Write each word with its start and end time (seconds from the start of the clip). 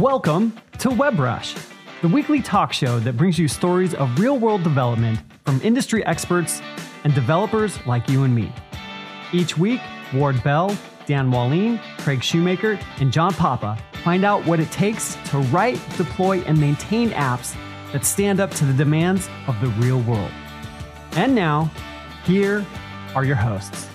Welcome 0.00 0.56
to 0.78 0.88
WebRush, 0.88 1.62
the 2.00 2.08
weekly 2.08 2.40
talk 2.40 2.72
show 2.72 2.98
that 3.00 3.18
brings 3.18 3.38
you 3.38 3.46
stories 3.48 3.92
of 3.92 4.18
real 4.18 4.38
world 4.38 4.62
development 4.62 5.20
from 5.44 5.60
industry 5.62 6.02
experts 6.06 6.62
and 7.04 7.14
developers 7.14 7.76
like 7.86 8.08
you 8.08 8.24
and 8.24 8.34
me. 8.34 8.50
Each 9.34 9.58
week, 9.58 9.82
Ward 10.14 10.42
Bell, 10.42 10.74
Dan 11.04 11.30
Wahlin, 11.30 11.78
Craig 11.98 12.22
Shoemaker, 12.22 12.80
and 12.98 13.12
John 13.12 13.34
Papa 13.34 13.76
find 14.02 14.24
out 14.24 14.42
what 14.46 14.58
it 14.58 14.70
takes 14.70 15.16
to 15.26 15.38
write, 15.52 15.78
deploy, 15.98 16.38
and 16.46 16.58
maintain 16.58 17.10
apps 17.10 17.54
that 17.92 18.06
stand 18.06 18.40
up 18.40 18.52
to 18.52 18.64
the 18.64 18.72
demands 18.72 19.28
of 19.48 19.60
the 19.60 19.68
real 19.84 20.00
world. 20.00 20.30
And 21.12 21.34
now, 21.34 21.70
here 22.24 22.64
are 23.14 23.26
your 23.26 23.36
hosts. 23.36 23.86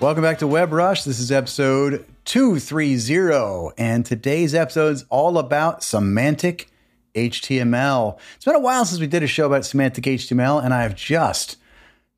Welcome 0.00 0.24
back 0.24 0.38
to 0.38 0.48
Web 0.48 0.70
WebRush. 0.70 1.04
This 1.04 1.20
is 1.20 1.30
episode 1.30 2.04
230, 2.28 3.74
and 3.78 4.04
today's 4.04 4.54
episode 4.54 4.92
is 4.92 5.06
all 5.08 5.38
about 5.38 5.82
semantic 5.82 6.70
HTML. 7.14 8.18
It's 8.36 8.44
been 8.44 8.54
a 8.54 8.60
while 8.60 8.84
since 8.84 9.00
we 9.00 9.06
did 9.06 9.22
a 9.22 9.26
show 9.26 9.46
about 9.46 9.64
semantic 9.64 10.04
HTML, 10.04 10.62
and 10.62 10.74
I 10.74 10.82
have 10.82 10.94
just 10.94 11.56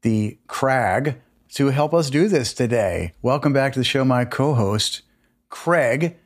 the 0.03 0.37
crag 0.49 1.21
to 1.51 1.69
help 1.69 1.95
us 1.95 2.11
do 2.11 2.27
this 2.27 2.53
today. 2.53 3.13
Welcome 3.23 3.53
back 3.53 3.73
to 3.75 3.79
the 3.79 3.85
show, 3.85 4.05
my 4.05 4.25
co-host, 4.25 5.03
Craig 5.49 6.17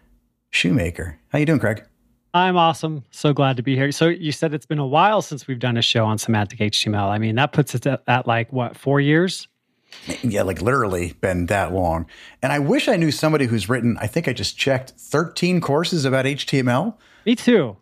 Shoemaker. 0.48 1.18
How 1.28 1.38
you 1.38 1.44
doing, 1.44 1.60
Craig? 1.60 1.84
I'm 2.32 2.56
awesome. 2.56 3.04
So 3.10 3.34
glad 3.34 3.58
to 3.58 3.62
be 3.62 3.76
here. 3.76 3.92
So 3.92 4.08
you 4.08 4.32
said 4.32 4.54
it's 4.54 4.64
been 4.64 4.78
a 4.78 4.86
while 4.86 5.20
since 5.20 5.46
we've 5.46 5.58
done 5.58 5.76
a 5.76 5.82
show 5.82 6.06
on 6.06 6.16
semantic 6.16 6.58
HTML. 6.58 7.10
I 7.10 7.18
mean, 7.18 7.34
that 7.34 7.52
puts 7.52 7.74
it 7.74 7.86
at, 7.86 8.02
at 8.06 8.26
like 8.26 8.50
what, 8.50 8.78
four 8.78 8.98
years? 9.02 9.46
Yeah, 10.22 10.42
like 10.42 10.60
literally 10.60 11.14
been 11.20 11.46
that 11.46 11.72
long. 11.72 12.06
And 12.42 12.52
I 12.52 12.58
wish 12.58 12.88
I 12.88 12.96
knew 12.96 13.10
somebody 13.10 13.46
who's 13.46 13.68
written, 13.68 13.96
I 14.00 14.06
think 14.06 14.28
I 14.28 14.32
just 14.32 14.58
checked 14.58 14.90
13 14.98 15.60
courses 15.60 16.04
about 16.04 16.24
HTML. 16.24 16.94
Me 17.24 17.34
too. 17.34 17.76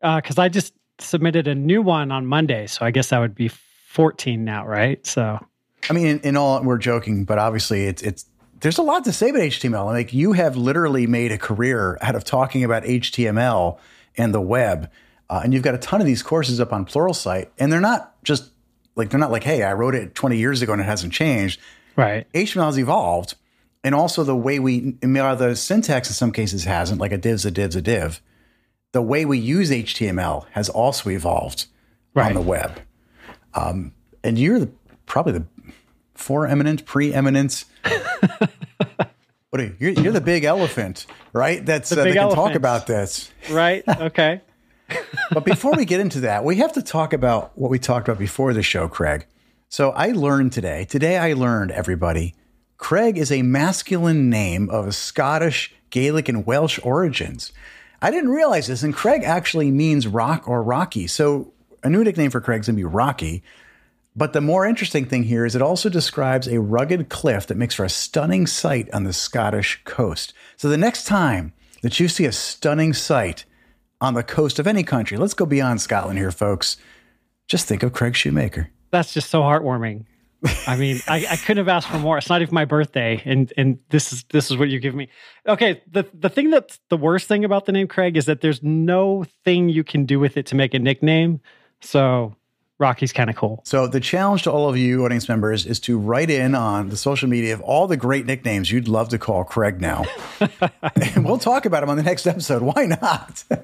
Because 0.00 0.38
uh, 0.38 0.42
I 0.42 0.48
just 0.48 0.74
submitted 0.98 1.46
a 1.46 1.54
new 1.54 1.82
one 1.82 2.10
on 2.10 2.26
Monday. 2.26 2.66
So 2.66 2.84
I 2.84 2.90
guess 2.90 3.10
that 3.10 3.18
would 3.18 3.34
be 3.34 3.48
14 3.48 4.44
now, 4.44 4.66
right? 4.66 5.04
So, 5.06 5.44
I 5.90 5.92
mean, 5.92 6.06
in, 6.06 6.20
in 6.20 6.36
all, 6.36 6.62
we're 6.62 6.78
joking, 6.78 7.24
but 7.24 7.38
obviously 7.38 7.86
it's, 7.86 8.02
it's, 8.02 8.26
there's 8.60 8.78
a 8.78 8.82
lot 8.82 9.04
to 9.04 9.12
say 9.12 9.30
about 9.30 9.42
HTML. 9.42 9.84
Like 9.86 10.12
you 10.14 10.32
have 10.32 10.56
literally 10.56 11.06
made 11.06 11.32
a 11.32 11.38
career 11.38 11.98
out 12.00 12.14
of 12.14 12.24
talking 12.24 12.64
about 12.64 12.84
HTML 12.84 13.78
and 14.16 14.32
the 14.32 14.40
web. 14.40 14.90
Uh, 15.28 15.40
and 15.42 15.52
you've 15.52 15.62
got 15.62 15.74
a 15.74 15.78
ton 15.78 16.00
of 16.00 16.06
these 16.06 16.22
courses 16.22 16.60
up 16.60 16.72
on 16.72 16.86
Pluralsight, 16.86 17.48
and 17.58 17.72
they're 17.72 17.80
not 17.80 18.14
just 18.22 18.52
like 18.96 19.10
they're 19.10 19.20
not 19.20 19.30
like, 19.30 19.44
hey, 19.44 19.62
I 19.62 19.74
wrote 19.74 19.94
it 19.94 20.14
20 20.14 20.36
years 20.36 20.62
ago 20.62 20.72
and 20.72 20.80
it 20.80 20.84
hasn't 20.84 21.12
changed. 21.12 21.60
Right. 21.94 22.26
HTML 22.32 22.66
has 22.66 22.78
evolved. 22.78 23.34
And 23.84 23.94
also 23.94 24.24
the 24.24 24.34
way 24.34 24.58
we, 24.58 24.96
the 25.00 25.54
syntax 25.54 26.08
in 26.08 26.14
some 26.14 26.32
cases 26.32 26.64
hasn't, 26.64 27.00
like 27.00 27.12
a 27.12 27.18
div's 27.18 27.44
a 27.44 27.50
div's 27.50 27.76
a 27.76 27.82
div. 27.82 28.20
The 28.92 29.02
way 29.02 29.24
we 29.24 29.38
use 29.38 29.70
HTML 29.70 30.46
has 30.52 30.68
also 30.68 31.10
evolved 31.10 31.66
right. 32.14 32.28
on 32.28 32.34
the 32.34 32.40
web. 32.40 32.80
Um, 33.54 33.92
and 34.24 34.38
you're 34.38 34.58
the, 34.58 34.70
probably 35.04 35.34
the 35.34 35.44
foreminent, 36.14 36.84
preeminent. 36.84 37.64
what 39.50 39.60
are 39.60 39.64
you? 39.64 39.76
You're, 39.78 39.92
you're, 39.92 40.12
the 40.12 40.20
big 40.20 40.44
elephant, 40.44 41.06
right? 41.32 41.64
That's 41.64 41.92
uh, 41.92 41.96
that 41.96 42.08
can 42.08 42.16
elephant. 42.16 42.46
talk 42.46 42.54
about 42.54 42.86
this, 42.86 43.30
right? 43.50 43.84
Okay 44.00 44.40
but 45.30 45.44
before 45.44 45.72
we 45.76 45.84
get 45.84 46.00
into 46.00 46.20
that, 46.20 46.44
we 46.44 46.56
have 46.56 46.72
to 46.74 46.82
talk 46.82 47.12
about 47.12 47.56
what 47.56 47.70
we 47.70 47.78
talked 47.78 48.08
about 48.08 48.18
before 48.18 48.52
the 48.52 48.62
show, 48.62 48.88
Craig. 48.88 49.26
So 49.68 49.90
I 49.90 50.12
learned 50.12 50.52
today, 50.52 50.84
today 50.84 51.18
I 51.18 51.32
learned, 51.32 51.70
everybody, 51.70 52.34
Craig 52.78 53.18
is 53.18 53.32
a 53.32 53.42
masculine 53.42 54.30
name 54.30 54.70
of 54.70 54.94
Scottish, 54.94 55.74
Gaelic, 55.90 56.28
and 56.28 56.46
Welsh 56.46 56.78
origins. 56.82 57.52
I 58.00 58.10
didn't 58.10 58.30
realize 58.30 58.66
this, 58.66 58.82
and 58.82 58.94
Craig 58.94 59.22
actually 59.24 59.70
means 59.70 60.06
rock 60.06 60.46
or 60.46 60.62
rocky. 60.62 61.06
So 61.06 61.52
a 61.82 61.88
new 61.88 62.04
nickname 62.04 62.30
for 62.30 62.40
Craig's 62.40 62.66
gonna 62.66 62.76
be 62.76 62.84
Rocky. 62.84 63.42
But 64.14 64.32
the 64.32 64.40
more 64.40 64.66
interesting 64.66 65.04
thing 65.04 65.24
here 65.24 65.44
is 65.44 65.54
it 65.54 65.62
also 65.62 65.88
describes 65.88 66.48
a 66.48 66.60
rugged 66.60 67.08
cliff 67.08 67.46
that 67.46 67.56
makes 67.56 67.74
for 67.74 67.84
a 67.84 67.90
stunning 67.90 68.46
sight 68.46 68.88
on 68.92 69.04
the 69.04 69.12
Scottish 69.12 69.82
coast. 69.84 70.32
So 70.56 70.68
the 70.68 70.78
next 70.78 71.04
time 71.04 71.52
that 71.82 72.00
you 72.00 72.08
see 72.08 72.24
a 72.24 72.32
stunning 72.32 72.94
sight 72.94 73.44
on 74.00 74.14
the 74.14 74.22
coast 74.22 74.58
of 74.58 74.66
any 74.66 74.82
country. 74.82 75.16
Let's 75.16 75.34
go 75.34 75.46
beyond 75.46 75.80
Scotland 75.80 76.18
here, 76.18 76.30
folks. 76.30 76.76
Just 77.48 77.66
think 77.66 77.82
of 77.82 77.92
Craig 77.92 78.14
Shoemaker. 78.14 78.70
That's 78.90 79.12
just 79.12 79.30
so 79.30 79.42
heartwarming. 79.42 80.04
I 80.66 80.76
mean, 80.76 81.00
I, 81.08 81.26
I, 81.30 81.36
couldn't 81.36 81.66
have 81.66 81.68
asked 81.68 81.88
for 81.88 81.98
more. 81.98 82.18
It's 82.18 82.28
not 82.28 82.42
even 82.42 82.54
my 82.54 82.66
birthday, 82.66 83.22
and 83.24 83.52
and 83.56 83.78
this 83.88 84.12
is 84.12 84.24
this 84.30 84.50
is 84.50 84.56
what 84.56 84.68
you 84.68 84.78
give 84.78 84.94
me. 84.94 85.08
Okay, 85.46 85.82
the 85.90 86.04
the 86.12 86.28
thing 86.28 86.50
that's 86.50 86.78
the 86.88 86.96
worst 86.96 87.26
thing 87.26 87.44
about 87.44 87.64
the 87.64 87.72
name 87.72 87.88
Craig 87.88 88.16
is 88.16 88.26
that 88.26 88.42
there's 88.42 88.62
no 88.62 89.24
thing 89.44 89.70
you 89.70 89.82
can 89.82 90.04
do 90.04 90.20
with 90.20 90.36
it 90.36 90.46
to 90.46 90.54
make 90.54 90.74
a 90.74 90.78
nickname. 90.78 91.40
So 91.80 92.36
Rocky's 92.78 93.12
kind 93.12 93.30
of 93.30 93.36
cool. 93.36 93.62
So 93.64 93.86
the 93.86 94.00
challenge 94.00 94.42
to 94.42 94.52
all 94.52 94.68
of 94.68 94.76
you 94.76 95.04
audience 95.04 95.28
members 95.28 95.64
is 95.64 95.80
to 95.80 95.98
write 95.98 96.28
in 96.28 96.54
on 96.54 96.90
the 96.90 96.96
social 96.96 97.28
media 97.28 97.54
of 97.54 97.62
all 97.62 97.86
the 97.86 97.96
great 97.96 98.26
nicknames 98.26 98.70
you'd 98.70 98.88
love 98.88 99.08
to 99.10 99.18
call 99.18 99.44
Craig 99.44 99.80
now. 99.80 100.04
and 101.14 101.24
we'll 101.24 101.38
talk 101.38 101.64
about 101.64 101.80
them 101.80 101.88
on 101.88 101.96
the 101.96 102.02
next 102.02 102.26
episode. 102.26 102.62
Why 102.62 102.86
not? 102.86 103.44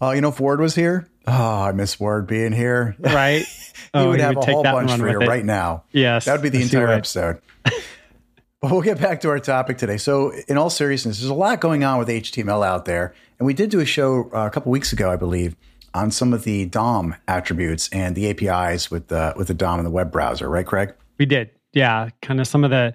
Oh, 0.00 0.10
you 0.12 0.20
know, 0.20 0.28
if 0.28 0.40
Ward 0.40 0.60
was 0.60 0.74
here, 0.74 1.08
oh, 1.26 1.62
I 1.62 1.72
miss 1.72 1.98
Ward 1.98 2.26
being 2.26 2.52
here. 2.52 2.96
Right. 3.00 3.44
he 3.44 3.74
oh, 3.94 4.10
would 4.10 4.20
have 4.20 4.36
would 4.36 4.48
a 4.48 4.52
whole 4.52 4.62
bunch 4.62 4.92
for 4.92 5.08
you 5.08 5.18
right 5.18 5.44
now. 5.44 5.84
Yes. 5.92 6.26
That 6.26 6.32
would 6.32 6.42
be 6.42 6.48
the 6.48 6.62
entire 6.62 6.88
episode. 6.88 7.40
but 7.64 8.70
we'll 8.70 8.82
get 8.82 9.00
back 9.00 9.20
to 9.22 9.28
our 9.30 9.40
topic 9.40 9.78
today. 9.78 9.96
So, 9.96 10.32
in 10.48 10.56
all 10.56 10.70
seriousness, 10.70 11.18
there's 11.18 11.30
a 11.30 11.34
lot 11.34 11.60
going 11.60 11.82
on 11.84 11.98
with 11.98 12.08
HTML 12.08 12.64
out 12.64 12.84
there. 12.84 13.14
And 13.38 13.46
we 13.46 13.54
did 13.54 13.70
do 13.70 13.80
a 13.80 13.86
show 13.86 14.30
uh, 14.34 14.46
a 14.46 14.50
couple 14.50 14.70
weeks 14.70 14.92
ago, 14.92 15.10
I 15.10 15.16
believe, 15.16 15.56
on 15.94 16.10
some 16.10 16.32
of 16.32 16.44
the 16.44 16.66
DOM 16.66 17.16
attributes 17.26 17.88
and 17.90 18.14
the 18.14 18.30
APIs 18.30 18.86
uh, 18.86 18.88
with 18.92 19.08
the 19.08 19.34
with 19.36 19.48
the 19.48 19.54
DOM 19.54 19.78
and 19.78 19.86
the 19.86 19.90
web 19.90 20.12
browser, 20.12 20.48
right, 20.48 20.66
Craig? 20.66 20.94
We 21.18 21.26
did. 21.26 21.50
Yeah, 21.72 22.10
kind 22.22 22.40
of 22.40 22.46
some 22.46 22.64
of 22.64 22.70
the 22.70 22.94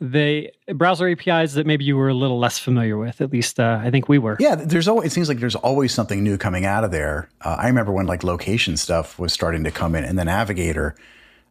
the 0.00 0.50
browser 0.74 1.08
APIs 1.08 1.54
that 1.54 1.66
maybe 1.66 1.84
you 1.84 1.96
were 1.96 2.08
a 2.08 2.14
little 2.14 2.38
less 2.38 2.58
familiar 2.58 2.96
with. 2.96 3.20
At 3.20 3.30
least 3.30 3.60
uh, 3.60 3.80
I 3.82 3.90
think 3.90 4.08
we 4.08 4.18
were. 4.18 4.36
Yeah, 4.40 4.54
there's 4.54 4.88
always 4.88 5.08
it 5.08 5.14
seems 5.14 5.28
like 5.28 5.38
there's 5.38 5.56
always 5.56 5.92
something 5.92 6.22
new 6.22 6.38
coming 6.38 6.64
out 6.64 6.84
of 6.84 6.90
there. 6.90 7.28
Uh, 7.40 7.56
I 7.58 7.66
remember 7.66 7.92
when 7.92 8.06
like 8.06 8.24
location 8.24 8.76
stuff 8.76 9.18
was 9.18 9.32
starting 9.32 9.64
to 9.64 9.70
come 9.70 9.94
in, 9.94 10.04
and 10.04 10.18
the 10.18 10.24
Navigator 10.24 10.96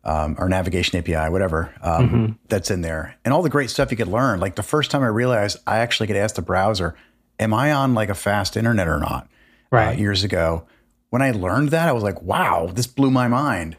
um, 0.04 0.36
or 0.40 0.50
Navigation 0.50 0.98
API, 0.98 1.32
whatever 1.32 1.74
um, 1.82 2.10
mm-hmm. 2.10 2.32
that's 2.48 2.72
in 2.72 2.82
there, 2.82 3.16
and 3.24 3.34
all 3.34 3.44
the 3.44 3.50
great 3.50 3.70
stuff 3.70 3.92
you 3.92 3.98
could 3.98 4.08
learn. 4.08 4.40
Like 4.40 4.56
the 4.56 4.64
first 4.64 4.90
time 4.90 5.04
I 5.04 5.08
realized 5.08 5.58
I 5.68 5.78
actually 5.78 6.08
could 6.08 6.16
ask 6.16 6.36
the 6.36 6.42
browser, 6.42 6.96
"Am 7.40 7.54
I 7.54 7.72
on 7.72 7.94
like 7.94 8.10
a 8.10 8.16
fast 8.16 8.58
internet 8.58 8.88
or 8.88 9.00
not?" 9.00 9.26
Uh, 9.72 9.76
right. 9.76 9.96
Uh, 9.96 10.00
years 10.00 10.24
ago, 10.24 10.66
when 11.12 11.22
I 11.22 11.32
learned 11.32 11.70
that, 11.70 11.88
I 11.88 11.92
was 11.92 12.04
like, 12.04 12.22
"Wow, 12.24 12.72
this 12.74 12.88
blew 12.88 13.12
my 13.12 13.28
mind." 13.28 13.78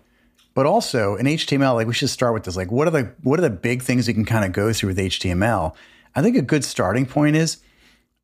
But 0.61 0.67
also 0.67 1.17
in 1.17 1.25
HTML, 1.25 1.75
like 1.75 1.87
we 1.87 1.95
should 1.95 2.11
start 2.11 2.35
with 2.35 2.45
this. 2.45 2.55
Like, 2.55 2.71
what 2.71 2.87
are 2.87 2.91
the 2.91 3.15
what 3.23 3.39
are 3.39 3.43
the 3.43 3.49
big 3.49 3.81
things 3.81 4.07
you 4.07 4.13
can 4.13 4.27
kind 4.27 4.45
of 4.45 4.53
go 4.53 4.75
through 4.75 4.89
with 4.89 4.99
HTML? 4.99 5.75
I 6.15 6.21
think 6.21 6.37
a 6.37 6.43
good 6.43 6.67
starting 6.67 7.07
point 7.07 7.35
is 7.35 7.63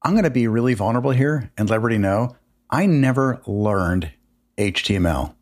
I'm 0.02 0.12
going 0.12 0.24
to 0.24 0.30
be 0.30 0.46
really 0.46 0.74
vulnerable 0.74 1.12
here 1.12 1.50
and 1.56 1.70
let 1.70 1.76
everybody 1.76 1.96
know 1.96 2.36
I 2.68 2.84
never 2.84 3.40
learned 3.46 4.12
HTML. 4.58 5.34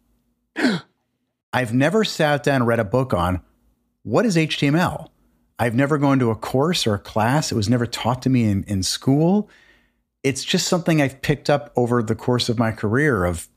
I've 1.53 1.75
never 1.75 2.05
sat 2.05 2.45
down 2.45 2.61
and 2.61 2.67
read 2.69 2.79
a 2.79 2.85
book 2.85 3.13
on 3.13 3.41
what 4.05 4.25
is 4.25 4.37
HTML. 4.37 5.09
I've 5.59 5.75
never 5.75 5.99
gone 5.99 6.21
to 6.21 6.31
a 6.31 6.37
course 6.37 6.87
or 6.87 6.95
a 6.95 7.01
class. 7.01 7.51
It 7.51 7.57
was 7.57 7.69
never 7.69 7.87
taught 7.87 8.23
to 8.23 8.31
me 8.31 8.45
in, 8.45 8.63
in 8.69 8.85
school. 8.85 9.51
It's 10.23 10.45
just 10.45 10.69
something 10.69 11.03
I've 11.03 11.23
picked 11.23 11.51
up 11.51 11.73
over 11.75 12.05
the 12.05 12.15
course 12.15 12.49
of 12.49 12.57
my 12.57 12.71
career 12.71 13.25
of, 13.25 13.49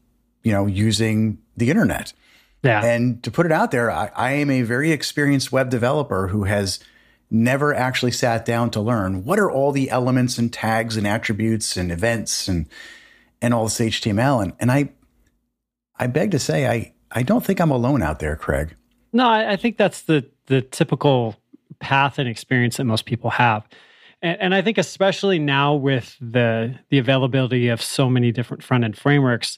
you 0.41 0.51
know, 0.51 0.65
using 0.65 1.37
the 1.55 1.69
internet. 1.69 2.13
Yeah. 2.63 2.83
And 2.83 3.21
to 3.23 3.31
put 3.31 3.45
it 3.45 3.51
out 3.51 3.71
there, 3.71 3.91
I, 3.91 4.11
I 4.15 4.31
am 4.33 4.49
a 4.49 4.63
very 4.63 4.91
experienced 4.91 5.51
web 5.51 5.69
developer 5.69 6.27
who 6.27 6.45
has 6.45 6.79
never 7.29 7.73
actually 7.73 8.11
sat 8.11 8.45
down 8.45 8.71
to 8.71 8.81
learn 8.81 9.25
what 9.25 9.37
are 9.39 9.51
all 9.51 9.71
the 9.71 9.89
elements 9.89 10.37
and 10.37 10.51
tags 10.51 10.95
and 10.97 11.05
attributes 11.05 11.77
and 11.77 11.91
events 11.91 12.47
and 12.47 12.67
and 13.41 13.53
all 13.53 13.65
this 13.65 13.79
HTML. 13.79 14.41
And 14.41 14.53
and 14.59 14.71
I 14.71 14.89
I 15.97 16.07
beg 16.07 16.31
to 16.31 16.39
say 16.39 16.67
I 16.67 16.93
I 17.11 17.23
don't 17.23 17.45
think 17.45 17.59
I'm 17.59 17.71
alone 17.71 18.01
out 18.01 18.19
there, 18.19 18.35
Craig. 18.35 18.75
No, 19.13 19.27
I, 19.27 19.53
I 19.53 19.55
think 19.55 19.77
that's 19.77 20.01
the 20.01 20.25
the 20.47 20.61
typical 20.61 21.35
path 21.79 22.17
and 22.17 22.27
experience 22.27 22.77
that 22.77 22.85
most 22.85 23.05
people 23.05 23.29
have. 23.29 23.67
And, 24.21 24.41
and 24.41 24.55
I 24.55 24.61
think 24.61 24.77
especially 24.77 25.39
now 25.39 25.75
with 25.75 26.17
the 26.19 26.75
the 26.89 26.97
availability 26.97 27.67
of 27.67 27.81
so 27.81 28.09
many 28.09 28.31
different 28.31 28.63
front 28.63 28.83
end 28.83 28.97
frameworks, 28.97 29.57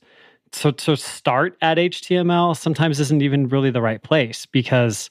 so 0.51 0.71
to 0.71 0.95
start 0.95 1.57
at 1.61 1.77
HTML 1.77 2.57
sometimes 2.57 2.99
isn't 2.99 3.21
even 3.21 3.47
really 3.49 3.71
the 3.71 3.81
right 3.81 4.01
place 4.01 4.45
because 4.45 5.09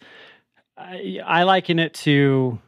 I, 0.76 1.20
I 1.24 1.42
liken 1.44 1.78
it 1.78 1.94
to 1.94 2.58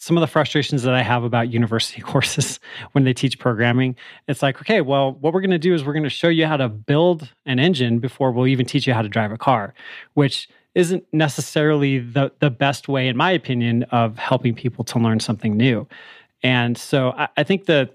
some 0.00 0.16
of 0.16 0.22
the 0.22 0.26
frustrations 0.26 0.82
that 0.82 0.94
I 0.94 1.02
have 1.02 1.24
about 1.24 1.52
university 1.52 2.00
courses 2.02 2.58
when 2.92 3.04
they 3.04 3.12
teach 3.12 3.38
programming. 3.38 3.96
It's 4.28 4.42
like, 4.42 4.60
okay, 4.60 4.80
well, 4.80 5.12
what 5.12 5.34
we're 5.34 5.42
going 5.42 5.50
to 5.50 5.58
do 5.58 5.74
is 5.74 5.84
we're 5.84 5.92
going 5.92 6.04
to 6.04 6.10
show 6.10 6.28
you 6.28 6.46
how 6.46 6.56
to 6.56 6.68
build 6.68 7.32
an 7.44 7.58
engine 7.58 7.98
before 7.98 8.32
we'll 8.32 8.46
even 8.46 8.66
teach 8.66 8.86
you 8.86 8.94
how 8.94 9.02
to 9.02 9.08
drive 9.08 9.30
a 9.30 9.38
car, 9.38 9.74
which 10.14 10.48
isn't 10.74 11.04
necessarily 11.12 11.98
the 11.98 12.32
the 12.38 12.50
best 12.50 12.88
way, 12.88 13.08
in 13.08 13.16
my 13.16 13.30
opinion, 13.30 13.82
of 13.90 14.16
helping 14.16 14.54
people 14.54 14.84
to 14.84 14.98
learn 14.98 15.20
something 15.20 15.56
new. 15.56 15.86
And 16.42 16.78
so 16.78 17.10
I, 17.10 17.28
I 17.36 17.42
think 17.42 17.66
the 17.66 17.90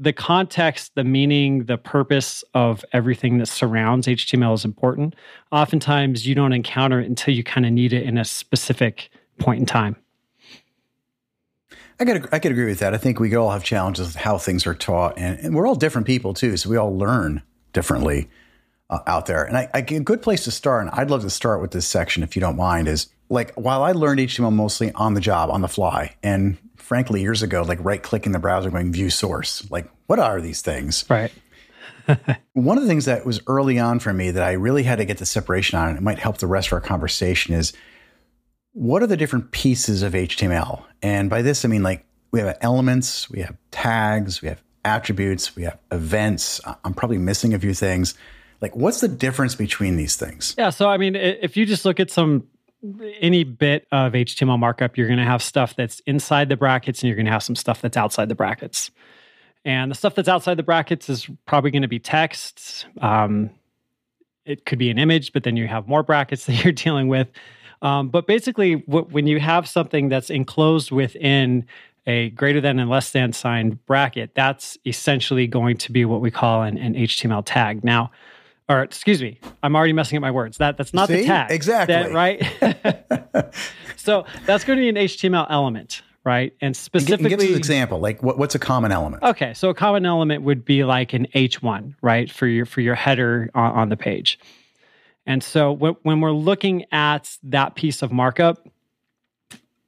the 0.00 0.14
context, 0.14 0.92
the 0.94 1.04
meaning, 1.04 1.64
the 1.64 1.76
purpose 1.76 2.42
of 2.54 2.82
everything 2.94 3.36
that 3.36 3.46
surrounds 3.46 4.06
HTML 4.06 4.54
is 4.54 4.64
important. 4.64 5.14
Oftentimes, 5.52 6.26
you 6.26 6.34
don't 6.34 6.54
encounter 6.54 7.00
it 7.00 7.06
until 7.06 7.34
you 7.34 7.44
kind 7.44 7.66
of 7.66 7.72
need 7.72 7.92
it 7.92 8.04
in 8.04 8.16
a 8.16 8.24
specific 8.24 9.10
point 9.38 9.60
in 9.60 9.66
time. 9.66 9.96
I 12.00 12.06
could 12.06 12.28
I 12.32 12.38
could 12.38 12.50
agree 12.50 12.64
with 12.64 12.78
that. 12.78 12.94
I 12.94 12.96
think 12.96 13.20
we 13.20 13.34
all 13.34 13.50
have 13.50 13.62
challenges 13.62 14.06
with 14.06 14.16
how 14.16 14.38
things 14.38 14.66
are 14.66 14.74
taught, 14.74 15.18
and, 15.18 15.38
and 15.40 15.54
we're 15.54 15.66
all 15.66 15.74
different 15.74 16.06
people 16.06 16.32
too, 16.32 16.56
so 16.56 16.70
we 16.70 16.78
all 16.78 16.96
learn 16.96 17.42
differently 17.74 18.30
uh, 18.88 19.00
out 19.06 19.26
there. 19.26 19.44
And 19.44 19.54
I, 19.54 19.68
I, 19.74 19.80
a 19.80 20.00
good 20.00 20.22
place 20.22 20.44
to 20.44 20.50
start, 20.50 20.86
and 20.86 20.90
I'd 20.92 21.10
love 21.10 21.20
to 21.22 21.30
start 21.30 21.60
with 21.60 21.72
this 21.72 21.86
section 21.86 22.22
if 22.22 22.34
you 22.34 22.40
don't 22.40 22.56
mind, 22.56 22.88
is 22.88 23.08
like 23.30 23.54
while 23.54 23.82
I 23.82 23.92
learned 23.92 24.20
HTML 24.20 24.52
mostly 24.52 24.92
on 24.92 25.14
the 25.14 25.20
job, 25.20 25.50
on 25.50 25.62
the 25.62 25.68
fly, 25.68 26.16
and 26.22 26.58
frankly 26.76 27.22
years 27.22 27.42
ago, 27.42 27.62
like 27.62 27.78
right 27.82 28.02
clicking 28.02 28.32
the 28.32 28.38
browser, 28.38 28.70
going 28.70 28.92
view 28.92 29.08
source, 29.08 29.68
like 29.70 29.88
what 30.06 30.18
are 30.18 30.40
these 30.40 30.60
things? 30.60 31.04
Right. 31.08 31.32
One 32.54 32.76
of 32.76 32.82
the 32.82 32.88
things 32.88 33.04
that 33.04 33.24
was 33.24 33.40
early 33.46 33.78
on 33.78 34.00
for 34.00 34.12
me 34.12 34.32
that 34.32 34.42
I 34.42 34.52
really 34.52 34.82
had 34.82 34.98
to 34.98 35.04
get 35.04 35.18
the 35.18 35.26
separation 35.26 35.78
on, 35.78 35.88
and 35.88 35.96
it 35.96 36.02
might 36.02 36.18
help 36.18 36.38
the 36.38 36.48
rest 36.48 36.68
of 36.68 36.72
our 36.72 36.80
conversation, 36.80 37.54
is 37.54 37.72
what 38.72 39.02
are 39.02 39.06
the 39.06 39.16
different 39.16 39.52
pieces 39.52 40.02
of 40.02 40.12
HTML? 40.12 40.82
And 41.00 41.30
by 41.30 41.42
this, 41.42 41.64
I 41.64 41.68
mean 41.68 41.84
like 41.84 42.04
we 42.32 42.40
have 42.40 42.58
elements, 42.60 43.30
we 43.30 43.40
have 43.40 43.56
tags, 43.70 44.42
we 44.42 44.48
have 44.48 44.62
attributes, 44.84 45.54
we 45.54 45.62
have 45.64 45.78
events. 45.92 46.60
I'm 46.84 46.94
probably 46.94 47.18
missing 47.18 47.54
a 47.54 47.58
few 47.58 47.74
things. 47.74 48.14
Like, 48.60 48.76
what's 48.76 49.00
the 49.00 49.08
difference 49.08 49.54
between 49.54 49.96
these 49.96 50.16
things? 50.16 50.54
Yeah. 50.58 50.70
So, 50.70 50.88
I 50.88 50.98
mean, 50.98 51.16
if 51.16 51.56
you 51.56 51.64
just 51.64 51.84
look 51.84 51.98
at 51.98 52.10
some, 52.10 52.46
any 53.20 53.44
bit 53.44 53.86
of 53.92 54.12
HTML 54.12 54.58
markup, 54.58 54.96
you're 54.96 55.06
going 55.06 55.18
to 55.18 55.24
have 55.24 55.42
stuff 55.42 55.76
that's 55.76 56.00
inside 56.00 56.48
the 56.48 56.56
brackets 56.56 57.02
and 57.02 57.08
you're 57.08 57.16
going 57.16 57.26
to 57.26 57.32
have 57.32 57.42
some 57.42 57.56
stuff 57.56 57.82
that's 57.82 57.96
outside 57.96 58.28
the 58.28 58.34
brackets. 58.34 58.90
And 59.64 59.90
the 59.90 59.94
stuff 59.94 60.14
that's 60.14 60.28
outside 60.28 60.56
the 60.56 60.62
brackets 60.62 61.08
is 61.08 61.28
probably 61.46 61.70
going 61.70 61.82
to 61.82 61.88
be 61.88 61.98
text. 61.98 62.86
Um, 63.00 63.50
it 64.46 64.64
could 64.64 64.78
be 64.78 64.90
an 64.90 64.98
image, 64.98 65.32
but 65.32 65.44
then 65.44 65.56
you 65.56 65.68
have 65.68 65.86
more 65.86 66.02
brackets 66.02 66.44
that 66.46 66.64
you're 66.64 66.72
dealing 66.72 67.08
with. 67.08 67.28
Um, 67.82 68.08
but 68.08 68.26
basically, 68.26 68.74
when 68.74 69.26
you 69.26 69.40
have 69.40 69.66
something 69.66 70.10
that's 70.10 70.28
enclosed 70.28 70.90
within 70.90 71.66
a 72.06 72.30
greater 72.30 72.60
than 72.60 72.78
and 72.78 72.90
less 72.90 73.10
than 73.10 73.32
sign 73.32 73.78
bracket, 73.86 74.34
that's 74.34 74.76
essentially 74.84 75.46
going 75.46 75.76
to 75.78 75.92
be 75.92 76.04
what 76.04 76.20
we 76.20 76.30
call 76.30 76.62
an, 76.62 76.76
an 76.76 76.94
HTML 76.94 77.42
tag. 77.44 77.82
Now, 77.82 78.10
or 78.70 78.84
excuse 78.84 79.20
me, 79.20 79.40
I'm 79.64 79.74
already 79.74 79.92
messing 79.92 80.16
up 80.16 80.22
my 80.22 80.30
words. 80.30 80.58
That 80.58 80.76
that's 80.76 80.94
not 80.94 81.08
See? 81.08 81.16
the 81.16 81.26
tag, 81.26 81.50
exactly, 81.50 81.94
that, 81.94 82.12
right? 82.12 83.54
so 83.96 84.24
that's 84.46 84.62
going 84.62 84.78
to 84.78 84.82
be 84.82 84.88
an 84.88 84.94
HTML 84.94 85.46
element, 85.50 86.02
right? 86.22 86.54
And 86.60 86.76
specifically, 86.76 87.30
give 87.30 87.40
us 87.40 87.48
an 87.48 87.56
example. 87.56 87.98
Like, 87.98 88.22
what, 88.22 88.38
what's 88.38 88.54
a 88.54 88.60
common 88.60 88.92
element? 88.92 89.24
Okay, 89.24 89.54
so 89.54 89.70
a 89.70 89.74
common 89.74 90.06
element 90.06 90.44
would 90.44 90.64
be 90.64 90.84
like 90.84 91.12
an 91.12 91.26
H1, 91.34 91.96
right, 92.00 92.30
for 92.30 92.46
your 92.46 92.64
for 92.64 92.80
your 92.80 92.94
header 92.94 93.50
on, 93.56 93.72
on 93.72 93.88
the 93.88 93.96
page. 93.96 94.38
And 95.26 95.42
so 95.42 95.72
when, 95.72 95.96
when 96.02 96.20
we're 96.20 96.32
looking 96.32 96.86
at 96.92 97.36
that 97.42 97.74
piece 97.74 98.02
of 98.02 98.12
markup, 98.12 98.66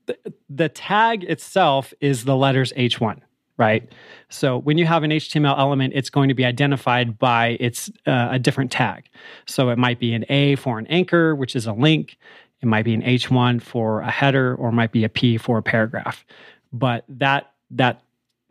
the, 0.07 0.19
the 0.51 0.69
tag 0.69 1.25
itself 1.25 1.95
is 2.01 2.25
the 2.25 2.37
letters 2.37 2.73
H1, 2.77 3.21
right? 3.57 3.93
So 4.29 4.59
when 4.59 4.79
you 4.79 4.87
have 4.87 5.03
an 5.03 5.11
HTML 5.11 5.59
element, 5.59 5.93
it's 5.95 6.11
going 6.11 6.29
to 6.29 6.35
be 6.35 6.45
identified 6.45 7.19
by 7.19 7.57
its 7.61 7.91
uh, 8.07 8.29
a 8.33 8.39
different 8.39 8.71
tag. 8.71 9.09
So 9.47 9.71
it 9.71 9.79
might 9.79 9.99
be 9.99 10.15
an 10.15 10.25
A 10.29 10.57
for 10.57 10.79
an 10.79 10.87
anchor, 10.89 11.35
which 11.35 11.55
is 11.55 11.67
a 11.67 11.73
link. 11.73 12.19
It 12.61 12.67
might 12.67 12.85
be 12.85 12.95
an 12.95 13.03
H1 13.03 13.61
for 13.61 14.01
a 14.01 14.11
header, 14.11 14.55
or 14.55 14.71
might 14.73 14.93
be 14.93 15.05
a 15.05 15.09
P 15.09 15.37
for 15.37 15.59
a 15.59 15.63
paragraph. 15.63 16.25
But 16.73 17.05
that 17.09 17.53
that 17.73 18.03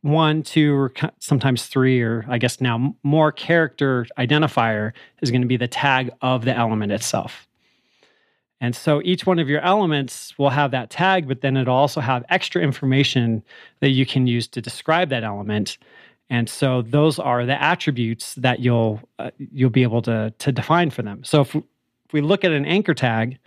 one, 0.02 0.44
two, 0.44 0.74
or 0.76 0.94
sometimes 1.20 1.68
three, 1.68 2.02
or 2.02 2.26
I 2.28 2.38
guess 2.38 2.60
now 2.60 2.96
more 3.04 3.32
character 3.32 4.08
identifier 4.18 4.94
is 5.22 5.32
going 5.32 5.42
to 5.42 5.48
be 5.48 5.58
the 5.58 5.68
tag 5.68 6.12
of 6.22 6.44
the 6.44 6.56
element 6.56 6.92
itself. 6.92 7.48
And 8.62 8.76
so 8.76 9.02
each 9.04 9.26
one 9.26 9.40
of 9.40 9.50
your 9.50 9.60
elements 9.62 10.38
will 10.38 10.52
have 10.52 10.70
that 10.72 10.92
tag, 10.92 11.28
but 11.28 11.42
then 11.42 11.58
it'll 11.58 11.76
also 11.76 12.00
have 12.00 12.24
extra 12.30 12.62
information 12.62 13.44
that 13.80 13.90
you 13.90 14.06
can 14.06 14.28
use 14.28 14.48
to 14.50 14.62
describe 14.62 15.10
that 15.10 15.24
element. 15.24 15.80
And 16.30 16.48
so 16.48 16.84
those 16.84 17.18
are 17.18 17.46
the 17.46 17.62
attributes 17.62 18.36
that 18.36 18.60
you'll 18.60 19.02
uh, 19.18 19.32
you'll 19.38 19.72
be 19.72 19.84
able 19.84 20.04
to 20.04 20.32
to 20.38 20.52
define 20.52 20.92
for 20.92 21.02
them. 21.02 21.24
So 21.24 21.42
if, 21.42 21.56
if 21.56 21.64
we 22.14 22.22
look 22.22 22.46
at 22.46 22.52
an 22.52 22.66
anchor 22.66 22.94
tag, 22.94 23.40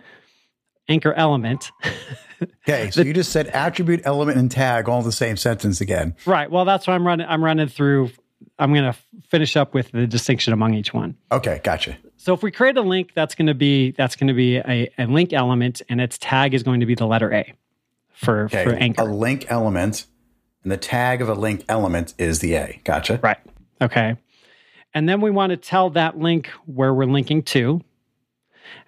anchor 0.89 1.13
element. 1.13 1.71
okay, 2.67 2.91
so 2.91 3.01
the, 3.01 3.07
you 3.07 3.13
just 3.13 3.31
said 3.31 3.47
attribute, 3.47 4.01
element, 4.03 4.37
and 4.37 4.51
tag 4.51 4.89
all 4.89 5.01
the 5.01 5.13
same 5.13 5.37
sentence 5.37 5.81
again. 5.81 6.15
Right. 6.25 6.51
Well, 6.51 6.65
that's 6.65 6.85
what 6.87 6.93
I'm 6.93 7.07
running. 7.07 7.25
I'm 7.27 7.43
running 7.43 7.69
through. 7.69 8.11
I'm 8.59 8.73
going 8.73 8.91
to 8.91 8.97
finish 9.27 9.55
up 9.55 9.73
with 9.73 9.91
the 9.91 10.05
distinction 10.05 10.53
among 10.53 10.73
each 10.73 10.93
one. 10.93 11.15
Okay, 11.31 11.61
gotcha. 11.63 11.97
So 12.25 12.33
if 12.33 12.41
we 12.41 12.49
create 12.49 12.75
a 12.75 12.81
link, 12.81 13.11
that's 13.13 13.35
going 13.35 13.45
to 13.45 13.53
be 13.53 13.91
that's 13.91 14.15
going 14.15 14.29
to 14.29 14.33
be 14.33 14.57
a, 14.57 14.89
a 14.97 15.05
link 15.05 15.31
element, 15.31 15.83
and 15.89 16.01
its 16.01 16.17
tag 16.17 16.55
is 16.55 16.63
going 16.63 16.79
to 16.79 16.87
be 16.87 16.95
the 16.95 17.05
letter 17.05 17.31
A 17.31 17.53
for 18.13 18.45
okay. 18.45 18.63
for 18.63 18.73
anchor. 18.73 19.03
A 19.03 19.05
link 19.05 19.45
element, 19.47 20.07
and 20.63 20.71
the 20.71 20.77
tag 20.77 21.21
of 21.21 21.29
a 21.29 21.35
link 21.35 21.63
element 21.69 22.15
is 22.17 22.39
the 22.39 22.55
A. 22.55 22.81
Gotcha. 22.83 23.19
Right. 23.21 23.37
Okay. 23.79 24.17
And 24.95 25.07
then 25.07 25.21
we 25.21 25.29
want 25.29 25.51
to 25.51 25.57
tell 25.57 25.91
that 25.91 26.17
link 26.17 26.47
where 26.65 26.95
we're 26.95 27.05
linking 27.05 27.43
to. 27.43 27.81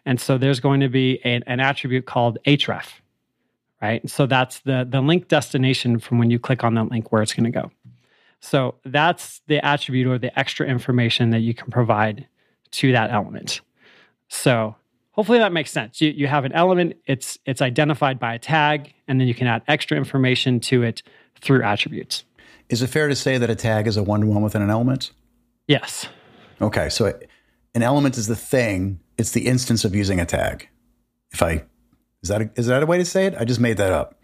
And 0.03 0.19
so 0.19 0.39
there's 0.39 0.59
going 0.59 0.79
to 0.79 0.89
be 0.89 1.19
a, 1.23 1.39
an 1.45 1.59
attribute 1.59 2.07
called 2.07 2.39
href, 2.43 2.87
right? 3.83 4.09
So 4.09 4.25
that's 4.25 4.61
the 4.61 4.87
the 4.89 5.01
link 5.01 5.27
destination 5.27 5.99
from 5.99 6.17
when 6.17 6.31
you 6.31 6.39
click 6.39 6.63
on 6.63 6.73
that 6.73 6.89
link 6.89 7.11
where 7.11 7.21
it's 7.21 7.35
going 7.35 7.51
to 7.51 7.61
go. 7.61 7.69
So 8.39 8.73
that's 8.83 9.43
the 9.45 9.63
attribute 9.63 10.07
or 10.07 10.17
the 10.17 10.37
extra 10.39 10.65
information 10.65 11.29
that 11.29 11.41
you 11.41 11.53
can 11.53 11.69
provide 11.69 12.25
to 12.71 12.91
that 12.91 13.11
element. 13.11 13.61
So 14.29 14.75
hopefully 15.11 15.39
that 15.39 15.51
makes 15.51 15.71
sense. 15.71 16.01
You, 16.01 16.09
you 16.09 16.27
have 16.27 16.45
an 16.45 16.53
element, 16.53 16.95
it's 17.05 17.37
it's 17.45 17.61
identified 17.61 18.19
by 18.19 18.35
a 18.35 18.39
tag, 18.39 18.93
and 19.07 19.19
then 19.19 19.27
you 19.27 19.33
can 19.33 19.47
add 19.47 19.63
extra 19.67 19.97
information 19.97 20.59
to 20.61 20.83
it 20.83 21.03
through 21.41 21.63
attributes. 21.63 22.23
Is 22.69 22.81
it 22.81 22.87
fair 22.87 23.07
to 23.07 23.15
say 23.15 23.37
that 23.37 23.49
a 23.49 23.55
tag 23.55 23.87
is 23.87 23.97
a 23.97 24.03
one 24.03 24.21
to 24.21 24.27
one 24.27 24.41
within 24.41 24.61
an 24.61 24.69
element? 24.69 25.11
Yes. 25.67 26.07
Okay, 26.61 26.89
so 26.89 27.05
it, 27.05 27.29
an 27.75 27.83
element 27.83 28.17
is 28.17 28.27
the 28.27 28.35
thing; 28.35 28.99
it's 29.17 29.31
the 29.31 29.47
instance 29.47 29.85
of 29.85 29.95
using 29.95 30.19
a 30.19 30.25
tag. 30.25 30.67
If 31.31 31.41
I 31.41 31.63
is 32.23 32.29
that 32.29 32.41
a, 32.41 32.49
is 32.55 32.67
that 32.67 32.83
a 32.83 32.85
way 32.85 32.97
to 32.97 33.05
say 33.05 33.25
it? 33.25 33.35
I 33.37 33.45
just 33.45 33.59
made 33.59 33.77
that 33.77 33.91
up. 33.91 34.19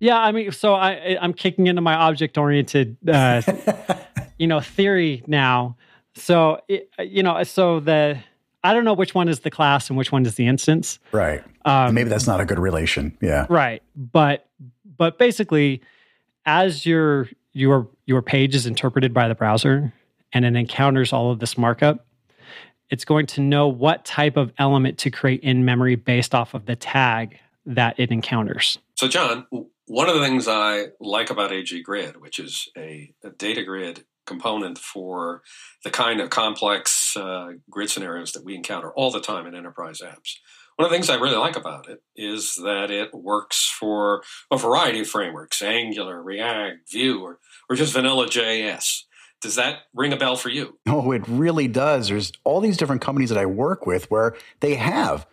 Yeah, 0.00 0.18
I 0.18 0.32
mean, 0.32 0.50
so 0.52 0.74
I 0.74 1.16
I'm 1.20 1.32
kicking 1.32 1.66
into 1.66 1.82
my 1.82 1.94
object 1.94 2.36
oriented, 2.36 2.96
uh, 3.08 3.42
you 4.38 4.46
know, 4.46 4.60
theory 4.60 5.22
now. 5.26 5.76
So 6.14 6.60
you 6.98 7.22
know, 7.22 7.42
so 7.42 7.80
the 7.80 8.18
I 8.62 8.72
don't 8.72 8.84
know 8.84 8.94
which 8.94 9.14
one 9.14 9.28
is 9.28 9.40
the 9.40 9.50
class 9.50 9.90
and 9.90 9.96
which 9.98 10.10
one 10.10 10.24
is 10.24 10.36
the 10.36 10.46
instance. 10.46 10.98
Right. 11.12 11.44
Um, 11.64 11.94
Maybe 11.94 12.08
that's 12.08 12.26
not 12.26 12.40
a 12.40 12.44
good 12.44 12.58
relation. 12.58 13.16
Yeah. 13.20 13.46
Right. 13.48 13.82
But 13.94 14.46
but 14.96 15.18
basically, 15.18 15.82
as 16.46 16.86
your 16.86 17.28
your 17.52 17.88
your 18.06 18.22
page 18.22 18.54
is 18.54 18.66
interpreted 18.66 19.12
by 19.12 19.28
the 19.28 19.34
browser 19.34 19.92
and 20.32 20.44
it 20.44 20.56
encounters 20.56 21.12
all 21.12 21.30
of 21.30 21.40
this 21.40 21.58
markup, 21.58 22.06
it's 22.90 23.04
going 23.04 23.26
to 23.26 23.40
know 23.40 23.68
what 23.68 24.04
type 24.04 24.36
of 24.36 24.52
element 24.58 24.98
to 24.98 25.10
create 25.10 25.40
in 25.40 25.64
memory 25.64 25.94
based 25.94 26.34
off 26.34 26.54
of 26.54 26.66
the 26.66 26.76
tag 26.76 27.38
that 27.66 27.98
it 27.98 28.10
encounters. 28.10 28.78
So, 28.94 29.08
John, 29.08 29.46
one 29.86 30.08
of 30.08 30.14
the 30.14 30.22
things 30.22 30.46
I 30.48 30.86
like 31.00 31.30
about 31.30 31.52
AG 31.52 31.82
Grid, 31.82 32.20
which 32.20 32.38
is 32.38 32.68
a, 32.76 33.12
a 33.22 33.30
data 33.30 33.64
grid 33.64 34.04
component 34.26 34.78
for 34.78 35.42
the 35.82 35.90
kind 35.90 36.20
of 36.20 36.30
complex 36.30 37.16
uh, 37.16 37.52
grid 37.70 37.90
scenarios 37.90 38.32
that 38.32 38.44
we 38.44 38.54
encounter 38.54 38.92
all 38.92 39.10
the 39.10 39.20
time 39.20 39.46
in 39.46 39.54
enterprise 39.54 40.00
apps. 40.00 40.36
One 40.76 40.86
of 40.86 40.90
the 40.90 40.96
things 40.96 41.08
I 41.08 41.14
really 41.14 41.36
like 41.36 41.56
about 41.56 41.88
it 41.88 42.02
is 42.16 42.56
that 42.56 42.90
it 42.90 43.14
works 43.14 43.72
for 43.78 44.22
a 44.50 44.58
variety 44.58 45.00
of 45.00 45.08
frameworks 45.08 45.62
Angular, 45.62 46.20
React, 46.20 46.90
Vue, 46.90 47.22
or, 47.22 47.38
or 47.70 47.76
just 47.76 47.92
vanilla 47.92 48.26
JS. 48.26 49.02
Does 49.40 49.54
that 49.56 49.82
ring 49.92 50.12
a 50.12 50.16
bell 50.16 50.36
for 50.36 50.48
you? 50.48 50.78
Oh, 50.86 51.12
it 51.12 51.22
really 51.28 51.68
does. 51.68 52.08
There's 52.08 52.32
all 52.44 52.60
these 52.60 52.76
different 52.76 53.02
companies 53.02 53.28
that 53.28 53.38
I 53.38 53.46
work 53.46 53.86
with 53.86 54.10
where 54.10 54.34
they 54.60 54.74
have 54.74 55.26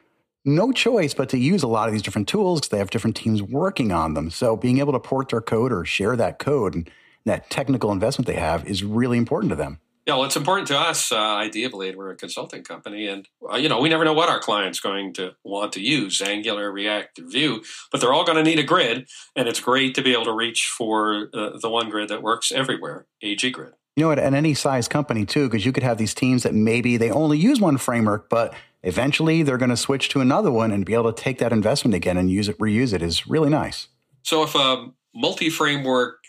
no 0.44 0.72
choice 0.72 1.14
but 1.14 1.30
to 1.30 1.38
use 1.38 1.64
a 1.64 1.68
lot 1.68 1.88
of 1.88 1.94
these 1.94 2.02
different 2.02 2.28
tools 2.28 2.60
because 2.60 2.70
they 2.70 2.78
have 2.78 2.90
different 2.90 3.16
teams 3.16 3.42
working 3.42 3.92
on 3.92 4.14
them. 4.14 4.30
So 4.30 4.56
being 4.56 4.80
able 4.80 4.94
to 4.94 5.00
port 5.00 5.30
their 5.30 5.42
code 5.42 5.72
or 5.72 5.86
share 5.86 6.16
that 6.16 6.40
code 6.40 6.76
and 6.76 6.90
that 7.26 7.50
technical 7.50 7.92
investment 7.92 8.28
they 8.28 8.36
have 8.36 8.66
is 8.68 8.84
really 8.84 9.18
important 9.18 9.50
to 9.52 9.56
them. 9.56 9.80
Yeah, 10.08 10.16
well, 10.16 10.26
it's 10.26 10.36
important 10.36 10.68
to 10.70 10.80
us. 10.80 11.12
Uh, 11.12 11.16
ideally, 11.18 11.96
we're 11.96 12.10
a 12.10 12.16
consulting 12.16 12.64
company, 12.64 13.06
and 13.06 13.28
uh, 13.48 13.56
you 13.56 13.70
know 13.70 13.80
we 13.80 13.88
never 13.88 14.04
know 14.04 14.14
what 14.14 14.30
our 14.30 14.40
client's 14.40 14.80
going 14.80 15.14
to 15.14 15.36
want 15.44 15.74
to 15.74 15.80
use: 15.80 16.22
Angular, 16.22 16.72
React, 16.72 17.20
Vue. 17.20 17.62
But 17.92 18.02
they're 18.02 18.12
all 18.12 18.26
going 18.26 18.44
to 18.44 18.44
need 18.44 18.58
a 18.58 18.64
grid, 18.64 19.08
and 19.36 19.48
it's 19.48 19.60
great 19.60 19.94
to 19.96 20.02
be 20.02 20.14
able 20.14 20.26
to 20.26 20.34
reach 20.34 20.66
for 20.76 21.30
uh, 21.34 21.52
the 21.62 21.70
one 21.70 21.92
grid 21.92 22.10
that 22.10 22.24
works 22.24 22.52
everywhere: 22.52 23.06
AG 23.22 23.48
Grid. 23.52 23.74
You 23.96 24.06
know, 24.06 24.12
at, 24.12 24.18
at 24.18 24.34
any 24.34 24.56
size 24.56 24.88
company 24.88 25.24
too, 25.26 25.48
because 25.48 25.66
you 25.66 25.72
could 25.72 25.84
have 25.84 26.00
these 26.00 26.16
teams 26.16 26.44
that 26.44 26.56
maybe 26.56 26.98
they 26.98 27.12
only 27.12 27.38
use 27.38 27.62
one 27.62 27.78
framework, 27.78 28.28
but 28.28 28.56
eventually 28.82 29.44
they're 29.44 29.58
going 29.58 29.70
to 29.70 29.78
switch 29.78 30.10
to 30.10 30.22
another 30.22 30.52
one 30.52 30.72
and 30.72 30.86
be 30.86 30.96
able 30.96 31.14
to 31.14 31.22
take 31.22 31.38
that 31.40 31.54
investment 31.54 31.94
again 31.94 32.18
and 32.18 32.32
use 32.32 32.50
it, 32.50 32.58
reuse 32.58 32.94
it 32.94 33.04
is 33.04 33.28
really 33.28 33.50
nice. 33.50 33.88
So 34.24 34.44
if 34.44 34.56
a 34.56 34.92
multi-framework 35.14 36.21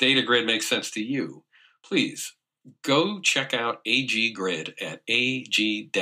data 0.00 0.22
grid 0.22 0.46
makes 0.46 0.66
sense 0.66 0.90
to 0.92 1.00
you, 1.02 1.44
please 1.84 2.34
go 2.82 3.20
check 3.20 3.54
out 3.54 3.80
AG 3.86 4.32
Grid 4.32 4.74
at 4.80 5.00
ag-grid.com. 5.08 5.96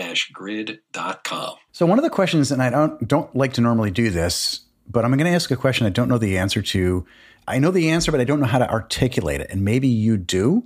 So 1.72 1.86
one 1.86 1.98
of 1.98 2.02
the 2.02 2.10
questions, 2.10 2.50
and 2.50 2.62
I 2.62 2.70
don't 2.70 3.06
don't 3.06 3.36
like 3.36 3.52
to 3.54 3.60
normally 3.60 3.90
do 3.90 4.10
this, 4.10 4.60
but 4.88 5.04
I'm 5.04 5.10
going 5.12 5.26
to 5.26 5.30
ask 5.30 5.50
a 5.50 5.56
question 5.56 5.86
I 5.86 5.90
don't 5.90 6.08
know 6.08 6.18
the 6.18 6.38
answer 6.38 6.62
to. 6.62 7.04
I 7.46 7.58
know 7.58 7.70
the 7.70 7.90
answer, 7.90 8.10
but 8.12 8.20
I 8.20 8.24
don't 8.24 8.40
know 8.40 8.46
how 8.46 8.58
to 8.58 8.70
articulate 8.70 9.40
it, 9.40 9.48
and 9.50 9.64
maybe 9.64 9.88
you 9.88 10.16
do. 10.16 10.64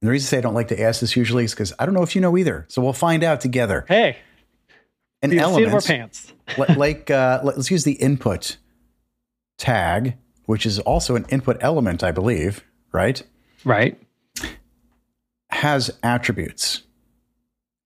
And 0.00 0.08
the 0.08 0.12
reason 0.12 0.26
I 0.26 0.30
say 0.30 0.38
I 0.38 0.40
don't 0.42 0.54
like 0.54 0.68
to 0.68 0.80
ask 0.80 1.00
this 1.00 1.16
usually 1.16 1.44
is 1.44 1.52
because 1.52 1.72
I 1.78 1.84
don't 1.84 1.94
know 1.94 2.02
if 2.02 2.14
you 2.14 2.20
know 2.20 2.36
either. 2.36 2.66
So 2.68 2.80
we'll 2.80 2.92
find 2.92 3.24
out 3.24 3.40
together. 3.40 3.84
Hey, 3.88 4.16
an 5.22 5.30
the 5.30 5.38
element, 5.38 5.64
seat 5.64 5.68
of 5.68 5.74
our 5.74 5.80
pants. 5.80 6.32
like 6.76 7.10
uh, 7.10 7.40
let's 7.42 7.70
use 7.70 7.84
the 7.84 7.94
input 7.94 8.56
tag, 9.58 10.16
which 10.48 10.64
is 10.64 10.78
also 10.78 11.14
an 11.14 11.26
input 11.28 11.58
element, 11.60 12.02
I 12.02 12.10
believe, 12.10 12.64
right? 12.90 13.22
Right. 13.66 14.00
Has 15.50 15.90
attributes 16.02 16.84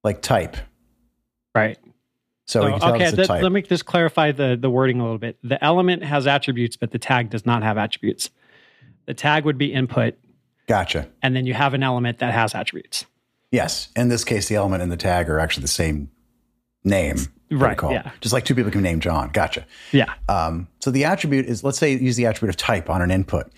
like 0.05 0.23
type. 0.23 0.57
Right. 1.57 1.77
So, 2.47 2.67
you 2.67 2.71
can 2.79 2.81
tell 2.81 2.95
okay, 2.95 3.43
let 3.43 3.51
me 3.51 3.63
just 3.63 3.85
clarify 3.85 4.31
the 4.31 4.57
the 4.61 4.71
wording 4.71 5.01
a 5.01 5.03
little 5.03 5.19
bit. 5.19 5.39
The 5.43 5.63
element 5.63 6.05
has 6.05 6.29
attributes, 6.29 6.77
but 6.77 6.93
the 6.93 7.01
tag 7.01 7.31
does 7.31 7.45
not 7.45 7.65
have 7.65 7.79
attributes. 7.79 8.31
The 9.07 9.15
tag 9.15 9.45
would 9.45 9.59
be 9.59 9.73
input, 9.73 10.15
gotcha. 10.69 11.09
and 11.21 11.35
then 11.35 11.47
you 11.47 11.55
have 11.55 11.75
an 11.75 11.83
element 11.83 12.21
that 12.21 12.33
has 12.33 12.55
attributes. 12.55 13.07
Yes. 13.51 13.89
In 13.97 14.09
this 14.09 14.23
case, 14.23 14.49
the 14.49 14.55
element 14.55 14.85
and 14.85 14.93
the 14.93 14.97
tag 14.97 15.29
are 15.29 15.41
actually 15.41 15.63
the 15.63 15.69
same 15.69 16.11
name. 16.85 17.17
Right, 17.51 17.77
protocol. 17.77 17.93
yeah. 17.93 18.11
Just 18.23 18.33
like 18.33 18.45
two 18.47 18.55
people 18.55 18.71
can 18.71 18.81
name 18.83 19.01
John. 19.01 19.29
Gotcha. 19.31 19.67
Yeah. 19.93 20.15
Um, 20.29 20.69
so 20.81 20.91
the 20.91 21.05
attribute 21.05 21.47
is, 21.47 21.63
let's 21.63 21.79
say, 21.79 21.93
use 21.93 22.17
the 22.17 22.25
attribute 22.25 22.49
of 22.49 22.57
type 22.57 22.89
on 22.89 23.03
an 23.03 23.11
input. 23.11 23.53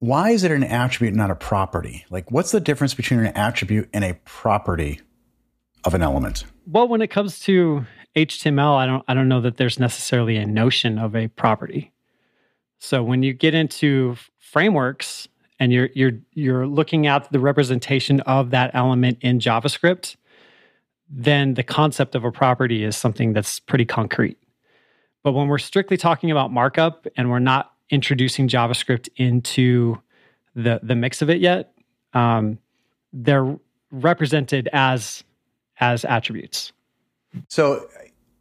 Why 0.00 0.30
is 0.30 0.42
it 0.42 0.50
an 0.50 0.64
attribute, 0.64 1.14
not 1.14 1.30
a 1.30 1.36
property? 1.36 2.04
Like, 2.10 2.30
what's 2.30 2.50
the 2.50 2.60
difference 2.60 2.92
between 2.92 3.20
an 3.20 3.28
attribute 3.36 3.88
and 3.94 4.04
a 4.04 4.14
property 4.24 5.00
of 5.84 5.94
an 5.94 6.02
element? 6.02 6.44
Well, 6.66 6.88
when 6.88 7.02
it 7.02 7.08
comes 7.08 7.38
to 7.40 7.86
HTML, 8.16 8.76
I 8.76 8.86
don't 8.86 9.04
I 9.08 9.14
don't 9.14 9.28
know 9.28 9.40
that 9.40 9.56
there's 9.56 9.78
necessarily 9.78 10.36
a 10.36 10.46
notion 10.46 10.98
of 10.98 11.14
a 11.14 11.28
property. 11.28 11.92
So 12.78 13.02
when 13.02 13.22
you 13.22 13.32
get 13.32 13.54
into 13.54 14.16
frameworks 14.38 15.28
and 15.58 15.72
you're 15.72 15.88
you're 15.94 16.18
you're 16.32 16.66
looking 16.66 17.06
at 17.06 17.30
the 17.32 17.40
representation 17.40 18.20
of 18.22 18.50
that 18.50 18.72
element 18.74 19.18
in 19.20 19.38
JavaScript, 19.38 20.16
then 21.16 21.54
the 21.54 21.62
concept 21.62 22.16
of 22.16 22.24
a 22.24 22.32
property 22.32 22.82
is 22.82 22.96
something 22.96 23.32
that's 23.32 23.60
pretty 23.60 23.84
concrete. 23.84 24.36
But 25.22 25.32
when 25.32 25.46
we're 25.46 25.58
strictly 25.58 25.96
talking 25.96 26.30
about 26.30 26.52
markup 26.52 27.06
and 27.16 27.30
we're 27.30 27.38
not 27.38 27.72
introducing 27.88 28.48
JavaScript 28.48 29.08
into 29.16 30.00
the 30.56 30.80
the 30.82 30.94
mix 30.96 31.22
of 31.22 31.30
it 31.30 31.40
yet, 31.40 31.72
um, 32.14 32.58
they're 33.12 33.56
represented 33.92 34.68
as 34.72 35.22
as 35.78 36.04
attributes. 36.04 36.72
So 37.48 37.88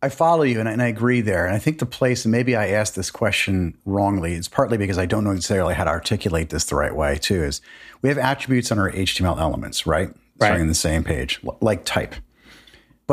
I 0.01 0.10
follow 0.10 0.44
you 0.44 0.60
and 0.60 0.68
I, 0.68 0.72
and 0.74 0.82
I 0.82 0.88
agree 0.88 1.22
there. 1.22 1.46
And 1.46 1.56
I 1.56 1.60
think 1.60 1.80
the 1.80 1.86
place, 1.86 2.25
and 2.25 2.32
maybe 2.32 2.56
I 2.56 2.68
asked 2.70 2.96
this 2.96 3.10
question 3.10 3.77
wrongly, 3.86 4.34
it's 4.34 4.48
partly 4.50 4.77
because 4.77 4.98
I 4.98 5.06
don't 5.06 5.24
know 5.24 5.32
necessarily 5.32 5.75
how 5.75 5.84
to 5.86 5.89
articulate 5.89 6.50
this 6.50 6.65
the 6.65 6.75
right 6.75 6.94
way, 6.94 7.18
too, 7.18 7.44
is 7.44 7.62
we 8.01 8.10
have 8.10 8.18
attributes 8.18 8.72
on 8.72 8.80
our 8.80 8.92
HTML 8.92 9.39
elements, 9.39 9.88
right? 9.88 10.10
Starting 10.36 10.56
Right. 10.56 10.62
on 10.62 10.68
the 10.68 10.74
same 10.75 11.03
page, 11.03 11.39
like 11.62 11.86
type. 11.86 12.15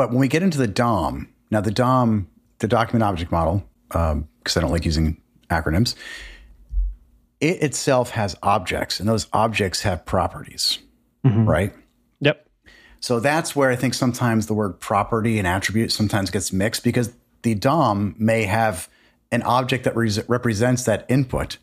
But 0.01 0.09
when 0.09 0.17
we 0.17 0.29
get 0.29 0.41
into 0.41 0.57
the 0.57 0.65
DOM, 0.65 1.29
now 1.51 1.61
the 1.61 1.69
DOM, 1.69 2.27
the 2.57 2.67
document 2.67 3.03
object 3.03 3.31
model, 3.31 3.63
um, 3.91 4.27
because 4.39 4.57
I 4.57 4.61
don't 4.61 4.71
like 4.71 4.83
using 4.83 5.21
acronyms, 5.51 5.93
it 7.39 7.61
itself 7.61 8.09
has 8.09 8.35
objects, 8.41 8.99
and 8.99 9.07
those 9.07 9.27
objects 9.31 9.83
have 9.83 10.03
properties, 10.03 10.79
mm-hmm. 11.23 11.47
right? 11.47 11.71
Yep. 12.19 12.49
So 12.99 13.19
that's 13.19 13.55
where 13.55 13.69
I 13.69 13.75
think 13.75 13.93
sometimes 13.93 14.47
the 14.47 14.55
word 14.55 14.79
property 14.79 15.37
and 15.37 15.45
attribute 15.45 15.91
sometimes 15.91 16.31
gets 16.31 16.51
mixed 16.51 16.83
because 16.83 17.13
the 17.43 17.53
DOM 17.53 18.15
may 18.17 18.45
have 18.45 18.89
an 19.31 19.43
object 19.43 19.83
that 19.83 19.95
res- 19.95 20.27
represents 20.27 20.83
that 20.85 21.05
input, 21.09 21.59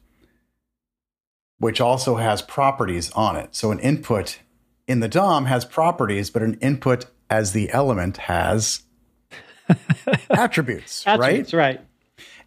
which 1.59 1.81
also 1.81 2.15
has 2.15 2.41
properties 2.41 3.11
on 3.15 3.35
it. 3.35 3.57
So 3.57 3.73
an 3.73 3.81
input 3.81 4.39
in 4.87 5.01
the 5.01 5.09
DOM 5.09 5.47
has 5.47 5.65
properties, 5.65 6.31
but 6.31 6.43
an 6.43 6.55
input 6.61 7.07
as 7.31 7.53
the 7.53 7.71
element 7.71 8.17
has 8.17 8.83
attributes, 10.31 11.05
right? 11.07 11.15
Attributes, 11.15 11.55
right? 11.55 11.81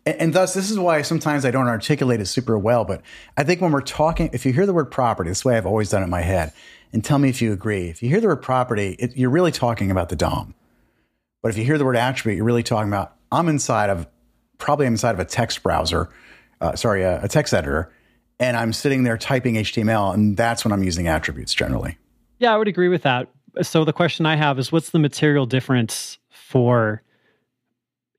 And, 0.05 0.15
and 0.17 0.33
thus, 0.33 0.53
this 0.53 0.71
is 0.71 0.79
why 0.79 1.01
sometimes 1.01 1.45
I 1.45 1.51
don't 1.51 1.67
articulate 1.67 2.19
it 2.19 2.25
super 2.25 2.57
well. 2.57 2.85
But 2.85 3.01
I 3.38 3.43
think 3.43 3.61
when 3.61 3.71
we're 3.71 3.81
talking, 3.81 4.29
if 4.33 4.45
you 4.45 4.53
hear 4.53 4.65
the 4.65 4.73
word 4.73 4.91
property, 4.91 5.29
this 5.29 5.45
way 5.45 5.57
I've 5.57 5.65
always 5.65 5.89
done 5.89 6.01
it 6.01 6.05
in 6.05 6.09
my 6.09 6.21
head, 6.21 6.53
and 6.93 7.03
tell 7.03 7.19
me 7.19 7.29
if 7.29 7.41
you 7.41 7.53
agree. 7.53 7.89
If 7.89 8.01
you 8.03 8.09
hear 8.09 8.19
the 8.19 8.27
word 8.27 8.41
property, 8.41 8.95
it, 9.00 9.15
you're 9.15 9.29
really 9.29 9.51
talking 9.51 9.91
about 9.91 10.09
the 10.09 10.15
DOM. 10.15 10.55
But 11.41 11.50
if 11.50 11.57
you 11.57 11.63
hear 11.63 11.77
the 11.77 11.85
word 11.85 11.97
attribute, 11.97 12.38
you're 12.38 12.45
really 12.45 12.63
talking 12.63 12.89
about 12.89 13.15
I'm 13.31 13.47
inside 13.47 13.89
of 13.89 14.07
probably 14.57 14.85
I'm 14.85 14.93
inside 14.93 15.15
of 15.15 15.19
a 15.19 15.25
text 15.25 15.63
browser, 15.63 16.09
uh, 16.59 16.75
sorry, 16.75 17.03
a, 17.03 17.23
a 17.23 17.27
text 17.27 17.53
editor, 17.53 17.91
and 18.39 18.57
I'm 18.57 18.73
sitting 18.73 19.03
there 19.03 19.17
typing 19.17 19.55
HTML, 19.55 20.13
and 20.13 20.35
that's 20.38 20.65
when 20.65 20.71
I'm 20.71 20.83
using 20.83 21.07
attributes 21.07 21.53
generally. 21.53 21.97
Yeah, 22.39 22.53
I 22.53 22.57
would 22.57 22.67
agree 22.67 22.89
with 22.89 23.03
that. 23.03 23.29
So 23.62 23.86
the 23.86 23.93
question 23.93 24.25
I 24.25 24.36
have 24.36 24.60
is 24.60 24.72
what's 24.72 24.91
the 24.91 25.00
material 25.00 25.46
difference 25.46 26.17
for 26.29 27.01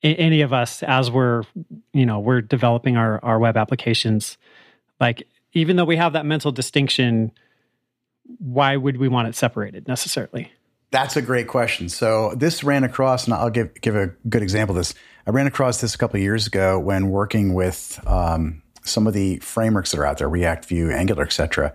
any 0.02 0.40
of 0.40 0.52
us 0.52 0.82
as 0.82 1.10
we're, 1.10 1.44
you 1.92 2.06
know, 2.06 2.18
we're 2.18 2.40
developing 2.40 2.96
our 2.96 3.22
our 3.24 3.38
web 3.38 3.56
applications? 3.56 4.36
Like 5.00 5.26
even 5.52 5.76
though 5.76 5.84
we 5.84 5.96
have 5.96 6.12
that 6.14 6.26
mental 6.26 6.52
distinction, 6.52 7.32
why 8.38 8.76
would 8.76 8.96
we 8.96 9.08
want 9.08 9.28
it 9.28 9.34
separated 9.34 9.88
necessarily? 9.88 10.50
That's 10.90 11.16
a 11.16 11.22
great 11.22 11.48
question. 11.48 11.88
So 11.88 12.34
this 12.36 12.62
ran 12.62 12.84
across, 12.84 13.24
and 13.24 13.32
I'll 13.32 13.50
give 13.50 13.80
give 13.80 13.96
a 13.96 14.08
good 14.28 14.42
example 14.42 14.76
of 14.76 14.80
this. 14.80 14.94
I 15.26 15.30
ran 15.30 15.46
across 15.46 15.80
this 15.80 15.94
a 15.94 15.98
couple 15.98 16.16
of 16.16 16.22
years 16.22 16.46
ago 16.46 16.78
when 16.78 17.08
working 17.08 17.54
with 17.54 18.00
um, 18.06 18.62
some 18.82 19.06
of 19.06 19.14
the 19.14 19.38
frameworks 19.38 19.92
that 19.92 20.00
are 20.00 20.06
out 20.06 20.18
there, 20.18 20.28
React, 20.28 20.66
Vue, 20.66 20.90
Angular, 20.90 21.24
etc. 21.24 21.72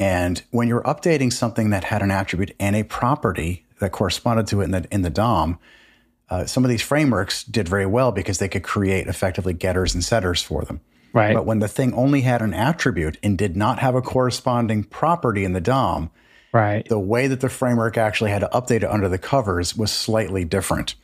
And 0.00 0.42
when 0.50 0.66
you're 0.66 0.82
updating 0.82 1.30
something 1.30 1.70
that 1.70 1.84
had 1.84 2.00
an 2.00 2.10
attribute 2.10 2.56
and 2.58 2.74
a 2.74 2.82
property 2.84 3.66
that 3.80 3.92
corresponded 3.92 4.46
to 4.48 4.62
it 4.62 4.64
in 4.64 4.70
the 4.70 4.86
in 4.90 5.02
the 5.02 5.10
DOM, 5.10 5.58
uh, 6.30 6.46
some 6.46 6.64
of 6.64 6.70
these 6.70 6.80
frameworks 6.80 7.44
did 7.44 7.68
very 7.68 7.84
well 7.86 8.10
because 8.10 8.38
they 8.38 8.48
could 8.48 8.62
create 8.62 9.08
effectively 9.08 9.52
getters 9.52 9.94
and 9.94 10.02
setters 10.02 10.42
for 10.42 10.62
them. 10.62 10.80
Right. 11.12 11.34
But 11.34 11.44
when 11.44 11.58
the 11.58 11.68
thing 11.68 11.92
only 11.92 12.22
had 12.22 12.40
an 12.40 12.54
attribute 12.54 13.18
and 13.22 13.36
did 13.36 13.56
not 13.56 13.80
have 13.80 13.94
a 13.94 14.00
corresponding 14.00 14.84
property 14.84 15.44
in 15.44 15.52
the 15.52 15.60
DOM, 15.60 16.10
right. 16.52 16.88
the 16.88 16.98
way 16.98 17.26
that 17.26 17.40
the 17.40 17.48
framework 17.50 17.98
actually 17.98 18.30
had 18.30 18.38
to 18.38 18.48
update 18.54 18.82
it 18.82 18.84
under 18.84 19.08
the 19.08 19.18
covers 19.18 19.76
was 19.76 19.92
slightly 19.92 20.44
different. 20.44 20.94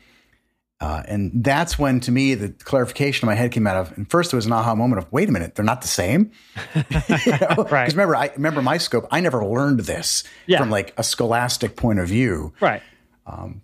Uh, 0.78 1.02
and 1.08 1.30
that's 1.42 1.78
when, 1.78 2.00
to 2.00 2.12
me, 2.12 2.34
the 2.34 2.50
clarification 2.50 3.26
in 3.26 3.32
my 3.32 3.34
head 3.34 3.50
came 3.50 3.66
out 3.66 3.76
of. 3.76 3.96
And 3.96 4.08
first, 4.10 4.32
it 4.32 4.36
was 4.36 4.44
an 4.44 4.52
aha 4.52 4.74
moment 4.74 5.02
of, 5.02 5.10
"Wait 5.10 5.26
a 5.28 5.32
minute, 5.32 5.54
they're 5.54 5.64
not 5.64 5.80
the 5.82 5.88
same." 5.88 6.30
Because 6.74 7.26
Right. 7.70 7.90
remember, 7.90 8.14
I 8.14 8.30
remember 8.36 8.60
my 8.60 8.76
scope. 8.78 9.06
I 9.10 9.20
never 9.20 9.44
learned 9.44 9.80
this 9.80 10.22
Yeah. 10.46 10.58
from 10.58 10.70
like 10.70 10.92
a 10.98 11.02
scholastic 11.02 11.76
point 11.76 11.98
of 11.98 12.08
view. 12.08 12.52
Right. 12.60 12.82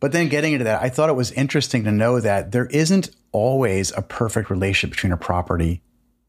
But 0.00 0.10
then 0.12 0.28
getting 0.28 0.54
into 0.54 0.64
that, 0.64 0.82
I 0.82 0.88
thought 0.88 1.08
it 1.10 1.14
was 1.16 1.30
interesting 1.32 1.84
to 1.84 1.92
know 1.92 2.18
that 2.18 2.50
there 2.50 2.66
isn't 2.66 3.10
always 3.30 3.92
a 3.96 4.02
perfect 4.02 4.50
relationship 4.50 4.96
between 4.96 5.12
a 5.12 5.16
property 5.16 5.82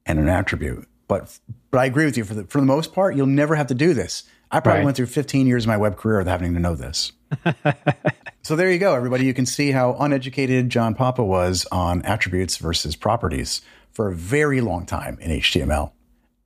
and 0.05 0.19
an 0.19 0.27
attribute. 0.29 0.87
But 1.07 1.39
but 1.71 1.79
I 1.79 1.85
agree 1.85 2.05
with 2.05 2.17
you 2.17 2.25
for 2.25 2.33
the 2.33 2.43
for 2.43 2.59
the 2.59 2.67
most 2.67 2.93
part, 2.93 3.15
you'll 3.15 3.25
never 3.27 3.55
have 3.55 3.67
to 3.67 3.73
do 3.73 3.93
this. 3.93 4.23
I 4.51 4.59
probably 4.59 4.79
Right. 4.79 4.85
went 4.85 4.97
through 4.97 5.07
15 5.07 5.47
years 5.47 5.63
of 5.63 5.67
my 5.69 5.77
web 5.77 5.95
career 5.97 6.19
without 6.19 6.39
having 6.41 6.53
to 6.53 6.59
know 6.59 6.75
this. 6.75 7.11
so 8.43 8.55
there 8.55 8.71
you 8.71 8.77
go, 8.79 8.93
everybody. 8.95 9.25
You 9.25 9.33
can 9.33 9.45
see 9.45 9.71
how 9.71 9.95
uneducated 9.99 10.69
John 10.69 10.95
Papa 10.95 11.23
was 11.23 11.65
on 11.71 12.01
attributes 12.03 12.57
versus 12.57 12.95
properties 12.95 13.61
for 13.91 14.09
a 14.09 14.13
very 14.15 14.59
long 14.61 14.85
time 14.85 15.17
in 15.21 15.31
HTML. 15.39 15.91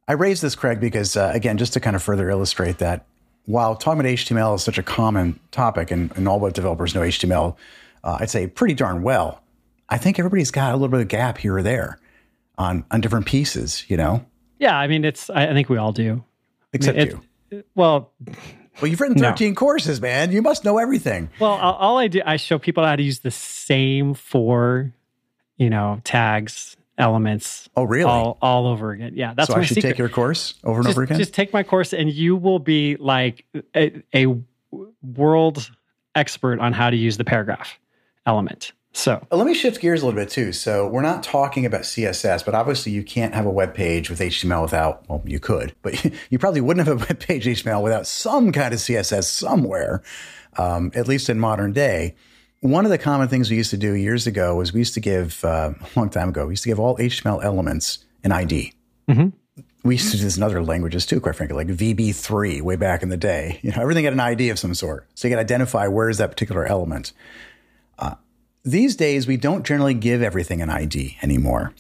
I 0.08 0.14
raised 0.14 0.42
this, 0.42 0.56
Craig, 0.56 0.80
because 0.80 1.18
uh, 1.18 1.32
again, 1.34 1.58
just 1.58 1.74
to 1.74 1.80
kind 1.80 1.96
of 1.96 2.04
further 2.04 2.30
illustrate 2.30 2.78
that 2.78 3.06
while 3.46 3.76
talking 3.76 4.00
about 4.02 4.10
HTML 4.12 4.56
is 4.56 4.64
such 4.64 4.78
a 4.78 4.84
common 4.84 5.40
topic, 5.52 5.90
and, 5.92 6.12
and 6.16 6.28
all 6.28 6.40
web 6.40 6.54
developers 6.54 6.94
know 6.94 7.02
HTML, 7.02 7.56
uh, 8.04 8.18
I'd 8.20 8.30
say 8.30 8.46
pretty 8.48 8.74
darn 8.74 9.02
well. 9.04 9.42
I 9.90 9.98
think 9.98 10.20
everybody's 10.20 10.52
got 10.52 10.72
a 10.74 10.76
little 10.76 10.90
bit 10.90 11.00
of 11.02 11.08
gap 11.08 11.38
here 11.38 11.56
or 11.56 11.64
there 11.64 12.00
on 12.58 12.84
on 12.92 13.02
different 13.02 13.26
pieces, 13.26 13.86
you 13.90 13.96
know, 13.98 14.26
Yeah, 14.60 14.78
I 14.78 14.88
mean 14.88 15.06
it's 15.06 15.30
I 15.30 15.48
I 15.48 15.54
think 15.54 15.70
we 15.70 15.78
all 15.78 15.92
do. 15.94 16.24
except 16.74 16.98
It- 16.98 17.16
you. 17.52 17.64
Well, 17.76 18.12
Well, 18.82 18.90
you've 18.90 19.02
written 19.02 19.18
No. 19.20 19.30
13 19.30 19.56
courses, 19.56 20.00
man. 20.02 20.32
You 20.32 20.42
must 20.42 20.64
know 20.64 20.78
everything. 20.78 21.30
Well, 21.40 21.52
all 21.52 21.74
all 21.76 21.98
I 21.98 22.08
do, 22.08 22.22
I 22.26 22.38
show 22.38 22.60
people 22.60 22.86
how 22.86 22.96
to 22.96 23.04
use 23.04 23.20
the 23.20 23.32
same 23.32 24.14
four, 24.14 24.94
you 25.58 25.70
know, 25.70 26.00
tags, 26.04 26.78
elements, 26.98 27.70
Oh, 27.76 27.84
really? 27.84 28.04
all 28.10 28.38
all 28.42 28.68
over 28.68 28.92
again. 28.92 29.14
Yeah, 29.16 29.34
that's 29.36 29.48
so 29.48 29.56
my 29.56 29.62
I 29.62 29.66
should 29.66 29.76
secret. 29.76 29.92
take 29.92 29.98
your 29.98 30.10
course 30.10 30.56
over 30.64 30.80
and 30.80 30.86
just, 30.88 30.96
over 30.96 31.04
again? 31.04 31.18
just 31.18 31.34
take 31.34 31.54
my 31.54 31.64
course, 31.64 31.94
and 31.94 32.12
you 32.12 32.36
will 32.36 32.60
be 32.60 32.96
like 32.98 33.46
a, 33.76 34.02
a 34.16 34.36
world 35.02 35.72
expert 36.16 36.60
on 36.60 36.74
how 36.74 36.90
to 36.90 36.98
use 36.98 37.18
the 37.18 37.24
paragraph 37.24 37.80
element. 38.26 38.74
So 38.98 39.24
let 39.32 39.46
me 39.46 39.54
shift 39.54 39.80
gears 39.80 40.02
a 40.02 40.08
little 40.08 40.20
bit 40.20 40.32
too. 40.32 40.52
So 40.52 40.88
we're 40.88 41.04
not 41.04 41.22
talking 41.22 41.68
about 41.68 41.82
CSS, 41.82 42.44
but 42.44 42.56
obviously 42.56 42.92
you 42.92 43.04
can't 43.04 43.36
have 43.36 43.46
a 43.46 43.50
web 43.52 43.76
page 43.76 44.10
with 44.10 44.20
HTML 44.20 44.64
without, 44.64 45.08
well, 45.08 45.22
you 45.24 45.40
could, 45.40 45.76
but 45.84 46.04
you 46.32 46.40
probably 46.40 46.62
wouldn't 46.62 46.88
have 46.88 47.04
a 47.04 47.06
web 47.06 47.20
page 47.20 47.46
HTML 47.46 47.84
without 47.84 48.08
some 48.08 48.52
kind 48.52 48.74
of 48.74 48.80
CSS 48.80 49.26
somewhere, 49.26 50.02
um, 50.58 50.92
at 50.96 51.08
least 51.08 51.30
in 51.30 51.40
modern 51.40 51.74
day. 51.74 52.16
One 52.62 52.86
of 52.86 52.92
the 52.92 52.98
common 52.98 53.28
things 53.28 53.52
we 53.52 53.58
used 53.58 53.70
to 53.70 53.78
do 53.78 53.94
years 53.94 54.26
ago 54.26 54.56
was 54.56 54.74
we 54.74 54.80
used 54.80 54.96
to 54.96 55.00
give, 55.00 55.46
uh, 55.46 55.74
a 55.80 55.90
long 56.00 56.10
time 56.10 56.30
ago, 56.30 56.48
we 56.48 56.54
used 56.54 56.64
to 56.64 56.70
give 56.70 56.80
all 56.80 56.98
HTML 56.98 57.44
elements 57.44 58.00
an 58.24 58.32
ID. 58.32 58.74
Mm-hmm. 59.08 59.30
We 59.88 59.94
used 59.94 60.10
to 60.10 60.18
do 60.18 60.24
this 60.24 60.38
in 60.38 60.44
other 60.44 60.64
languages 60.64 61.06
too, 61.06 61.22
quite 61.22 61.36
frankly, 61.36 61.56
like 61.56 61.68
VB3 61.68 62.64
way 62.64 62.76
back 62.76 63.04
in 63.04 63.10
the 63.10 63.18
day. 63.18 63.60
You 63.68 63.74
know, 63.74 63.80
everything 63.80 64.06
had 64.06 64.14
an 64.14 64.20
ID 64.20 64.50
of 64.50 64.58
some 64.58 64.74
sort. 64.74 65.08
So 65.14 65.28
you 65.28 65.36
could 65.36 65.40
identify 65.40 65.88
where 65.88 66.10
is 66.10 66.18
that 66.18 66.32
particular 66.32 66.66
element. 66.66 67.14
Uh, 68.00 68.16
these 68.68 68.96
days, 68.96 69.28
we 69.28 69.38
don't 69.38 69.66
generally 69.66 69.94
give 69.94 70.22
everything 70.22 70.62
an 70.62 70.70
ID 70.70 71.18
anymore. 71.22 71.74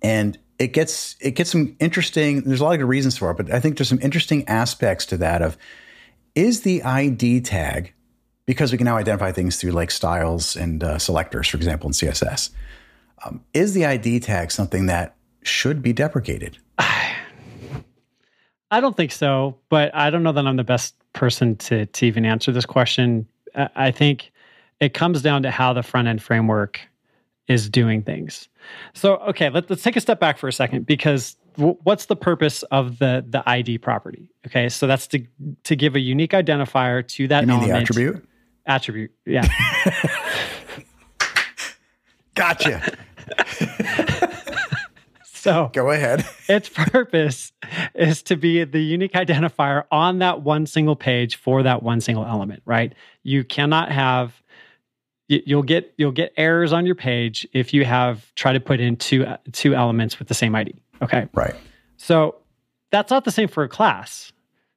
And 0.00 0.38
it 0.58 0.68
gets 0.68 1.16
it 1.20 1.32
gets 1.32 1.50
some 1.50 1.76
interesting. 1.80 2.42
There's 2.42 2.60
a 2.60 2.64
lot 2.64 2.74
of 2.74 2.78
good 2.78 2.86
reasons 2.86 3.18
for 3.18 3.30
it, 3.30 3.36
but 3.36 3.52
I 3.52 3.58
think 3.58 3.76
there's 3.76 3.88
some 3.88 3.98
interesting 4.00 4.46
aspects 4.48 5.06
to 5.06 5.16
that. 5.18 5.42
Of 5.42 5.56
is 6.34 6.62
the 6.62 6.82
ID 6.82 7.40
tag 7.40 7.92
because 8.46 8.70
we 8.70 8.78
can 8.78 8.84
now 8.84 8.96
identify 8.96 9.32
things 9.32 9.56
through 9.56 9.72
like 9.72 9.90
styles 9.90 10.56
and 10.56 10.84
uh, 10.84 10.98
selectors, 10.98 11.48
for 11.48 11.56
example, 11.56 11.88
in 11.88 11.92
CSS. 11.92 12.50
Um, 13.24 13.42
is 13.54 13.74
the 13.74 13.84
ID 13.84 14.20
tag 14.20 14.50
something 14.50 14.86
that 14.86 15.16
should 15.42 15.82
be 15.82 15.92
deprecated? 15.92 16.58
I 16.78 18.80
don't 18.80 18.96
think 18.96 19.12
so, 19.12 19.58
but 19.68 19.94
I 19.94 20.10
don't 20.10 20.22
know 20.22 20.32
that 20.32 20.46
I'm 20.46 20.56
the 20.56 20.64
best 20.64 20.94
person 21.12 21.56
to 21.56 21.86
to 21.86 22.06
even 22.06 22.24
answer 22.24 22.52
this 22.52 22.66
question. 22.66 23.26
I 23.54 23.90
think 23.90 24.31
it 24.82 24.94
comes 24.94 25.22
down 25.22 25.44
to 25.44 25.50
how 25.50 25.72
the 25.72 25.82
front 25.84 26.08
end 26.08 26.20
framework 26.20 26.80
is 27.46 27.70
doing 27.70 28.02
things. 28.02 28.48
So, 28.94 29.16
okay, 29.18 29.48
let, 29.48 29.70
us 29.70 29.80
take 29.80 29.94
a 29.94 30.00
step 30.00 30.18
back 30.18 30.38
for 30.38 30.48
a 30.48 30.52
second 30.52 30.86
because 30.86 31.36
w- 31.56 31.76
what's 31.84 32.06
the 32.06 32.16
purpose 32.16 32.64
of 32.64 32.98
the 32.98 33.24
the 33.26 33.48
ID 33.48 33.78
property? 33.78 34.28
Okay, 34.46 34.68
so 34.68 34.88
that's 34.88 35.06
to 35.08 35.24
to 35.64 35.76
give 35.76 35.94
a 35.94 36.00
unique 36.00 36.32
identifier 36.32 37.06
to 37.08 37.28
that 37.28 37.42
you 37.42 37.46
mean 37.46 37.58
element. 37.58 37.72
the 37.72 37.78
attribute. 37.78 38.28
Attribute, 38.66 39.12
yeah. 39.24 39.48
gotcha. 42.34 42.82
So 45.24 45.70
go 45.72 45.90
ahead. 45.90 46.24
its 46.48 46.68
purpose 46.68 47.50
is 47.96 48.22
to 48.24 48.36
be 48.36 48.62
the 48.62 48.78
unique 48.78 49.14
identifier 49.14 49.82
on 49.90 50.20
that 50.20 50.42
one 50.42 50.66
single 50.66 50.94
page 50.94 51.34
for 51.34 51.64
that 51.64 51.82
one 51.82 52.00
single 52.00 52.24
element, 52.24 52.62
right? 52.64 52.94
You 53.24 53.42
cannot 53.42 53.90
have 53.90 54.40
you'll 55.46 55.62
get 55.62 55.92
you'll 55.96 56.12
get 56.12 56.32
errors 56.36 56.72
on 56.72 56.86
your 56.86 56.94
page 56.94 57.46
if 57.52 57.72
you 57.72 57.84
have 57.84 58.32
try 58.34 58.52
to 58.52 58.60
put 58.60 58.80
in 58.80 58.96
two 58.96 59.26
two 59.52 59.74
elements 59.74 60.18
with 60.18 60.28
the 60.28 60.34
same 60.34 60.54
ID. 60.54 60.74
Okay. 61.02 61.28
Right. 61.34 61.54
So 61.96 62.36
that's 62.90 63.10
not 63.10 63.24
the 63.24 63.30
same 63.30 63.48
for 63.48 63.62
a 63.62 63.68
class. 63.68 64.32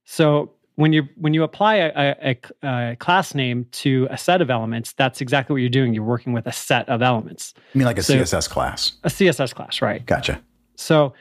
So 0.05 0.51
when 0.75 0.93
you 0.93 1.07
when 1.15 1.33
you 1.33 1.43
apply 1.43 1.75
a, 1.75 2.15
a, 2.21 2.37
a, 2.63 2.95
class 2.97 3.33
name 3.33 3.65
to 3.71 4.07
a 4.09 4.17
set 4.17 4.41
of 4.41 4.49
elements, 4.49 4.93
that's 4.93 5.21
exactly 5.21 5.53
what 5.53 5.61
you're 5.61 5.69
doing. 5.69 5.93
You're 5.93 6.03
working 6.03 6.33
with 6.33 6.45
a 6.47 6.51
set 6.51 6.87
of 6.89 7.01
elements. 7.01 7.53
You 7.73 7.79
mean 7.79 7.85
like 7.85 7.97
a 7.97 8.03
so, 8.03 8.15
CSS 8.15 8.49
class? 8.49 8.93
A 9.03 9.09
CSS 9.09 9.53
class, 9.55 9.81
right? 9.81 10.05
Gotcha. 10.05 10.41
So 10.75 11.13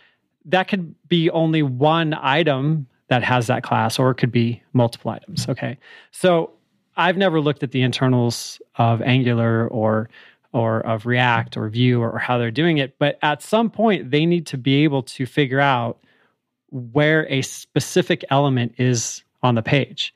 that 0.46 0.68
could 0.68 0.94
be 1.08 1.30
only 1.30 1.62
one 1.62 2.14
item 2.14 2.86
that 3.08 3.22
has 3.22 3.46
that 3.46 3.62
class, 3.62 3.98
or 3.98 4.10
it 4.10 4.16
could 4.16 4.32
be 4.32 4.62
multiple 4.72 5.10
items. 5.10 5.48
Okay. 5.48 5.78
So 6.10 6.50
I've 6.96 7.16
never 7.16 7.40
looked 7.40 7.62
at 7.62 7.72
the 7.72 7.82
internals 7.82 8.60
of 8.76 9.02
Angular 9.02 9.68
or 9.68 10.08
or 10.52 10.86
of 10.86 11.04
React 11.04 11.56
or 11.56 11.68
Vue 11.68 12.00
or, 12.00 12.16
how 12.16 12.38
they're 12.38 12.52
doing 12.52 12.78
it, 12.78 12.96
but 13.00 13.18
at 13.22 13.42
some 13.42 13.68
point 13.68 14.12
they 14.12 14.24
need 14.24 14.46
to 14.46 14.56
be 14.56 14.84
able 14.84 15.02
to 15.02 15.26
figure 15.26 15.58
out 15.58 15.98
where 16.70 17.26
a 17.28 17.42
specific 17.42 18.24
element 18.30 18.72
is 18.78 19.24
on 19.42 19.56
the 19.56 19.62
page. 19.62 20.14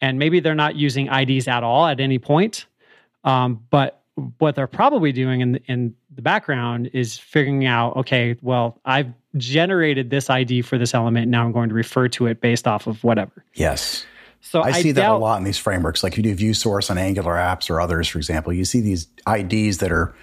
And 0.00 0.18
maybe 0.18 0.40
they're 0.40 0.54
not 0.54 0.74
using 0.74 1.08
IDs 1.08 1.48
at 1.48 1.62
all 1.62 1.86
at 1.86 2.00
any 2.00 2.18
point. 2.18 2.64
Um, 3.24 3.62
but 3.68 4.02
what 4.38 4.54
they're 4.54 4.66
probably 4.66 5.12
doing 5.12 5.40
in 5.40 5.52
the, 5.52 5.62
in 5.66 5.94
the 6.14 6.22
background 6.22 6.88
is 6.92 7.18
figuring 7.18 7.66
out 7.66 7.96
okay 7.96 8.36
well 8.42 8.78
i've 8.84 9.12
generated 9.36 10.10
this 10.10 10.30
id 10.30 10.62
for 10.62 10.78
this 10.78 10.94
element 10.94 11.28
now 11.28 11.44
i'm 11.44 11.52
going 11.52 11.68
to 11.68 11.74
refer 11.74 12.06
to 12.06 12.26
it 12.26 12.40
based 12.40 12.68
off 12.68 12.86
of 12.86 13.02
whatever 13.02 13.44
yes 13.54 14.06
so 14.44 14.60
i, 14.60 14.68
I 14.68 14.82
see 14.82 14.92
that 14.92 15.10
a 15.10 15.16
lot 15.16 15.38
in 15.38 15.44
these 15.44 15.58
frameworks 15.58 16.02
like 16.02 16.16
you 16.16 16.22
do 16.22 16.34
view 16.34 16.54
source 16.54 16.90
on 16.90 16.98
angular 16.98 17.32
apps 17.32 17.70
or 17.70 17.80
others 17.80 18.08
for 18.08 18.18
example 18.18 18.52
you 18.52 18.64
see 18.64 18.80
these 18.80 19.08
ids 19.26 19.78
that 19.78 19.90
are 19.90 20.14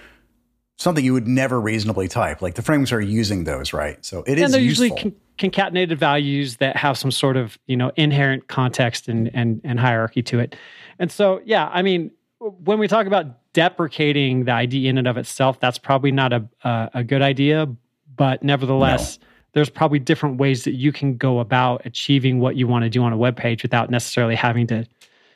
something 0.78 1.04
you 1.04 1.14
would 1.14 1.28
never 1.28 1.60
reasonably 1.60 2.08
type 2.08 2.42
like 2.42 2.56
the 2.56 2.62
frameworks 2.62 2.92
are 2.92 3.02
using 3.02 3.44
those 3.44 3.74
right 3.74 4.04
so 4.06 4.24
it 4.26 4.38
is 4.38 4.46
and 4.46 4.54
they're 4.54 4.62
useful. 4.62 4.86
usually 4.86 5.02
con- 5.02 5.16
concatenated 5.38 5.98
values 5.98 6.58
that 6.58 6.76
have 6.76 6.98
some 6.98 7.12
sort 7.12 7.38
of 7.38 7.58
you 7.68 7.76
know 7.76 7.92
inherent 7.96 8.48
context 8.48 9.08
and 9.08 9.30
and, 9.34 9.62
and 9.64 9.80
hierarchy 9.80 10.22
to 10.22 10.40
it 10.40 10.56
and 11.00 11.12
so 11.12 11.42
yeah 11.46 11.70
i 11.74 11.82
mean 11.82 12.12
when 12.40 12.80
we 12.80 12.88
talk 12.88 13.06
about 13.06 13.54
deprecating 13.54 14.46
the 14.46 14.52
ID 14.52 14.88
in 14.88 14.98
and 14.98 15.08
of 15.08 15.18
itself, 15.18 15.60
that's 15.60 15.78
probably 15.78 16.12
not 16.12 16.34
a 16.34 16.48
a, 16.64 16.90
a 16.96 17.04
good 17.04 17.22
idea. 17.22 17.68
But 18.16 18.44
nevertheless, 18.44 19.20
no. 19.20 19.28
There's 19.54 19.70
probably 19.70 20.00
different 20.00 20.38
ways 20.38 20.64
that 20.64 20.74
you 20.74 20.92
can 20.92 21.18
go 21.18 21.40
about 21.40 21.86
achieving 21.86 22.40
what 22.40 22.56
you 22.56 22.68
want 22.68 22.84
to 22.84 22.90
do 22.90 23.04
on 23.04 23.12
a 23.14 23.18
web 23.18 23.36
page 23.36 23.64
without 23.64 23.90
necessarily 23.90 24.36
having 24.36 24.68
to 24.68 24.86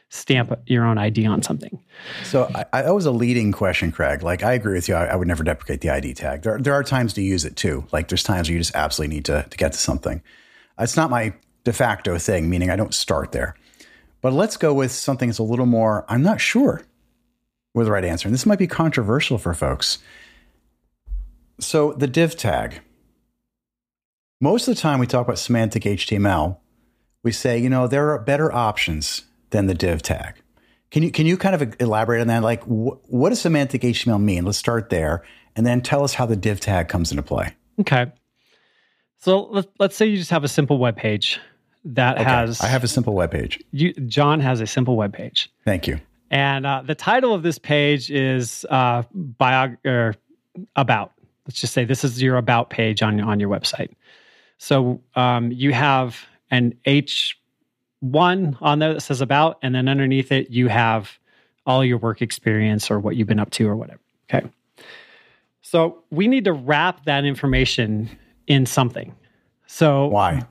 stamp 0.10 0.54
your 0.68 0.86
own 0.86 0.98
ID 0.98 1.26
on 1.26 1.42
something. 1.42 1.78
So 2.24 2.50
I, 2.72 2.84
that 2.84 2.94
was 2.94 3.06
a 3.06 3.12
leading 3.12 3.52
question, 3.52 3.92
Craig. 3.92 4.24
Like 4.24 4.44
I 4.44 4.54
agree 4.54 4.74
with 4.74 4.88
you. 4.88 4.96
I, 4.96 5.06
I, 5.06 5.16
would 5.16 5.28
never 5.28 5.44
deprecate 5.44 5.82
the 5.82 5.90
ID 5.90 6.14
tag. 6.14 6.44
There, 6.44 6.60
there 6.60 6.74
are 6.74 6.84
times 6.84 7.14
to 7.14 7.22
use 7.22 7.44
it 7.44 7.56
too. 7.56 7.86
Like 7.92 8.08
there's 8.08 8.24
times 8.24 8.48
where 8.48 8.54
you 8.54 8.60
just 8.60 8.76
absolutely 8.76 9.16
need 9.16 9.26
to, 9.26 9.46
to 9.50 9.58
get 9.58 9.74
to 9.74 9.78
something. 9.78 10.22
It's 10.80 10.96
not 10.96 11.10
my 11.10 11.34
de 11.64 11.74
facto 11.74 12.18
thing, 12.18 12.50
meaning 12.50 12.70
I 12.70 12.76
don't 12.76 12.94
start 12.94 13.32
there. 13.32 13.56
But 14.22 14.34
let's 14.34 14.58
go 14.58 14.74
with 14.74 14.92
something 14.92 15.30
that's 15.30 15.40
a 15.40 15.44
little 15.44 15.66
more, 15.66 16.06
I'm 16.08 16.24
not 16.24 16.40
sure 16.40 16.82
were 17.76 17.84
the 17.84 17.92
right 17.92 18.06
answer. 18.06 18.28
And 18.28 18.34
this 18.34 18.46
might 18.46 18.58
be 18.58 18.68
controversial 18.68 19.38
for 19.38 19.54
folks. 19.54 20.00
So, 21.60 21.94
the 21.94 22.08
div 22.08 22.36
tag. 22.36 22.82
Most 24.42 24.68
of 24.68 24.76
the 24.76 24.82
time, 24.82 25.00
we 25.00 25.08
talk 25.08 25.26
about 25.26 25.40
semantic 25.40 25.84
HTML. 25.84 26.58
We 27.24 27.32
say, 27.32 27.58
you 27.58 27.70
know, 27.70 27.88
there 27.88 28.12
are 28.12 28.20
better 28.20 28.52
options 28.52 29.24
than 29.52 29.68
the 29.68 29.74
div 29.74 30.02
tag. 30.02 30.36
Can 30.92 31.04
you 31.04 31.12
can 31.12 31.26
you 31.26 31.38
kind 31.38 31.56
of 31.56 31.76
elaborate 31.80 32.22
on 32.22 32.28
that? 32.28 32.44
Like, 32.44 32.64
wh- 32.64 33.02
what 33.12 33.30
does 33.30 33.42
semantic 33.42 33.82
HTML 33.82 34.22
mean? 34.22 34.46
Let's 34.46 34.58
start 34.58 34.90
there, 34.90 35.24
and 35.56 35.66
then 35.66 35.82
tell 35.82 36.04
us 36.04 36.14
how 36.14 36.26
the 36.26 36.36
div 36.36 36.60
tag 36.60 36.90
comes 36.90 37.12
into 37.12 37.24
play. 37.24 37.54
Okay. 37.80 38.12
So 39.18 39.44
let's 39.44 39.68
let's 39.80 39.96
say 39.96 40.06
you 40.06 40.18
just 40.18 40.32
have 40.32 40.44
a 40.44 40.48
simple 40.48 40.78
web 40.78 40.98
page 40.98 41.40
that 41.86 42.18
okay. 42.18 42.24
has. 42.24 42.62
I 42.62 42.68
have 42.68 42.84
a 42.84 42.88
simple 42.88 43.14
web 43.14 43.32
page. 43.32 43.60
You, 43.72 43.94
John 43.94 44.40
has 44.42 44.62
a 44.62 44.68
simple 44.68 44.96
web 44.96 45.14
page. 45.14 45.52
Thank 45.64 45.88
you. 45.88 46.00
And 46.30 46.66
uh, 46.66 46.84
the 46.86 46.96
title 46.96 47.34
of 47.34 47.42
this 47.42 47.58
page 47.58 48.12
is 48.12 48.66
uh, 48.70 49.04
biog- 49.40 49.78
or 49.86 50.16
about. 50.76 51.14
Let's 51.48 51.60
just 51.60 51.74
say 51.74 51.86
this 51.86 52.04
is 52.04 52.22
your 52.22 52.38
about 52.38 52.70
page 52.70 53.02
on 53.02 53.20
on 53.22 53.40
your 53.40 53.50
website. 53.50 53.92
So 54.58 55.02
um, 55.16 55.52
you 55.52 55.74
have 55.74 56.26
an 56.52 56.74
H 56.86 57.38
one 58.00 58.58
on 58.62 58.80
there 58.80 58.94
that 58.94 59.02
says 59.02 59.22
about, 59.22 59.58
and 59.62 59.74
then 59.74 59.88
underneath 59.88 60.32
it 60.32 60.50
you 60.50 60.68
have 60.68 61.18
all 61.66 61.84
your 61.84 61.98
work 61.98 62.22
experience 62.22 62.92
or 62.92 63.00
what 63.00 63.16
you've 63.16 63.28
been 63.28 63.40
up 63.40 63.50
to 63.52 63.68
or 63.68 63.76
whatever. 63.76 64.02
Okay. 64.30 64.48
So 65.62 66.04
we 66.12 66.28
need 66.28 66.46
to 66.46 66.54
wrap 66.54 67.06
that 67.06 67.26
information 67.26 68.10
in 68.48 68.66
something. 68.66 69.16
So 69.66 70.08
why? 70.08 70.46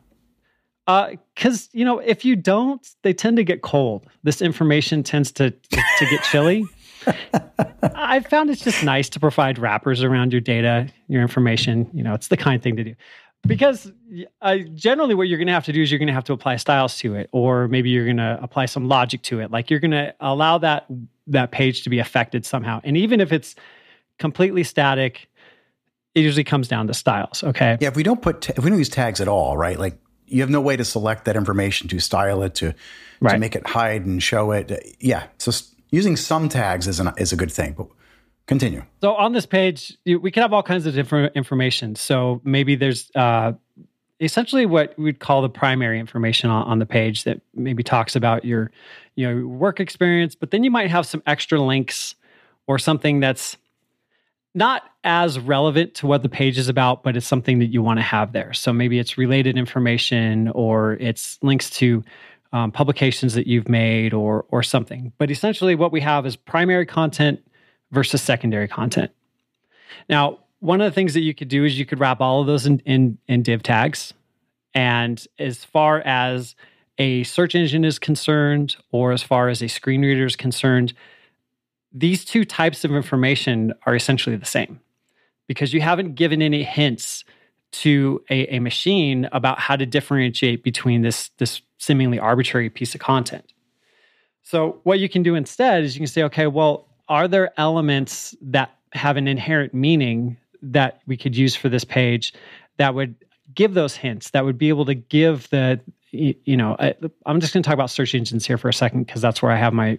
because 0.86 1.66
uh, 1.66 1.70
you 1.72 1.84
know 1.84 1.98
if 1.98 2.24
you 2.24 2.36
don't 2.36 2.94
they 3.02 3.14
tend 3.14 3.36
to 3.36 3.44
get 3.44 3.62
cold 3.62 4.06
this 4.22 4.42
information 4.42 5.02
tends 5.02 5.32
to 5.32 5.50
to, 5.50 5.82
to 5.98 6.06
get 6.10 6.22
chilly 6.24 6.66
i 7.94 8.20
found 8.20 8.50
it's 8.50 8.62
just 8.62 8.84
nice 8.84 9.08
to 9.08 9.18
provide 9.18 9.58
wrappers 9.58 10.02
around 10.02 10.30
your 10.32 10.42
data 10.42 10.86
your 11.08 11.22
information 11.22 11.88
you 11.94 12.02
know 12.02 12.12
it's 12.12 12.28
the 12.28 12.36
kind 12.36 12.62
thing 12.62 12.76
to 12.76 12.84
do 12.84 12.94
because 13.46 13.90
uh, 14.42 14.58
generally 14.74 15.14
what 15.14 15.28
you're 15.28 15.38
going 15.38 15.48
to 15.48 15.52
have 15.52 15.64
to 15.64 15.72
do 15.72 15.82
is 15.82 15.90
you're 15.90 15.98
going 15.98 16.08
to 16.08 16.14
have 16.14 16.24
to 16.24 16.32
apply 16.32 16.56
styles 16.56 16.96
to 16.98 17.14
it 17.14 17.28
or 17.32 17.68
maybe 17.68 17.90
you're 17.90 18.04
going 18.04 18.16
to 18.16 18.38
apply 18.42 18.66
some 18.66 18.88
logic 18.88 19.22
to 19.22 19.40
it 19.40 19.50
like 19.50 19.70
you're 19.70 19.80
going 19.80 19.90
to 19.90 20.14
allow 20.20 20.58
that 20.58 20.86
that 21.26 21.50
page 21.50 21.82
to 21.82 21.90
be 21.90 21.98
affected 21.98 22.44
somehow 22.44 22.80
and 22.84 22.96
even 22.96 23.20
if 23.20 23.32
it's 23.32 23.54
completely 24.18 24.62
static 24.62 25.28
it 26.14 26.20
usually 26.20 26.44
comes 26.44 26.68
down 26.68 26.86
to 26.86 26.94
styles 26.94 27.42
okay 27.42 27.76
yeah 27.80 27.88
if 27.88 27.96
we 27.96 28.02
don't 28.02 28.22
put 28.22 28.40
t- 28.40 28.52
if 28.56 28.62
we 28.62 28.70
don't 28.70 28.78
use 28.78 28.88
tags 28.88 29.20
at 29.20 29.28
all 29.28 29.56
right 29.56 29.78
like 29.78 29.98
you 30.26 30.40
have 30.40 30.50
no 30.50 30.60
way 30.60 30.76
to 30.76 30.84
select 30.84 31.24
that 31.26 31.36
information 31.36 31.88
to 31.88 32.00
style 32.00 32.42
it 32.42 32.54
to 32.56 32.74
right. 33.20 33.32
to 33.32 33.38
make 33.38 33.56
it 33.56 33.66
hide 33.66 34.04
and 34.04 34.22
show 34.22 34.52
it. 34.52 34.96
Yeah, 35.00 35.26
so 35.38 35.50
using 35.90 36.16
some 36.16 36.48
tags 36.48 36.86
is 36.86 37.00
an, 37.00 37.12
is 37.18 37.32
a 37.32 37.36
good 37.36 37.52
thing. 37.52 37.74
But 37.76 37.88
continue. 38.46 38.82
So 39.00 39.14
on 39.14 39.32
this 39.32 39.46
page, 39.46 39.96
we 40.04 40.30
can 40.30 40.42
have 40.42 40.52
all 40.52 40.62
kinds 40.62 40.86
of 40.86 40.94
different 40.94 41.34
information. 41.34 41.96
So 41.96 42.40
maybe 42.44 42.74
there's 42.74 43.10
uh, 43.14 43.52
essentially 44.20 44.66
what 44.66 44.98
we'd 44.98 45.18
call 45.18 45.42
the 45.42 45.48
primary 45.48 45.98
information 45.98 46.50
on, 46.50 46.64
on, 46.64 46.78
the 46.78 46.86
page 46.86 47.24
that 47.24 47.40
maybe 47.54 47.82
talks 47.82 48.16
about 48.16 48.44
your 48.44 48.70
you 49.16 49.28
know 49.28 49.46
work 49.46 49.80
experience, 49.80 50.34
but 50.34 50.50
then 50.50 50.64
you 50.64 50.70
might 50.70 50.90
have 50.90 51.06
some 51.06 51.22
extra 51.26 51.60
links 51.60 52.14
or 52.66 52.78
something 52.78 53.20
that's 53.20 53.56
not 54.54 54.84
as 55.02 55.38
relevant 55.38 55.94
to 55.94 56.06
what 56.06 56.22
the 56.22 56.28
page 56.28 56.58
is 56.58 56.68
about, 56.68 57.02
but 57.02 57.16
it's 57.16 57.26
something 57.26 57.58
that 57.58 57.66
you 57.66 57.82
want 57.82 57.98
to 57.98 58.02
have 58.02 58.32
there. 58.32 58.52
So 58.52 58.72
maybe 58.72 58.98
it's 58.98 59.18
related 59.18 59.58
information 59.58 60.48
or 60.50 60.94
it's 60.94 61.38
links 61.42 61.68
to 61.70 62.04
um, 62.52 62.70
publications 62.70 63.34
that 63.34 63.48
you've 63.48 63.68
made 63.68 64.14
or 64.14 64.46
or 64.50 64.62
something. 64.62 65.12
But 65.18 65.30
essentially, 65.30 65.74
what 65.74 65.92
we 65.92 66.00
have 66.00 66.24
is 66.24 66.36
primary 66.36 66.86
content 66.86 67.40
versus 67.94 68.20
secondary 68.20 68.68
content. 68.68 69.10
Now, 70.08 70.40
one 70.60 70.80
of 70.80 70.90
the 70.90 70.94
things 70.94 71.14
that 71.14 71.20
you 71.20 71.34
could 71.34 71.48
do 71.48 71.64
is 71.64 71.78
you 71.78 71.86
could 71.86 72.00
wrap 72.00 72.20
all 72.20 72.40
of 72.40 72.46
those 72.46 72.66
in, 72.66 72.80
in, 72.80 73.18
in 73.28 73.42
div 73.42 73.62
tags. 73.62 74.12
And 74.74 75.24
as 75.38 75.64
far 75.64 76.00
as 76.00 76.56
a 76.98 77.22
search 77.24 77.54
engine 77.54 77.84
is 77.84 77.98
concerned, 77.98 78.76
or 78.90 79.12
as 79.12 79.22
far 79.22 79.48
as 79.48 79.62
a 79.62 79.68
screen 79.68 80.02
reader 80.02 80.26
is 80.26 80.36
concerned, 80.36 80.92
these 81.92 82.24
two 82.24 82.44
types 82.44 82.84
of 82.84 82.92
information 82.92 83.72
are 83.86 83.94
essentially 83.94 84.36
the 84.36 84.46
same 84.46 84.80
because 85.46 85.72
you 85.72 85.80
haven't 85.80 86.14
given 86.14 86.42
any 86.42 86.64
hints 86.64 87.24
to 87.70 88.22
a, 88.30 88.56
a, 88.56 88.58
machine 88.60 89.28
about 89.32 89.58
how 89.58 89.74
to 89.74 89.84
differentiate 89.84 90.62
between 90.62 91.02
this, 91.02 91.30
this 91.38 91.60
seemingly 91.78 92.18
arbitrary 92.18 92.70
piece 92.70 92.94
of 92.94 93.00
content. 93.00 93.52
So, 94.42 94.80
what 94.84 95.00
you 95.00 95.08
can 95.08 95.22
do 95.22 95.34
instead 95.34 95.82
is 95.82 95.96
you 95.96 96.00
can 96.00 96.06
say, 96.06 96.22
okay, 96.24 96.46
well, 96.46 96.86
are 97.08 97.28
there 97.28 97.52
elements 97.58 98.34
that 98.40 98.76
have 98.92 99.16
an 99.16 99.28
inherent 99.28 99.74
meaning 99.74 100.36
that 100.62 101.00
we 101.06 101.16
could 101.16 101.36
use 101.36 101.54
for 101.54 101.68
this 101.68 101.84
page 101.84 102.32
that 102.78 102.94
would 102.94 103.14
give 103.54 103.74
those 103.74 103.94
hints, 103.94 104.30
that 104.30 104.44
would 104.44 104.58
be 104.58 104.68
able 104.68 104.84
to 104.86 104.94
give 104.94 105.48
the 105.50 105.80
you 106.14 106.56
know, 106.56 106.76
I, 106.78 106.94
am 107.26 107.40
just 107.40 107.52
going 107.52 107.62
to 107.62 107.66
talk 107.66 107.74
about 107.74 107.90
search 107.90 108.14
engines 108.14 108.46
here 108.46 108.56
for 108.56 108.68
a 108.68 108.72
second 108.72 109.04
because 109.04 109.20
that's 109.20 109.42
where 109.42 109.50
I 109.50 109.56
have 109.56 109.72
my 109.72 109.98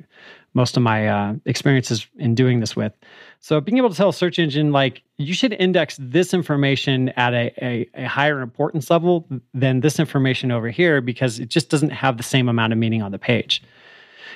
most 0.54 0.78
of 0.78 0.84
my 0.84 1.08
uh, 1.08 1.34
experiences 1.44 2.08
in 2.18 2.34
doing 2.34 2.62
this 2.62 2.76
with. 2.76 2.94
So, 3.42 3.60
being 3.60 3.78
able 3.78 3.90
to 3.90 3.96
tell 3.96 4.10
a 4.10 4.14
search 4.14 4.40
engine 4.40 4.72
like 4.72 5.04
you 5.18 5.34
should 5.34 5.54
index 5.54 5.98
this 6.00 6.34
information 6.34 7.10
at 7.10 7.34
a, 7.34 7.54
a, 7.62 7.90
a 7.96 8.06
higher 8.06 8.42
importance 8.42 8.90
level 8.90 9.28
than 9.54 9.82
this 9.82 10.00
information 10.00 10.52
over 10.52 10.70
here 10.70 11.02
because 11.02 11.40
it 11.40 11.50
just 11.50 11.70
doesn't 11.70 11.90
have 11.90 12.16
the 12.16 12.24
same 12.24 12.48
amount 12.48 12.72
of 12.72 12.80
meaning 12.80 13.02
on 13.02 13.12
the 13.12 13.20
page. 13.20 13.62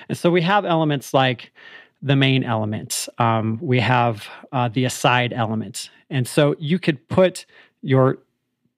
And 0.10 0.18
so, 0.18 0.30
we 0.30 0.42
have 0.42 0.66
elements 0.66 1.14
like 1.14 1.54
the 2.02 2.16
main 2.16 2.44
element. 2.44 3.08
Um, 3.18 3.60
we 3.62 3.80
have 3.80 4.28
uh, 4.52 4.70
the 4.70 4.86
aside 4.86 5.34
element, 5.34 5.90
and 6.10 6.28
so 6.28 6.56
you 6.60 6.80
could 6.80 7.08
put 7.08 7.46
your 7.82 8.20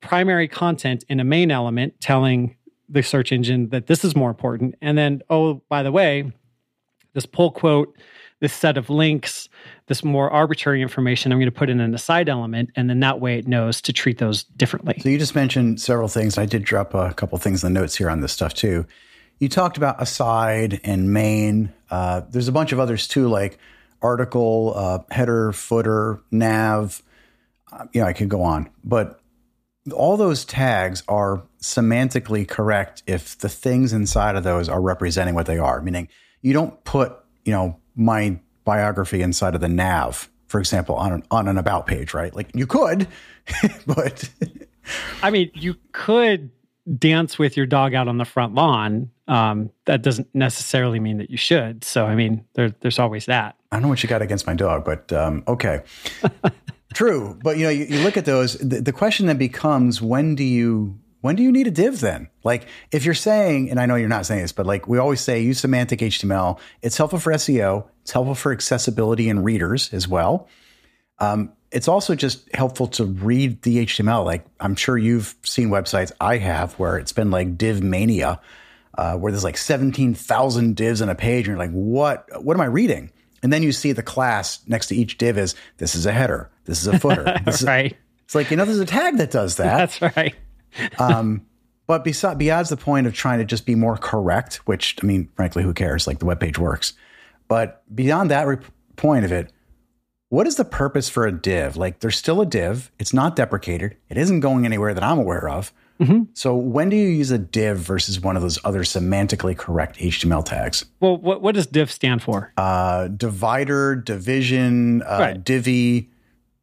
primary 0.02 0.48
content 0.48 1.06
in 1.08 1.20
a 1.20 1.24
main 1.24 1.52
element 1.52 2.00
telling 2.02 2.56
the 2.90 3.02
search 3.02 3.32
engine 3.32 3.70
that 3.70 3.88
this 3.88 4.04
is 4.04 4.16
more 4.16 4.30
important. 4.30 4.76
And 4.82 4.98
then, 4.98 5.22
oh, 5.30 5.62
by 5.70 5.84
the 5.84 5.92
way, 5.92 6.32
this 7.14 7.26
pull 7.26 7.52
quote, 7.52 7.96
this 8.42 8.52
set 8.52 8.78
of 8.78 8.90
links, 8.90 9.48
this 9.88 10.04
more 10.04 10.30
arbitrary 10.30 10.82
information, 10.82 11.32
I'm 11.32 11.38
going 11.38 11.46
to 11.46 11.58
put 11.58 11.70
in 11.70 11.80
an 11.80 11.94
aside 11.94 12.28
element. 12.28 12.72
And 12.76 12.90
then 12.90 13.00
that 13.02 13.22
way 13.22 13.38
it 13.38 13.48
knows 13.48 13.82
to 13.82 13.94
treat 13.94 14.18
those 14.18 14.44
differently. 14.44 14.96
So 15.00 15.10
you 15.10 15.20
just 15.20 15.36
mentioned 15.36 15.80
several 15.80 16.08
things. 16.08 16.38
I 16.38 16.46
did 16.46 16.64
drop 16.64 16.94
a 16.94 17.14
couple 17.14 17.38
things 17.38 17.64
in 17.64 17.74
the 17.74 17.80
notes 17.80 17.96
here 17.96 18.10
on 18.10 18.22
this 18.22 18.34
stuff 18.34 18.54
too. 18.54 18.86
You 19.42 19.50
talked 19.50 19.78
about 19.78 20.00
aside 20.00 20.82
and 20.84 21.12
main. 21.12 21.74
Uh, 21.90 22.22
there's 22.30 22.48
a 22.48 22.52
bunch 22.52 22.74
of 22.74 22.80
others 22.80 23.08
too, 23.08 23.28
like 23.28 23.58
article, 24.00 24.74
uh, 24.76 25.00
header, 25.10 25.52
footer, 25.52 26.22
nav. 26.30 27.02
Uh, 27.74 27.86
you 27.92 28.02
know, 28.02 28.08
I 28.08 28.14
could 28.14 28.30
go 28.30 28.44
on, 28.44 28.70
but 28.84 29.20
all 29.96 30.16
those 30.16 30.46
tags 30.46 31.02
are 31.08 31.42
semantically 31.60 32.48
correct 32.48 33.02
if 33.08 33.36
the 33.40 33.50
things 33.50 33.94
inside 33.94 34.36
of 34.36 34.44
those 34.44 34.70
are 34.70 34.80
representing 34.80 35.34
what 35.34 35.48
they 35.48 35.58
are. 35.58 35.82
Meaning, 35.82 36.08
you 36.44 36.54
don't 36.54 36.84
put, 36.84 37.12
you 37.44 37.52
know, 37.52 37.80
my 37.96 38.40
biography 38.64 39.24
inside 39.24 39.56
of 39.56 39.62
the 39.62 39.70
nav, 39.70 40.30
for 40.50 40.60
example, 40.60 40.94
on 40.98 41.14
an 41.14 41.24
on 41.32 41.48
an 41.48 41.58
about 41.58 41.88
page, 41.88 42.14
right? 42.14 42.36
Like 42.36 42.52
you 42.54 42.68
could, 42.68 43.08
but 43.88 44.30
I 45.24 45.32
mean, 45.32 45.50
you 45.56 45.78
could 45.94 46.52
dance 46.98 47.38
with 47.38 47.58
your 47.58 47.66
dog 47.66 47.94
out 47.94 48.08
on 48.08 48.18
the 48.18 48.26
front 48.26 48.56
lawn. 48.56 49.12
Um, 49.28 49.72
that 49.86 50.02
doesn't 50.02 50.28
necessarily 50.34 51.00
mean 51.00 51.18
that 51.20 51.30
you 51.30 51.38
should. 51.38 51.84
So, 51.84 52.06
I 52.06 52.16
mean, 52.16 52.46
there, 52.54 52.74
there's 52.82 53.00
always 53.00 53.26
that. 53.28 53.56
I 53.72 53.78
don't 53.78 53.84
know 53.84 53.90
what 53.90 54.04
you 54.04 54.10
got 54.10 54.22
against 54.22 54.46
my 54.46 54.54
dog, 54.54 54.84
but 54.84 55.12
um, 55.14 55.44
okay. 55.48 55.84
True, 56.94 57.40
but 57.42 57.58
you 57.58 57.64
know, 57.64 57.70
you, 57.70 57.86
you 57.86 58.00
look 58.04 58.18
at 58.18 58.26
those. 58.26 58.56
The, 58.58 58.82
the, 58.82 58.92
question 58.92 59.26
then 59.28 59.38
becomes: 59.38 60.02
when 60.02 60.36
do 60.36 60.44
you 60.44 61.00
when 61.22 61.38
do 61.38 61.44
you 61.44 61.52
need 61.52 61.68
a 61.68 61.72
div? 61.72 62.02
Then, 62.02 62.30
like, 62.44 62.68
if 62.92 63.06
you're 63.06 63.14
saying, 63.14 63.70
and 63.70 63.80
I 63.80 63.86
know 63.86 63.96
you're 63.96 64.10
not 64.10 64.26
saying 64.26 64.42
this, 64.42 64.52
but 64.52 64.66
like 64.66 64.90
we 64.90 64.98
always 64.98 65.22
say, 65.22 65.42
use 65.42 65.60
semantic 65.60 66.02
HTML. 66.02 66.60
It's 66.82 66.98
helpful 66.98 67.20
for 67.20 67.32
SEO. 67.32 67.86
It's 68.02 68.12
helpful 68.12 68.36
for 68.36 68.52
accessibility 68.52 69.30
and 69.30 69.46
readers 69.46 69.94
as 69.94 70.06
well. 70.06 70.50
Um, 71.20 71.54
it's 71.72 71.88
also 71.88 72.16
just 72.16 72.54
helpful 72.54 72.88
to 72.88 73.06
read 73.06 73.62
the 73.62 73.86
HTML. 73.86 74.26
Like 74.26 74.46
I'm 74.60 74.76
sure 74.76 74.98
you've 74.98 75.36
seen 75.44 75.70
websites 75.70 76.12
I 76.20 76.38
have 76.38 76.74
where 76.74 76.98
it's 76.98 77.14
been 77.14 77.32
like 77.32 77.58
div 77.58 77.82
mania, 77.82 78.40
uh, 78.98 79.18
where 79.18 79.32
there's 79.32 79.44
like 79.44 79.58
17,000 79.58 80.76
divs 80.76 81.02
in 81.02 81.10
a 81.10 81.16
page, 81.16 81.48
and 81.48 81.58
you're 81.58 81.66
like, 81.66 81.72
what? 81.72 82.28
What 82.44 82.56
am 82.56 82.62
I 82.62 82.66
reading? 82.66 83.12
And 83.44 83.52
then 83.52 83.64
you 83.64 83.72
see 83.72 83.92
the 83.92 84.04
class 84.04 84.60
next 84.68 84.88
to 84.88 84.96
each 84.96 85.18
div 85.18 85.38
is 85.38 85.56
this 85.78 85.96
is 85.96 86.06
a 86.06 86.12
header, 86.12 86.52
this 86.66 86.82
is 86.82 86.88
a 86.88 87.00
footer. 87.00 87.40
This 87.46 87.64
right. 87.64 87.94
Is, 87.94 87.98
it's 88.26 88.36
like, 88.36 88.52
you 88.52 88.58
know, 88.58 88.66
there's 88.66 88.80
a 88.80 88.86
tag 88.86 89.18
that 89.18 89.32
does 89.32 89.58
that. 89.58 89.92
That's 89.92 90.16
right. 90.16 90.36
um, 91.00 91.46
but 91.88 92.04
besides, 92.04 92.38
beyond 92.38 92.68
the 92.68 92.78
point 92.78 93.08
of 93.08 93.14
trying 93.14 93.40
to 93.40 93.46
just 93.46 93.66
be 93.66 93.76
more 93.76 93.98
correct, 93.98 94.58
which, 94.68 94.96
I 95.02 95.06
mean, 95.06 95.30
frankly, 95.36 95.64
who 95.64 95.74
cares? 95.74 96.08
Like 96.08 96.20
the 96.20 96.26
web 96.26 96.40
page 96.40 96.58
works. 96.58 96.94
But 97.50 97.84
beyond 97.94 98.32
that 98.32 98.48
re- 98.48 98.58
point 98.96 99.26
of 99.26 99.32
it, 99.34 99.52
what 100.32 100.48
is 100.48 100.56
the 100.56 100.64
purpose 100.64 101.10
for 101.10 101.28
a 101.28 101.32
div? 101.32 101.76
Like 101.76 102.00
there's 102.00 102.16
still 102.16 102.40
a 102.40 102.46
div. 102.46 102.90
It's 102.98 103.14
not 103.14 103.36
deprecated. 103.36 103.98
It 104.08 104.18
isn't 104.18 104.40
going 104.40 104.66
anywhere 104.66 104.94
that 104.94 105.04
I'm 105.04 105.20
aware 105.20 105.50
of. 105.50 105.74
Mm-hmm. 106.00 106.32
So 106.34 106.56
when 106.56 106.88
do 106.88 106.96
you 106.96 107.10
use 107.10 107.32
a 107.32 107.38
div 107.38 107.78
versus 107.78 108.22
one 108.22 108.38
of 108.38 108.42
those 108.42 108.58
other 108.64 108.84
semantically 108.84 109.58
correct 109.58 110.00
HTML 110.00 110.46
tags? 110.46 110.86
Well, 111.02 111.18
what, 111.18 111.42
what 111.42 111.56
does 111.56 111.68
div 111.68 111.92
stand 111.92 112.24
for? 112.24 112.54
Uh, 112.56 113.10
divider, 113.10 113.98
division, 113.98 115.02
uh, 115.02 115.18
right. 115.20 115.44
divvy. 115.44 116.10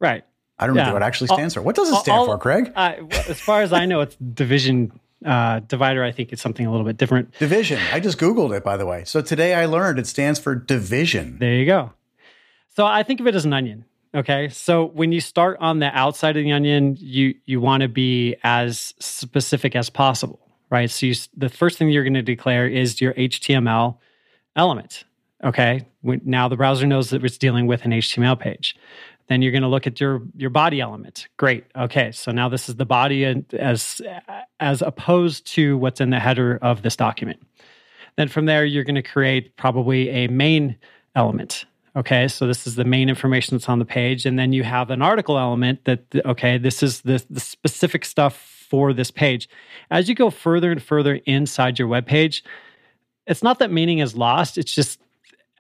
Right. 0.01 0.25
I 0.59 0.67
don't 0.67 0.75
yeah. 0.75 0.87
know 0.87 0.95
what 0.95 1.03
it 1.03 1.05
actually 1.05 1.27
stands 1.27 1.55
all, 1.55 1.63
for. 1.63 1.67
What 1.67 1.77
does 1.77 1.91
it 1.91 1.97
stand 1.97 2.21
all, 2.21 2.27
for, 2.27 2.39
Craig? 2.39 2.73
Uh, 2.75 2.95
as 3.29 3.39
far 3.39 3.61
as 3.61 3.75
I 3.75 3.85
know, 3.85 4.01
it's 4.01 4.17
division. 4.17 4.99
Uh, 5.23 5.61
divider, 5.61 6.03
I 6.03 6.13
think 6.13 6.33
it's 6.33 6.41
something 6.41 6.65
a 6.65 6.71
little 6.71 6.87
bit 6.87 6.97
different. 6.97 7.39
Division. 7.39 7.81
I 7.93 8.01
just 8.01 8.19
Googled 8.19 8.57
it, 8.57 8.65
by 8.65 8.79
the 8.79 8.87
way. 8.87 9.05
So 9.05 9.21
today 9.21 9.55
I 9.55 9.67
learned 9.67 9.99
it 9.99 10.07
stands 10.07 10.39
for 10.41 10.55
division. 10.55 11.39
There 11.39 11.55
you 11.55 11.67
go. 11.67 11.93
So 12.79 12.87
I 12.87 13.03
think 13.03 13.19
of 13.19 13.27
it 13.27 13.35
as 13.35 13.45
an 13.45 13.53
onion. 13.53 13.85
Okay. 14.15 14.49
So 14.51 14.85
when 14.85 15.11
you 15.11 15.21
start 15.21 15.57
on 15.59 15.81
the 15.81 15.87
outside 15.87 16.37
of 16.37 16.45
the 16.45 16.53
onion, 16.53 16.97
you 17.01 17.35
you 17.45 17.61
want 17.61 17.81
to 17.81 17.89
be 17.89 18.37
as 18.45 18.95
specific 19.01 19.75
as 19.75 19.91
possible, 19.91 20.39
right? 20.71 20.89
So 20.89 21.07
you, 21.07 21.15
the 21.37 21.49
first 21.49 21.77
thing 21.77 21.89
you're 21.89 22.05
going 22.05 22.15
to 22.15 22.23
declare 22.23 22.69
is 22.69 23.01
your 23.01 23.15
HTML 23.15 23.99
element. 24.55 25.03
Okay. 25.43 25.89
Now 26.05 26.47
the 26.47 26.55
browser 26.55 26.87
knows 26.87 27.11
that 27.11 27.25
it's 27.25 27.37
dealing 27.37 27.67
with 27.67 27.85
an 27.85 27.91
HTML 27.91 28.39
page. 28.39 28.77
Then 29.27 29.43
you're 29.43 29.51
going 29.51 29.63
to 29.63 29.69
look 29.69 29.89
at 29.89 30.01
your 30.01 30.23
your 30.37 30.51
body 30.51 30.81
element. 30.81 31.27
Great. 31.37 31.65
Okay. 31.77 32.13
So 32.13 32.31
now 32.31 32.49
this 32.49 32.69
is 32.69 32.77
the 32.77 32.87
body 32.87 33.25
as 33.55 34.01
as 34.61 34.83
opposed 34.83 35.49
to 35.55 35.77
what's 35.79 36.01
in 36.01 36.11
the 36.11 36.21
header 36.21 36.61
of 36.63 36.83
this 36.83 36.95
document. 36.95 37.45
Then 38.17 38.29
from 38.29 38.47
there 38.47 38.65
you're 38.65 38.85
going 38.85 38.95
to 38.95 39.03
create 39.03 39.57
probably 39.57 40.11
a 40.11 40.29
main 40.29 40.77
element 41.17 41.65
Okay, 41.99 42.29
so 42.29 42.47
this 42.47 42.65
is 42.65 42.77
the 42.77 42.85
main 42.85 43.09
information 43.09 43.57
that's 43.57 43.69
on 43.69 43.81
the 43.81 43.85
page. 43.85 44.25
And 44.25 44.39
then 44.39 44.53
you 44.53 44.63
have 44.63 44.91
an 44.91 45.03
article 45.03 45.37
element 45.37 45.85
that, 45.85 46.05
okay, 46.25 46.57
this 46.57 46.81
is 46.81 47.01
the, 47.01 47.23
the 47.29 47.41
specific 47.41 48.05
stuff 48.05 48.37
for 48.71 48.93
this 48.93 49.11
page. 49.11 49.49
As 49.91 50.09
you 50.09 50.15
go 50.15 50.31
further 50.31 50.71
and 50.71 50.81
further 50.81 51.17
inside 51.27 51.77
your 51.77 51.89
web 51.89 52.07
page, 52.07 52.45
it's 53.27 53.43
not 53.43 53.59
that 53.59 53.73
meaning 53.73 53.99
is 53.99 54.15
lost. 54.15 54.59
It's 54.59 54.73
just 54.73 55.01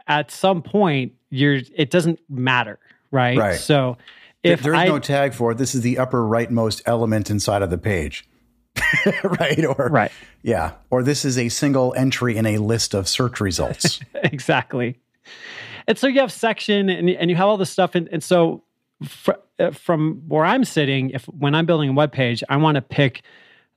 at 0.06 0.30
some 0.30 0.62
point 0.62 1.12
you're 1.30 1.60
it 1.74 1.90
doesn't 1.90 2.20
matter, 2.30 2.78
right? 3.10 3.36
Right. 3.36 3.58
So 3.58 3.98
if 4.42 4.62
there's 4.62 4.88
no 4.88 4.98
tag 4.98 5.34
for 5.34 5.52
it, 5.52 5.58
this 5.58 5.74
is 5.74 5.82
the 5.82 5.98
upper 5.98 6.22
rightmost 6.22 6.82
element 6.86 7.30
inside 7.30 7.62
of 7.62 7.70
the 7.70 7.78
page. 7.78 8.26
right 9.40 9.64
or 9.64 9.88
right 9.90 10.12
yeah 10.42 10.72
or 10.90 11.02
this 11.02 11.24
is 11.24 11.36
a 11.36 11.48
single 11.48 11.92
entry 11.96 12.36
in 12.36 12.46
a 12.46 12.58
list 12.58 12.94
of 12.94 13.08
search 13.08 13.40
results 13.40 13.98
exactly 14.22 14.96
and 15.88 15.98
so 15.98 16.06
you 16.06 16.20
have 16.20 16.30
section 16.30 16.90
and, 16.90 17.08
and 17.08 17.30
you 17.30 17.36
have 17.36 17.48
all 17.48 17.56
this 17.56 17.70
stuff. 17.70 17.94
And, 17.94 18.08
and 18.12 18.22
so 18.22 18.62
fr- 19.02 19.32
uh, 19.58 19.70
from 19.70 20.22
where 20.28 20.44
I'm 20.44 20.64
sitting, 20.64 21.10
if 21.10 21.24
when 21.24 21.54
I'm 21.54 21.64
building 21.66 21.88
a 21.88 21.92
web 21.94 22.12
page, 22.12 22.44
I 22.48 22.58
want 22.58 22.76
to 22.76 22.82
pick 22.82 23.22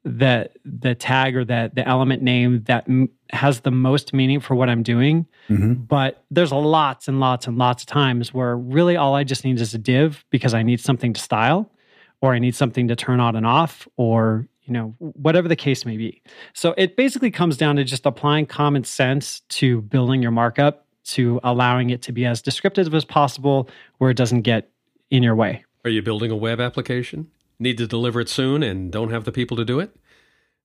the 0.04 0.50
the 0.65 0.93
tag 0.93 1.36
or 1.36 1.45
the 1.45 1.71
the 1.74 1.88
element 1.88 2.21
name 2.21 2.63
that 2.63 2.84
m- 2.89 3.10
has 3.30 3.62
the 3.62 3.71
most 3.71 4.13
meaning 4.13 4.41
for 4.41 4.56
what 4.56 4.69
I'm 4.69 4.84
doing. 4.84 5.26
Mm-hmm. 5.47 5.74
But 5.74 6.24
there's 6.30 6.52
lots 6.52 7.08
and 7.08 7.19
lots 7.19 7.47
and 7.47 7.58
lots 7.58 7.84
of 7.84 7.88
times 7.88 8.34
where 8.34 8.58
really 8.58 8.97
all 8.97 9.15
I 9.15 9.24
just 9.24 9.45
need 9.45 9.62
is 9.62 9.74
a 9.74 9.78
div 9.78 10.26
because 10.30 10.54
I 10.54 10.63
need 10.63 10.82
something 10.82 11.13
to 11.13 11.21
style, 11.21 11.71
or 12.19 12.34
I 12.34 12.39
need 12.39 12.56
something 12.56 12.89
to 12.89 12.95
turn 12.95 13.21
on 13.21 13.38
and 13.38 13.45
off, 13.45 13.88
or 13.95 14.47
you 14.63 14.74
know 14.74 14.95
whatever 14.97 15.47
the 15.47 15.56
case 15.56 15.86
may 15.86 15.95
be. 15.95 16.21
So 16.54 16.74
it 16.78 16.97
basically 16.97 17.32
comes 17.32 17.56
down 17.56 17.78
to 17.78 17.86
just 17.86 18.06
applying 18.06 18.47
common 18.47 18.84
sense 18.84 19.41
to 19.50 19.82
building 19.84 20.21
your 20.21 20.32
markup 20.32 20.88
to 21.03 21.39
allowing 21.43 21.89
it 21.89 22.01
to 22.03 22.11
be 22.11 22.25
as 22.25 22.41
descriptive 22.41 22.93
as 22.93 23.05
possible 23.05 23.69
where 23.97 24.09
it 24.09 24.17
doesn't 24.17 24.41
get 24.41 24.69
in 25.09 25.23
your 25.23 25.35
way. 25.35 25.63
Are 25.83 25.89
you 25.89 26.01
building 26.01 26.31
a 26.31 26.35
web 26.35 26.59
application? 26.59 27.31
Need 27.59 27.77
to 27.77 27.87
deliver 27.87 28.21
it 28.21 28.29
soon 28.29 28.63
and 28.63 28.91
don't 28.91 29.11
have 29.11 29.23
the 29.23 29.31
people 29.31 29.57
to 29.57 29.65
do 29.65 29.79
it? 29.79 29.95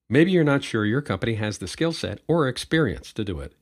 Maybe 0.08 0.30
you're 0.30 0.44
not 0.44 0.62
sure 0.62 0.84
your 0.84 1.02
company 1.02 1.34
has 1.34 1.58
the 1.58 1.66
skill 1.66 1.92
set 1.92 2.20
or 2.28 2.46
experience 2.46 3.12
to 3.14 3.24
do 3.24 3.40
it, 3.40 3.54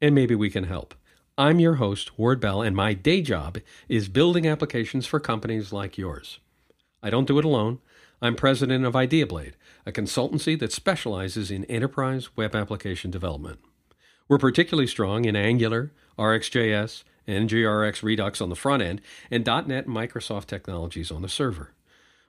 and 0.00 0.14
maybe 0.14 0.34
we 0.34 0.48
can 0.48 0.64
help. 0.64 0.94
I'm 1.36 1.60
your 1.60 1.74
host, 1.74 2.18
Ward 2.18 2.40
Bell, 2.40 2.62
and 2.62 2.76
my 2.76 2.94
day 2.94 3.20
job 3.22 3.58
is 3.88 4.08
building 4.08 4.46
applications 4.46 5.06
for 5.06 5.18
companies 5.18 5.72
like 5.72 5.98
yours. 5.98 6.40
I 7.02 7.10
don't 7.10 7.26
do 7.26 7.38
it 7.38 7.44
alone. 7.44 7.78
I'm 8.20 8.34
president 8.34 8.84
of 8.84 8.94
IdeaBlade, 8.94 9.54
a 9.86 9.92
consultancy 9.92 10.58
that 10.58 10.72
specializes 10.72 11.50
in 11.50 11.64
enterprise 11.66 12.36
web 12.36 12.54
application 12.56 13.10
development. 13.10 13.60
We're 14.28 14.38
particularly 14.38 14.86
strong 14.86 15.24
in 15.24 15.34
Angular, 15.34 15.90
RxJS, 16.18 17.02
NGRX 17.26 18.02
Redux 18.02 18.40
on 18.42 18.50
the 18.50 18.56
front 18.56 18.82
end, 18.82 19.00
and 19.30 19.44
.NET 19.44 19.86
and 19.86 19.96
Microsoft 19.96 20.46
technologies 20.46 21.10
on 21.10 21.22
the 21.22 21.28
server. 21.30 21.72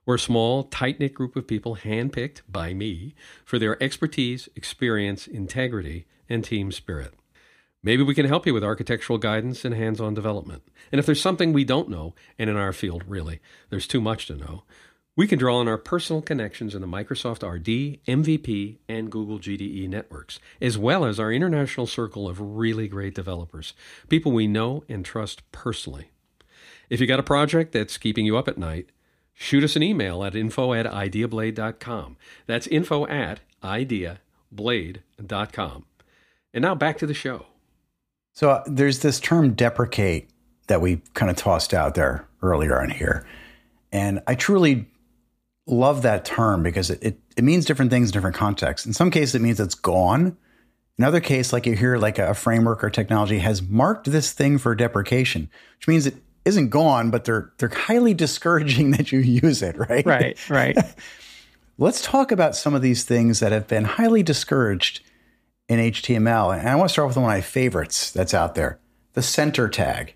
We're 0.05 0.15
a 0.15 0.19
small, 0.19 0.63
tight 0.63 0.99
knit 0.99 1.13
group 1.13 1.35
of 1.35 1.45
people 1.45 1.75
handpicked 1.75 2.41
by 2.47 2.73
me 2.73 3.15
for 3.43 3.59
their 3.59 3.81
expertise, 3.83 4.47
experience, 4.55 5.27
integrity, 5.27 6.07
and 6.29 6.43
team 6.43 6.71
spirit. 6.71 7.13
Maybe 7.83 8.03
we 8.03 8.15
can 8.15 8.25
help 8.25 8.45
you 8.45 8.53
with 8.53 8.63
architectural 8.63 9.19
guidance 9.19 9.63
and 9.63 9.75
hands 9.75 10.01
on 10.01 10.13
development. 10.13 10.63
And 10.91 10.99
if 10.99 11.05
there's 11.05 11.21
something 11.21 11.53
we 11.53 11.63
don't 11.63 11.89
know, 11.89 12.13
and 12.37 12.49
in 12.49 12.57
our 12.57 12.73
field, 12.73 13.03
really, 13.07 13.39
there's 13.69 13.87
too 13.87 14.01
much 14.01 14.25
to 14.27 14.35
know, 14.35 14.63
we 15.19 15.27
can 15.27 15.37
draw 15.37 15.57
on 15.57 15.67
our 15.67 15.77
personal 15.77 16.21
connections 16.21 16.73
in 16.73 16.79
the 16.79 16.87
Microsoft 16.87 17.45
RD, 17.45 17.99
MVP, 18.07 18.77
and 18.87 19.11
Google 19.11 19.37
GDE 19.37 19.89
networks, 19.89 20.39
as 20.61 20.77
well 20.77 21.03
as 21.03 21.19
our 21.19 21.29
international 21.29 21.87
circle 21.87 22.29
of 22.29 22.39
really 22.39 22.87
great 22.87 23.15
developers, 23.15 23.73
people 24.07 24.31
we 24.31 24.47
know 24.47 24.85
and 24.87 25.03
trust 25.03 25.41
personally. 25.51 26.11
If 26.89 27.01
you 27.01 27.05
got 27.05 27.19
a 27.19 27.23
project 27.23 27.73
that's 27.73 27.97
keeping 27.97 28.25
you 28.25 28.37
up 28.37 28.47
at 28.47 28.57
night, 28.57 28.93
shoot 29.33 29.61
us 29.61 29.75
an 29.75 29.83
email 29.83 30.23
at 30.23 30.37
info 30.37 30.71
at 30.71 30.85
ideablade.com. 30.85 32.15
That's 32.45 32.67
info 32.67 33.05
at 33.07 33.41
ideablade.com. 33.61 35.85
And 36.53 36.61
now 36.61 36.75
back 36.75 36.97
to 36.97 37.05
the 37.05 37.13
show. 37.13 37.45
So 38.31 38.51
uh, 38.51 38.63
there's 38.67 38.99
this 38.99 39.19
term 39.19 39.53
deprecate 39.53 40.29
that 40.67 40.79
we 40.79 41.01
kind 41.13 41.29
of 41.29 41.35
tossed 41.35 41.73
out 41.73 41.95
there 41.95 42.25
earlier 42.41 42.81
on 42.81 42.89
here. 42.89 43.27
And 43.91 44.21
I 44.25 44.35
truly 44.35 44.87
love 45.69 46.01
that 46.01 46.25
term 46.25 46.63
because 46.63 46.89
it, 46.89 46.99
it, 47.01 47.19
it, 47.37 47.43
means 47.43 47.65
different 47.65 47.91
things 47.91 48.09
in 48.09 48.13
different 48.13 48.35
contexts. 48.35 48.85
In 48.85 48.93
some 48.93 49.11
cases, 49.11 49.35
it 49.35 49.41
means 49.41 49.59
it's 49.59 49.75
gone. 49.75 50.35
In 50.97 51.03
other 51.03 51.21
case, 51.21 51.53
like 51.53 51.65
you 51.65 51.75
hear 51.75 51.97
like 51.97 52.19
a 52.19 52.33
framework 52.33 52.83
or 52.83 52.89
technology 52.89 53.39
has 53.39 53.61
marked 53.61 54.11
this 54.11 54.31
thing 54.31 54.57
for 54.57 54.75
deprecation, 54.75 55.49
which 55.77 55.87
means 55.87 56.05
it 56.07 56.15
isn't 56.43 56.69
gone, 56.69 57.11
but 57.11 57.23
they're 57.25 57.53
they're 57.57 57.69
highly 57.69 58.13
discouraging 58.25 58.91
that 58.91 59.11
you 59.11 59.19
use 59.19 59.61
it, 59.61 59.77
right? 59.77 60.05
Right, 60.05 60.49
right. 60.49 60.77
Let's 61.77 62.01
talk 62.01 62.33
about 62.33 62.57
some 62.57 62.73
of 62.73 62.81
these 62.81 63.05
things 63.05 63.39
that 63.39 63.53
have 63.53 63.67
been 63.67 63.85
highly 63.85 64.21
discouraged 64.21 65.01
in 65.69 65.79
HTML. 65.79 66.57
And 66.57 66.67
I 66.67 66.75
want 66.75 66.89
to 66.89 66.91
start 66.91 67.07
with 67.07 67.15
one 67.15 67.23
of 67.23 67.29
my 67.29 67.39
favorites 67.39 68.11
that's 68.11 68.33
out 68.33 68.55
there 68.55 68.79
the 69.13 69.21
center 69.21 69.69
tag. 69.69 70.15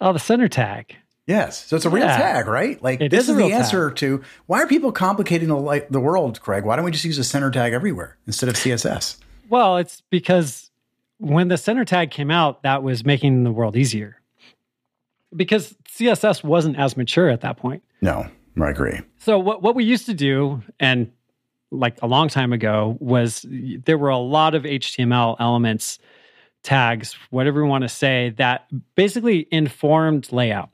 Oh, 0.00 0.12
the 0.12 0.18
center 0.18 0.48
tag. 0.48 0.96
Yes. 1.26 1.66
So 1.66 1.76
it's 1.76 1.84
a 1.84 1.90
real 1.90 2.04
yeah. 2.04 2.16
tag, 2.16 2.46
right? 2.46 2.82
Like 2.82 3.00
it 3.00 3.10
this 3.10 3.24
is, 3.24 3.30
is 3.30 3.36
the 3.36 3.52
answer 3.52 3.90
tag. 3.90 3.96
to 3.98 4.22
why 4.46 4.60
are 4.60 4.66
people 4.66 4.90
complicating 4.90 5.48
the, 5.48 5.56
like, 5.56 5.88
the 5.88 6.00
world, 6.00 6.40
Craig? 6.40 6.64
Why 6.64 6.76
don't 6.76 6.84
we 6.84 6.90
just 6.90 7.04
use 7.04 7.18
a 7.18 7.24
center 7.24 7.50
tag 7.50 7.72
everywhere 7.72 8.18
instead 8.26 8.48
of 8.48 8.56
CSS? 8.56 9.18
Well, 9.48 9.76
it's 9.76 10.02
because 10.10 10.70
when 11.18 11.48
the 11.48 11.56
center 11.56 11.84
tag 11.84 12.10
came 12.10 12.30
out, 12.30 12.62
that 12.64 12.82
was 12.82 13.04
making 13.04 13.44
the 13.44 13.52
world 13.52 13.76
easier. 13.76 14.16
Because 15.34 15.74
CSS 15.88 16.42
wasn't 16.42 16.78
as 16.78 16.96
mature 16.96 17.28
at 17.30 17.42
that 17.42 17.56
point. 17.56 17.82
No, 18.00 18.26
I 18.60 18.70
agree. 18.70 19.00
So 19.18 19.38
what 19.38 19.62
what 19.62 19.74
we 19.74 19.84
used 19.84 20.06
to 20.06 20.14
do, 20.14 20.62
and 20.80 21.10
like 21.70 22.00
a 22.02 22.06
long 22.06 22.28
time 22.28 22.52
ago 22.52 22.96
was 23.00 23.46
there 23.48 23.96
were 23.96 24.10
a 24.10 24.18
lot 24.18 24.54
of 24.54 24.64
HTML 24.64 25.36
elements, 25.38 25.98
tags, 26.62 27.16
whatever 27.30 27.60
you 27.60 27.66
want 27.66 27.82
to 27.82 27.88
say, 27.88 28.34
that 28.36 28.66
basically 28.94 29.46
informed 29.50 30.30
layout. 30.32 30.70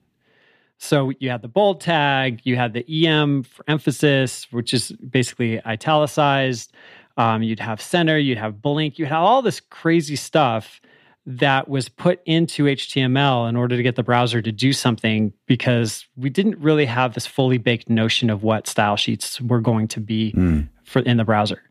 So 0.78 1.12
you 1.18 1.30
had 1.30 1.42
the 1.42 1.48
bold 1.48 1.80
tag, 1.80 2.40
you 2.44 2.56
had 2.56 2.72
the 2.72 3.06
EM 3.06 3.42
for 3.42 3.64
emphasis, 3.68 4.46
which 4.52 4.72
is 4.72 4.92
basically 4.92 5.64
italicized. 5.66 6.72
Um, 7.16 7.42
you'd 7.42 7.58
have 7.58 7.82
center, 7.82 8.16
you'd 8.16 8.38
have 8.38 8.62
blink, 8.62 8.98
you 8.98 9.06
had 9.06 9.16
all 9.16 9.42
this 9.42 9.58
crazy 9.58 10.14
stuff 10.14 10.80
that 11.26 11.68
was 11.68 11.90
put 11.90 12.22
into 12.24 12.64
HTML 12.64 13.48
in 13.48 13.56
order 13.56 13.76
to 13.76 13.82
get 13.82 13.96
the 13.96 14.02
browser 14.02 14.40
to 14.40 14.50
do 14.50 14.72
something 14.72 15.30
because 15.46 16.06
we 16.16 16.30
didn't 16.30 16.58
really 16.58 16.86
have 16.86 17.12
this 17.12 17.26
fully 17.26 17.58
baked 17.58 17.90
notion 17.90 18.30
of 18.30 18.42
what 18.42 18.66
style 18.66 18.96
sheets 18.96 19.38
were 19.40 19.60
going 19.60 19.88
to 19.88 20.00
be 20.00 20.32
mm. 20.32 20.66
for 20.84 21.00
in 21.00 21.18
the 21.18 21.24
browser. 21.24 21.62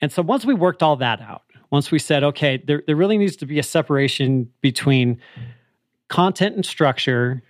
And 0.00 0.10
so 0.10 0.20
once 0.20 0.44
we 0.44 0.52
worked 0.52 0.82
all 0.82 0.96
that 0.96 1.20
out, 1.20 1.42
once 1.70 1.92
we 1.92 1.98
said, 2.00 2.24
okay, 2.24 2.60
there, 2.66 2.82
there 2.86 2.96
really 2.96 3.16
needs 3.18 3.36
to 3.36 3.46
be 3.46 3.58
a 3.60 3.62
separation 3.62 4.50
between 4.62 5.20
content 6.08 6.56
and 6.56 6.66
structure 6.66 7.42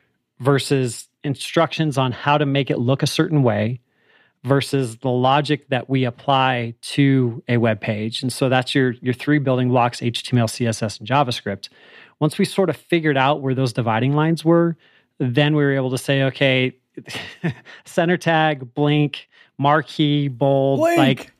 versus 0.44 1.08
instructions 1.24 1.96
on 1.96 2.12
how 2.12 2.36
to 2.36 2.44
make 2.44 2.70
it 2.70 2.78
look 2.78 3.02
a 3.02 3.06
certain 3.06 3.42
way 3.42 3.80
versus 4.44 4.98
the 4.98 5.08
logic 5.08 5.68
that 5.70 5.88
we 5.88 6.04
apply 6.04 6.74
to 6.82 7.42
a 7.48 7.56
web 7.56 7.80
page. 7.80 8.22
And 8.22 8.30
so 8.32 8.48
that's 8.48 8.74
your 8.74 8.92
your 9.00 9.14
three 9.14 9.38
building 9.38 9.70
blocks 9.70 10.00
HTML, 10.00 10.44
CSS 10.44 11.00
and 11.00 11.08
JavaScript. 11.08 11.70
Once 12.20 12.38
we 12.38 12.44
sort 12.44 12.70
of 12.70 12.76
figured 12.76 13.16
out 13.16 13.40
where 13.40 13.54
those 13.54 13.72
dividing 13.72 14.12
lines 14.12 14.44
were, 14.44 14.76
then 15.18 15.56
we 15.56 15.64
were 15.64 15.72
able 15.72 15.90
to 15.90 15.98
say 15.98 16.22
okay, 16.24 16.76
center 17.86 18.18
tag, 18.18 18.74
blink, 18.74 19.28
marquee, 19.58 20.28
bold, 20.28 20.80
blink. 20.80 20.98
like 20.98 21.32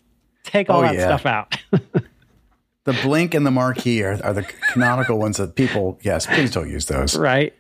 take 0.43 0.71
all 0.71 0.81
oh, 0.81 0.83
that 0.83 0.95
yeah. 0.95 1.17
stuff 1.17 1.27
out. 1.27 1.57
the 2.85 2.99
blink 3.03 3.35
and 3.35 3.45
the 3.45 3.51
marquee 3.51 4.03
are, 4.03 4.19
are 4.25 4.33
the 4.33 4.45
canonical 4.73 5.19
ones 5.19 5.37
that 5.37 5.55
people 5.57 5.99
yes, 6.03 6.27
please 6.27 6.51
don't 6.51 6.71
use 6.71 6.87
those. 6.87 7.19
Right. 7.19 7.53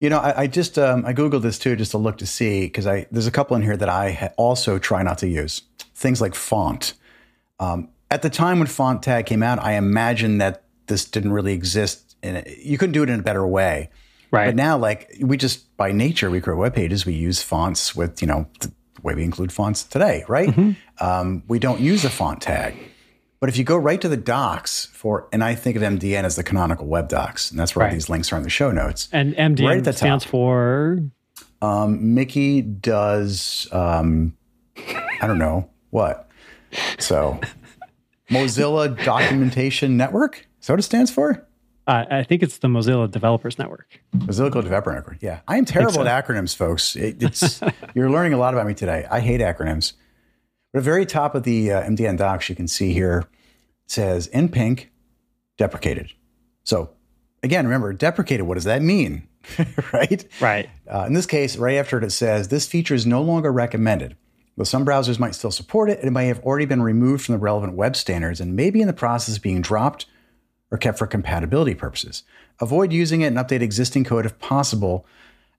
You 0.00 0.08
know, 0.08 0.18
I, 0.18 0.42
I 0.42 0.46
just 0.46 0.78
um, 0.78 1.04
I 1.04 1.12
googled 1.12 1.42
this 1.42 1.58
too 1.58 1.76
just 1.76 1.90
to 1.90 1.98
look 1.98 2.18
to 2.18 2.26
see 2.26 2.62
because 2.62 2.86
I 2.86 3.06
there's 3.10 3.26
a 3.26 3.30
couple 3.30 3.54
in 3.56 3.62
here 3.62 3.76
that 3.76 3.88
I 3.88 4.12
ha- 4.12 4.30
also 4.36 4.78
try 4.78 5.02
not 5.02 5.18
to 5.18 5.28
use 5.28 5.62
things 5.94 6.20
like 6.20 6.34
font. 6.34 6.94
Um, 7.58 7.90
at 8.10 8.22
the 8.22 8.30
time 8.30 8.58
when 8.58 8.66
font 8.66 9.02
tag 9.02 9.26
came 9.26 9.42
out, 9.42 9.58
I 9.62 9.74
imagine 9.74 10.38
that 10.38 10.64
this 10.86 11.04
didn't 11.04 11.32
really 11.32 11.52
exist, 11.52 12.16
and 12.22 12.42
you 12.58 12.78
couldn't 12.78 12.94
do 12.94 13.02
it 13.02 13.10
in 13.10 13.20
a 13.20 13.22
better 13.22 13.46
way. 13.46 13.90
Right. 14.30 14.46
But 14.46 14.56
now, 14.56 14.78
like 14.78 15.16
we 15.20 15.36
just 15.36 15.76
by 15.76 15.92
nature, 15.92 16.30
we 16.30 16.40
create 16.40 16.56
web 16.56 16.74
pages. 16.74 17.04
We 17.04 17.12
use 17.12 17.42
fonts 17.42 17.94
with 17.94 18.22
you 18.22 18.28
know 18.28 18.46
the 18.60 18.72
way 19.02 19.14
we 19.14 19.22
include 19.22 19.52
fonts 19.52 19.84
today, 19.84 20.24
right? 20.28 20.48
Mm-hmm. 20.48 21.04
Um, 21.04 21.42
we 21.46 21.58
don't 21.58 21.80
use 21.80 22.04
a 22.04 22.10
font 22.10 22.40
tag. 22.40 22.74
But 23.40 23.48
if 23.48 23.56
you 23.56 23.64
go 23.64 23.76
right 23.76 23.98
to 24.02 24.08
the 24.08 24.18
docs 24.18 24.86
for, 24.86 25.26
and 25.32 25.42
I 25.42 25.54
think 25.54 25.74
of 25.76 25.82
MDN 25.82 26.24
as 26.24 26.36
the 26.36 26.42
canonical 26.42 26.86
web 26.86 27.08
docs, 27.08 27.50
and 27.50 27.58
that's 27.58 27.74
where 27.74 27.86
right. 27.86 27.92
these 27.92 28.10
links 28.10 28.32
are 28.32 28.36
in 28.36 28.42
the 28.42 28.50
show 28.50 28.70
notes. 28.70 29.08
And 29.12 29.34
MDN 29.34 29.66
right 29.86 29.94
stands 29.94 30.24
top, 30.24 30.30
for? 30.30 30.98
Um, 31.62 32.14
Mickey 32.14 32.60
does, 32.60 33.66
um, 33.72 34.36
I 34.76 35.26
don't 35.26 35.38
know 35.38 35.70
what. 35.88 36.28
So, 36.98 37.40
Mozilla 38.30 39.02
Documentation 39.04 39.96
Network? 39.96 40.46
Is 40.60 40.66
that 40.66 40.74
what 40.74 40.80
it 40.80 40.82
stands 40.82 41.10
for? 41.10 41.46
Uh, 41.86 42.04
I 42.10 42.22
think 42.22 42.42
it's 42.42 42.58
the 42.58 42.68
Mozilla 42.68 43.10
Developers 43.10 43.58
Network. 43.58 44.00
Mozilla 44.14 44.52
Developer 44.52 44.92
Network. 44.92 45.16
Yeah, 45.22 45.40
I 45.48 45.56
am 45.56 45.64
terrible 45.64 45.94
so. 45.94 46.06
at 46.06 46.26
acronyms, 46.26 46.54
folks. 46.54 46.94
It, 46.94 47.22
it's 47.22 47.62
you're 47.94 48.10
learning 48.10 48.34
a 48.34 48.38
lot 48.38 48.52
about 48.52 48.66
me 48.66 48.74
today. 48.74 49.06
I 49.10 49.20
hate 49.20 49.40
acronyms. 49.40 49.94
But 50.72 50.78
at 50.78 50.84
the 50.84 50.90
very 50.90 51.06
top 51.06 51.34
of 51.34 51.42
the 51.42 51.72
uh, 51.72 51.82
MDN 51.82 52.18
docs, 52.18 52.48
you 52.48 52.54
can 52.54 52.68
see 52.68 52.92
here 52.92 53.26
says 53.86 54.28
in 54.28 54.48
pink, 54.48 54.90
deprecated. 55.58 56.12
So 56.62 56.90
again, 57.42 57.64
remember, 57.64 57.92
deprecated, 57.92 58.46
what 58.46 58.54
does 58.54 58.64
that 58.64 58.82
mean? 58.82 59.26
right? 59.92 60.24
Right. 60.40 60.70
Uh, 60.88 61.04
in 61.06 61.12
this 61.12 61.26
case, 61.26 61.56
right 61.56 61.76
after 61.76 61.98
it, 61.98 62.04
it 62.04 62.10
says 62.10 62.48
this 62.48 62.66
feature 62.66 62.94
is 62.94 63.06
no 63.06 63.22
longer 63.22 63.52
recommended. 63.52 64.16
Though 64.56 64.64
some 64.64 64.84
browsers 64.84 65.18
might 65.18 65.34
still 65.34 65.50
support 65.50 65.90
it, 65.90 66.00
it 66.02 66.10
may 66.10 66.26
have 66.26 66.40
already 66.40 66.66
been 66.66 66.82
removed 66.82 67.24
from 67.24 67.34
the 67.34 67.38
relevant 67.38 67.74
web 67.74 67.96
standards 67.96 68.40
and 68.40 68.54
may 68.54 68.70
be 68.70 68.80
in 68.80 68.86
the 68.86 68.92
process 68.92 69.36
of 69.36 69.42
being 69.42 69.62
dropped 69.62 70.06
or 70.70 70.78
kept 70.78 70.98
for 70.98 71.06
compatibility 71.06 71.74
purposes. 71.74 72.22
Avoid 72.60 72.92
using 72.92 73.22
it 73.22 73.28
and 73.28 73.36
update 73.36 73.62
existing 73.62 74.04
code 74.04 74.26
if 74.26 74.38
possible. 74.38 75.06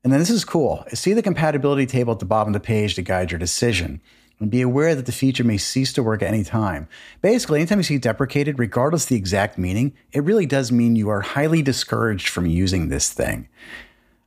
And 0.04 0.14
then 0.14 0.20
this 0.20 0.30
is 0.30 0.46
cool. 0.46 0.86
See 0.94 1.14
the 1.14 1.24
compatibility 1.24 1.86
table 1.86 2.14
at 2.14 2.20
the 2.20 2.26
bottom 2.26 2.54
of 2.54 2.62
the 2.62 2.66
page 2.66 2.96
to 2.96 3.02
guide 3.02 3.32
your 3.32 3.40
decision 3.40 4.02
and 4.42 4.50
be 4.50 4.62
aware 4.62 4.96
that 4.96 5.06
the 5.06 5.12
feature 5.12 5.44
may 5.44 5.58
cease 5.58 5.94
to 5.94 6.04
work 6.04 6.22
at 6.24 6.28
any 6.28 6.44
time. 6.44 6.88
Basically, 7.22 7.60
anytime 7.60 7.78
you 7.80 7.84
see 7.84 8.00
deprecated, 8.00 8.58
regardless 8.58 9.04
of 9.04 9.10
the 9.10 9.16
exact 9.16 9.58
meaning, 9.58 9.94
it 10.12 10.24
really 10.24 10.48
does 10.48 10.72
mean 10.72 10.96
you 10.96 11.10
are 11.10 11.22
highly 11.22 11.62
discouraged 11.62 12.28
from 12.28 12.48
using 12.48 12.90
this 12.90 13.14
thing. 13.14 13.48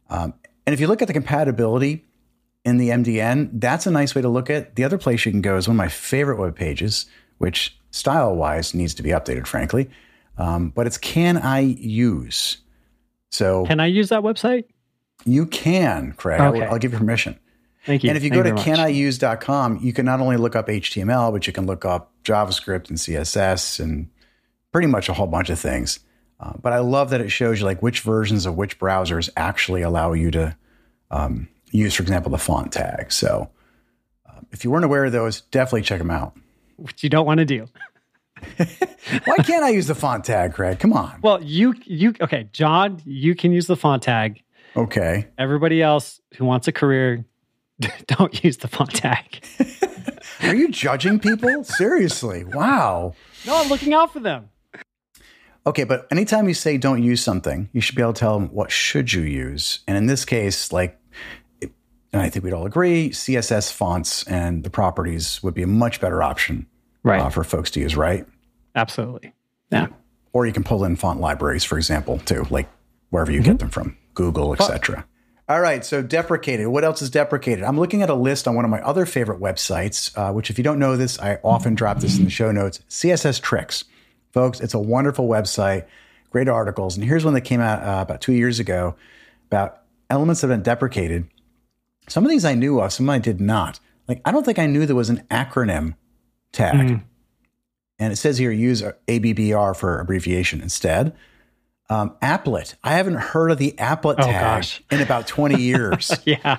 Um, 0.08 0.34
and 0.66 0.72
if 0.72 0.80
you 0.80 0.86
look 0.86 1.02
at 1.02 1.08
the 1.08 1.14
compatibility 1.14 2.04
in 2.64 2.76
the 2.78 2.90
MDN, 2.90 3.60
that's 3.60 3.86
a 3.86 3.90
nice 3.90 4.14
way 4.14 4.22
to 4.22 4.28
look 4.28 4.48
at. 4.48 4.76
The 4.76 4.84
other 4.84 4.98
place 4.98 5.26
you 5.26 5.32
can 5.32 5.42
go 5.42 5.56
is 5.56 5.66
one 5.66 5.74
of 5.74 5.78
my 5.78 5.88
favorite 5.88 6.38
web 6.38 6.54
pages, 6.54 7.06
which 7.38 7.76
style 7.90 8.34
wise 8.36 8.72
needs 8.72 8.94
to 8.94 9.02
be 9.02 9.10
updated, 9.10 9.48
frankly. 9.48 9.90
Um, 10.38 10.70
but 10.70 10.86
it's 10.86 10.96
can 10.96 11.36
I 11.36 11.58
use? 11.60 12.58
So 13.30 13.66
Can 13.66 13.80
I 13.80 13.86
use 13.86 14.10
that 14.10 14.22
website? 14.22 14.64
you 15.24 15.46
can, 15.46 16.12
Craig. 16.12 16.40
I 16.40 16.50
will- 16.50 16.62
I'll 16.64 16.78
give 16.78 16.92
you 16.92 16.98
permission. 16.98 17.36
Thank 17.84 18.02
you. 18.02 18.08
And 18.10 18.16
if 18.16 18.24
you 18.24 18.30
Thank 18.30 18.44
go 18.44 18.54
to 18.56 18.62
caniuse.com, 18.62 19.80
you 19.82 19.92
can 19.92 20.06
not 20.06 20.20
only 20.20 20.36
look 20.36 20.56
up 20.56 20.68
HTML, 20.68 21.32
but 21.32 21.46
you 21.46 21.52
can 21.52 21.66
look 21.66 21.84
up 21.84 22.12
JavaScript 22.24 22.88
and 22.88 22.98
CSS 22.98 23.80
and 23.80 24.08
pretty 24.72 24.88
much 24.88 25.08
a 25.08 25.12
whole 25.12 25.26
bunch 25.26 25.50
of 25.50 25.58
things. 25.58 26.00
Uh, 26.40 26.52
but 26.60 26.72
I 26.72 26.78
love 26.78 27.10
that 27.10 27.20
it 27.20 27.28
shows 27.30 27.60
you 27.60 27.66
like 27.66 27.82
which 27.82 28.00
versions 28.00 28.46
of 28.46 28.56
which 28.56 28.78
browsers 28.78 29.28
actually 29.36 29.82
allow 29.82 30.12
you 30.12 30.30
to 30.32 30.56
um, 31.10 31.48
use, 31.70 31.94
for 31.94 32.02
example, 32.02 32.30
the 32.32 32.38
font 32.38 32.72
tag. 32.72 33.12
So 33.12 33.50
uh, 34.28 34.40
if 34.50 34.64
you 34.64 34.70
weren't 34.70 34.84
aware 34.84 35.04
of 35.04 35.12
those, 35.12 35.42
definitely 35.42 35.82
check 35.82 35.98
them 35.98 36.10
out. 36.10 36.36
which 36.76 37.02
you 37.02 37.10
don't 37.10 37.26
want 37.26 37.38
to 37.38 37.44
do. 37.44 37.66
Why 39.24 39.36
can't 39.38 39.64
I 39.64 39.70
use 39.70 39.86
the 39.86 39.94
font 39.94 40.24
tag, 40.24 40.54
Craig? 40.54 40.78
Come 40.78 40.92
on. 40.92 41.20
Well, 41.22 41.42
you 41.42 41.74
you 41.84 42.14
okay, 42.20 42.48
John, 42.52 43.00
you 43.04 43.34
can 43.34 43.52
use 43.52 43.66
the 43.66 43.76
font 43.76 44.02
tag. 44.02 44.42
Okay. 44.76 45.28
Everybody 45.38 45.82
else 45.82 46.20
who 46.36 46.44
wants 46.44 46.66
a 46.66 46.72
career, 46.72 47.24
don't 48.06 48.42
use 48.44 48.58
the 48.58 48.68
font 48.68 48.92
tag. 48.94 49.44
Are 50.42 50.54
you 50.54 50.68
judging 50.70 51.18
people? 51.18 51.64
Seriously. 51.64 52.44
Wow. 52.44 53.14
No, 53.46 53.60
I'm 53.62 53.68
looking 53.68 53.92
out 53.94 54.12
for 54.12 54.20
them. 54.20 54.50
Okay, 55.66 55.84
but 55.84 56.06
anytime 56.10 56.46
you 56.48 56.54
say 56.54 56.76
don't 56.76 57.02
use 57.02 57.22
something, 57.22 57.70
you 57.72 57.80
should 57.80 57.96
be 57.96 58.02
able 58.02 58.12
to 58.12 58.20
tell 58.20 58.38
them 58.38 58.48
what 58.48 58.70
should 58.70 59.12
you 59.12 59.22
use. 59.22 59.80
And 59.88 59.96
in 59.96 60.06
this 60.06 60.24
case, 60.26 60.72
like, 60.72 60.98
and 61.62 62.20
I 62.22 62.28
think 62.28 62.44
we'd 62.44 62.52
all 62.52 62.66
agree, 62.66 63.10
CSS 63.10 63.72
fonts 63.72 64.24
and 64.24 64.62
the 64.62 64.70
properties 64.70 65.42
would 65.42 65.54
be 65.54 65.62
a 65.62 65.66
much 65.66 66.00
better 66.00 66.22
option 66.22 66.66
Right. 67.02 67.20
uh, 67.20 67.28
for 67.30 67.44
folks 67.44 67.70
to 67.72 67.80
use, 67.80 67.96
right? 67.96 68.26
Absolutely. 68.74 69.32
Yeah. 69.70 69.88
Or 70.32 70.46
you 70.46 70.52
can 70.52 70.64
pull 70.64 70.84
in 70.84 70.96
font 70.96 71.20
libraries, 71.20 71.64
for 71.64 71.76
example, 71.78 72.18
too, 72.18 72.46
like 72.50 72.68
wherever 73.10 73.30
you 73.32 73.40
Mm-hmm. 73.40 73.50
get 73.52 73.58
them 73.60 73.68
from, 73.70 73.96
Google, 74.14 74.52
etc. 74.54 75.06
All 75.46 75.60
right, 75.60 75.84
so 75.84 76.02
deprecated. 76.02 76.68
What 76.68 76.84
else 76.84 77.02
is 77.02 77.10
deprecated? 77.10 77.64
I'm 77.64 77.78
looking 77.78 78.02
at 78.02 78.08
a 78.08 78.14
list 78.14 78.48
on 78.48 78.54
one 78.54 78.64
of 78.64 78.70
my 78.70 78.80
other 78.80 79.04
favorite 79.04 79.40
websites, 79.40 80.16
uh, 80.16 80.32
which, 80.32 80.48
if 80.48 80.56
you 80.56 80.64
don't 80.64 80.78
know 80.78 80.96
this, 80.96 81.18
I 81.18 81.38
often 81.42 81.74
drop 81.74 82.00
this 82.00 82.16
in 82.16 82.24
the 82.24 82.30
show 82.30 82.50
notes 82.50 82.80
CSS 82.88 83.42
Tricks. 83.42 83.84
Folks, 84.32 84.60
it's 84.60 84.72
a 84.72 84.78
wonderful 84.78 85.28
website, 85.28 85.84
great 86.30 86.48
articles. 86.48 86.96
And 86.96 87.04
here's 87.04 87.24
one 87.26 87.34
that 87.34 87.42
came 87.42 87.60
out 87.60 87.82
uh, 87.82 88.00
about 88.00 88.22
two 88.22 88.32
years 88.32 88.58
ago 88.58 88.96
about 89.46 89.82
elements 90.08 90.40
that 90.40 90.48
have 90.48 90.56
been 90.56 90.62
deprecated. 90.62 91.28
Some 92.08 92.24
of 92.24 92.30
these 92.30 92.44
I 92.44 92.54
knew 92.54 92.80
of, 92.80 92.92
some 92.92 93.10
I 93.10 93.18
did 93.18 93.40
not. 93.40 93.80
Like, 94.08 94.22
I 94.24 94.32
don't 94.32 94.44
think 94.44 94.58
I 94.58 94.66
knew 94.66 94.86
there 94.86 94.96
was 94.96 95.10
an 95.10 95.24
acronym 95.30 95.94
tag. 96.52 96.76
And 97.98 98.12
it 98.12 98.16
says 98.16 98.38
here 98.38 98.50
use 98.50 98.82
ABBR 98.82 99.76
for 99.76 100.00
abbreviation 100.00 100.60
instead. 100.62 101.14
Um, 101.90 102.16
applet. 102.22 102.74
I 102.82 102.94
haven't 102.94 103.16
heard 103.16 103.50
of 103.50 103.58
the 103.58 103.72
applet 103.78 104.14
Oh, 104.18 104.24
tag 104.24 104.40
gosh. 104.62 104.82
in 104.90 105.00
about 105.02 105.26
20 105.26 105.60
years. 105.60 106.10
Yeah. 106.24 106.56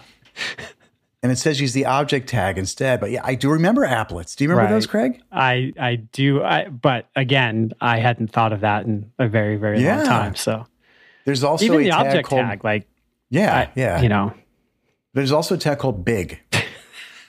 and 1.24 1.32
it 1.32 1.38
says 1.38 1.60
use 1.60 1.74
the 1.74 1.86
object 1.86 2.30
tag 2.30 2.58
instead. 2.60 3.00
But 3.00 3.10
yeah, 3.10 3.22
I 3.24 3.34
do 3.36 3.50
remember 3.50 3.86
applets. 3.88 4.36
Do 4.36 4.44
you 4.44 4.50
remember 4.52 4.70
Right. 4.70 4.76
those, 4.76 4.86
Craig? 4.86 5.22
I 5.32 5.74
I 5.80 5.96
do 5.96 6.44
I 6.44 6.68
but 6.70 7.08
again, 7.16 7.72
I 7.82 7.98
hadn't 7.98 8.32
thought 8.32 8.54
of 8.54 8.60
that 8.62 8.86
in 8.86 9.12
a 9.18 9.28
very, 9.28 9.56
very 9.58 9.82
Yeah. 9.82 9.98
long 9.98 10.06
time. 10.06 10.36
So 10.36 10.68
There's 11.26 11.44
also 11.44 11.66
even 11.66 11.80
a 11.80 11.84
the 11.86 11.90
tag 11.90 12.06
object 12.08 12.28
called, 12.28 12.42
tag, 12.42 12.64
like 12.64 12.88
Yeah, 13.32 13.56
I, 13.56 13.72
yeah. 13.76 14.02
you 14.02 14.10
know, 14.10 14.32
There's 15.14 15.32
also 15.32 15.56
a 15.56 15.58
tag 15.58 15.80
called 15.80 16.06
Big. 16.06 16.42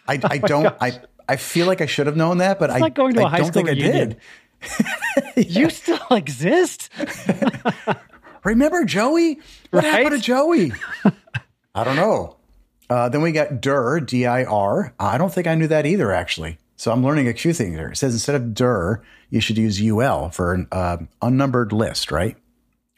I, 0.08 0.20
I 0.22 0.38
don't. 0.38 0.74
I 0.80 0.92
I 1.28 1.36
feel 1.36 1.66
like 1.66 1.80
I 1.80 1.86
should 1.86 2.06
have 2.06 2.16
known 2.16 2.38
that, 2.38 2.58
but 2.60 2.70
I, 2.70 2.78
like 2.78 2.94
going 2.94 3.14
to 3.14 3.22
I 3.22 3.24
a 3.24 3.28
high 3.28 3.38
don't 3.38 3.46
school 3.46 3.64
think 3.64 3.68
I 3.70 3.72
reunion. 3.82 4.16
you 5.36 5.70
still 5.70 5.98
exist. 6.10 6.90
Remember 8.44 8.84
Joey? 8.84 9.34
What 9.70 9.84
Right? 9.84 9.92
happened 10.04 10.10
to 10.12 10.18
Joey? 10.20 10.72
I 11.74 11.84
don't 11.84 11.96
know. 11.96 12.36
Uh, 12.88 13.08
then 13.08 13.20
we 13.22 13.32
got 13.32 13.60
dir, 13.60 14.00
D 14.00 14.26
I 14.26 14.44
R. 14.44 14.94
I 15.00 15.18
don't 15.18 15.32
think 15.32 15.46
I 15.46 15.54
knew 15.56 15.66
that 15.66 15.86
either, 15.86 16.12
actually. 16.12 16.58
So 16.76 16.92
I'm 16.92 17.02
learning 17.02 17.26
a 17.28 17.34
few 17.34 17.52
things 17.52 17.74
there. 17.76 17.90
It 17.90 17.96
says 17.96 18.12
instead 18.12 18.36
of 18.36 18.54
dir, 18.54 19.02
you 19.30 19.40
should 19.40 19.58
use 19.58 19.82
UL 19.82 20.30
for 20.30 20.52
an 20.54 20.68
uh, 20.70 20.98
unnumbered 21.22 21.72
list, 21.72 22.12
right? 22.12 22.36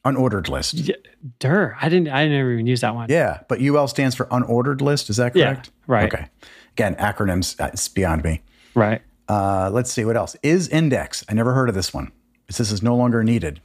Unordered 0.04 0.48
list. 0.48 0.74
Yeah, 0.74 0.96
Dur. 1.38 1.76
I 1.80 1.88
didn't 1.88 2.08
I 2.08 2.26
never 2.28 2.52
even 2.52 2.66
use 2.66 2.82
that 2.82 2.94
one. 2.94 3.08
Yeah, 3.10 3.40
but 3.48 3.60
UL 3.60 3.88
stands 3.88 4.14
for 4.14 4.26
unordered 4.26 4.80
list. 4.80 5.10
Is 5.10 5.16
that 5.16 5.32
correct? 5.34 5.66
Yeah, 5.68 5.72
right. 5.86 6.12
Okay. 6.12 6.26
Again, 6.72 6.94
acronyms, 6.96 7.58
uh, 7.60 7.70
it's 7.72 7.88
beyond 7.88 8.22
me. 8.24 8.42
Right. 8.74 9.02
Uh, 9.28 9.70
let's 9.72 9.92
see 9.92 10.04
what 10.04 10.16
else. 10.16 10.36
isindex. 10.42 11.24
I 11.28 11.34
never 11.34 11.52
heard 11.52 11.68
of 11.68 11.74
this 11.74 11.92
one. 11.92 12.12
This 12.46 12.60
is 12.60 12.82
no 12.82 12.96
longer 12.96 13.22
needed. 13.22 13.60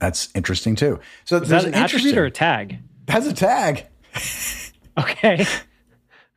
That's 0.00 0.30
interesting 0.34 0.74
too. 0.74 0.98
So 1.24 1.36
Is 1.36 1.48
there's 1.48 1.62
that 1.62 1.68
an 1.68 1.74
an 1.74 1.84
attribute 1.84 2.18
or 2.18 2.24
a 2.24 2.30
tag? 2.30 2.78
That's 3.06 3.26
a 3.26 3.32
tag. 3.32 3.86
Okay. 4.98 5.46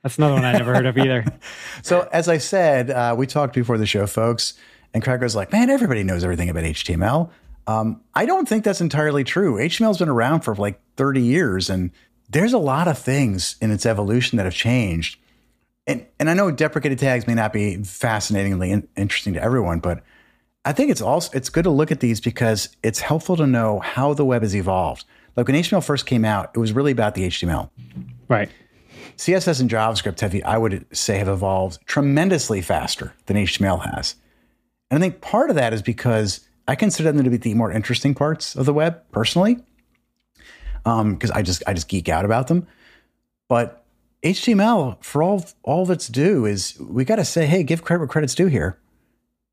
That's 0.02 0.18
another 0.18 0.36
one 0.36 0.46
I 0.46 0.54
never 0.54 0.74
heard 0.74 0.86
of 0.86 0.98
either. 0.98 1.26
So 1.82 2.08
as 2.14 2.30
I 2.30 2.38
said, 2.38 2.90
uh, 2.90 3.16
we 3.18 3.28
talked 3.28 3.54
before 3.54 3.78
the 3.78 3.86
show, 3.86 4.08
folks, 4.08 4.54
and 4.94 5.04
Craig 5.04 5.22
was 5.22 5.36
like, 5.36 5.52
"Man, 5.52 5.70
everybody 5.70 6.04
knows 6.04 6.24
everything 6.24 6.50
about 6.50 6.64
HTML." 6.64 7.30
Um, 7.68 8.00
I 8.14 8.26
don't 8.26 8.48
think 8.48 8.64
that's 8.64 8.80
entirely 8.80 9.24
true. 9.26 9.56
HTML's 9.58 9.98
been 9.98 10.08
around 10.08 10.42
for 10.42 10.56
like 10.56 10.80
30 10.96 11.22
years, 11.22 11.70
and 11.70 11.92
there's 12.30 12.54
a 12.54 12.58
lot 12.58 12.88
of 12.88 12.98
things 12.98 13.58
in 13.62 13.72
its 13.72 13.86
evolution 13.86 14.38
that 14.38 14.46
have 14.46 14.54
changed. 14.56 15.20
And 15.88 16.06
and 16.20 16.30
I 16.30 16.34
know 16.34 16.50
deprecated 16.52 17.00
tags 17.00 17.28
may 17.28 17.36
not 17.36 17.54
be 17.54 17.84
fascinatingly 17.84 18.72
in- 18.72 18.88
interesting 18.96 19.34
to 19.34 19.42
everyone, 19.42 19.80
but 19.80 20.04
I 20.64 20.74
think 20.74 20.90
it's 20.90 21.02
also 21.02 21.30
it's 21.34 21.50
good 21.50 21.64
to 21.64 21.70
look 21.70 21.92
at 21.92 22.00
these 22.00 22.20
because 22.20 22.70
it's 22.82 23.00
helpful 23.00 23.36
to 23.38 23.46
know 23.46 23.80
how 23.80 24.14
the 24.14 24.26
web 24.26 24.42
has 24.42 24.56
evolved. 24.56 25.06
Like 25.36 25.48
when 25.48 25.56
HTML 25.56 25.84
first 25.84 26.06
came 26.06 26.26
out, 26.26 26.52
it 26.56 26.60
was 26.60 26.74
really 26.74 26.92
about 26.92 27.14
the 27.14 27.28
HTML. 27.28 27.70
Right. 28.28 28.50
CSS 29.18 29.62
and 29.62 29.70
JavaScript 29.70 30.20
have, 30.22 30.36
I 30.46 30.58
would 30.58 30.86
say, 30.96 31.18
have 31.20 31.28
evolved 31.28 31.80
tremendously 31.86 32.62
faster 32.62 33.14
than 33.28 33.38
HTML 33.38 33.94
has. 33.94 34.16
And 34.90 34.98
I 34.98 35.02
think 35.02 35.22
part 35.22 35.50
of 35.50 35.56
that 35.56 35.74
is 35.74 35.82
because 35.82 36.42
I 36.68 36.76
consider 36.76 37.12
them 37.12 37.24
to 37.24 37.30
be 37.30 37.38
the 37.38 37.54
more 37.54 37.72
interesting 37.72 38.16
parts 38.16 38.56
of 38.56 38.66
the 38.66 38.74
web 38.74 39.02
personally, 39.12 39.60
um, 40.86 41.14
because 41.14 41.32
I 41.32 41.44
just 41.44 41.64
I 41.68 41.74
just 41.74 41.88
geek 41.88 42.10
out 42.10 42.26
about 42.26 42.48
them. 42.48 42.68
But 43.48 43.85
HTML, 44.26 45.02
for 45.04 45.22
all 45.22 45.46
all 45.62 45.84
of 45.84 45.92
its 45.92 46.08
due, 46.08 46.46
is 46.46 46.78
we 46.80 47.06
got 47.06 47.18
to 47.18 47.26
say, 47.26 47.46
hey, 47.46 47.62
give 47.62 47.84
credit 47.84 48.00
where 48.00 48.08
credit's 48.08 48.34
due 48.34 48.48
here. 48.48 48.80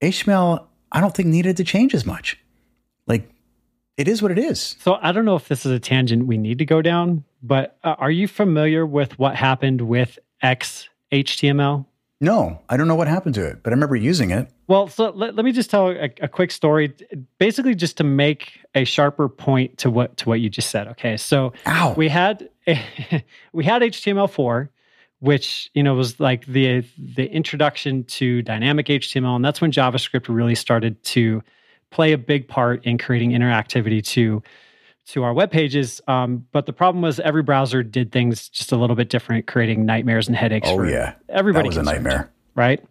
HTML, 0.01 0.67
I 0.91 1.01
don't 1.01 1.15
think 1.15 1.29
needed 1.29 1.59
to 1.59 1.65
change 1.65 1.95
as 1.95 2.07
much. 2.07 2.39
Like, 3.07 3.31
it 3.99 4.09
is 4.09 4.23
what 4.23 4.31
it 4.31 4.39
is. 4.39 4.77
So 4.81 4.99
I 5.03 5.13
don't 5.13 5.27
know 5.27 5.37
if 5.37 5.47
this 5.47 5.67
is 5.67 5.73
a 5.73 5.79
tangent 5.79 6.27
we 6.27 6.39
need 6.39 6.59
to 6.59 6.65
go 6.65 6.81
down, 6.81 7.25
but 7.43 7.77
uh, 7.85 7.97
are 7.99 8.11
you 8.11 8.27
familiar 8.27 8.87
with 8.87 9.19
what 9.19 9.37
happened 9.37 9.83
with 9.83 10.19
XHTML? 10.43 11.85
No, 12.23 12.63
I 12.69 12.77
don't 12.79 12.89
know 12.89 12.95
what 12.95 13.09
happened 13.09 13.35
to 13.35 13.45
it, 13.45 13.63
but 13.63 13.73
I 13.73 13.75
remember 13.75 13.97
using 13.97 14.31
it. 14.31 14.49
Well, 14.69 14.89
so 14.89 15.11
let, 15.11 15.35
let 15.35 15.45
me 15.45 15.53
just 15.53 15.71
tell 15.71 15.89
a, 15.89 16.09
a 16.21 16.29
quick 16.29 16.51
story, 16.51 16.95
basically 17.39 17.75
just 17.75 17.99
to 17.99 18.05
make 18.05 18.61
a 18.75 18.85
sharper 18.85 19.29
point 19.29 19.79
to 19.79 19.91
what 19.91 20.17
to 20.19 20.29
what 20.31 20.41
you 20.41 20.49
just 20.49 20.71
said. 20.71 20.89
Okay, 20.89 21.19
so 21.19 21.53
Ow. 21.67 21.95
we 21.95 22.09
had 22.09 22.49
we 23.53 23.64
had 23.64 23.83
HTML4, 23.83 24.68
which 25.20 25.70
you 25.75 25.83
know 25.83 25.94
was 25.94 26.20
like 26.20 26.46
the 26.46 26.85
the 26.98 27.27
introduction 27.27 28.05
to 28.05 28.42
dynamic 28.42 28.87
HTML, 28.87 29.37
and 29.37 29.44
that's 29.44 29.61
when 29.61 29.72
JavaScript 29.72 30.27
really 30.29 30.55
started 30.55 31.03
to 31.05 31.42
play 31.90 32.12
a 32.12 32.18
big 32.18 32.48
part 32.48 32.85
in 32.85 32.98
creating 32.98 33.31
interactivity 33.31 34.05
to 34.05 34.42
to 35.05 35.22
our 35.25 35.35
web 35.35 35.51
pages. 35.51 36.01
Um, 36.07 36.46
but 36.53 36.66
the 36.66 36.72
problem 36.72 37.03
was 37.03 37.20
every 37.20 37.42
browser 37.42 37.83
did 37.83 38.12
things 38.12 38.48
just 38.48 38.72
a 38.72 38.77
little 38.77 38.96
bit 38.96 39.09
different, 39.09 39.46
creating 39.46 39.85
nightmares 39.85 40.29
and 40.29 40.37
headaches. 40.37 40.68
Oh 40.68 40.77
for 40.77 40.88
yeah, 40.88 41.14
everybody. 41.29 41.68
that 41.68 41.77
was 41.77 41.77
a 41.77 41.83
nightmare. 41.83 42.31
right? 42.55 42.83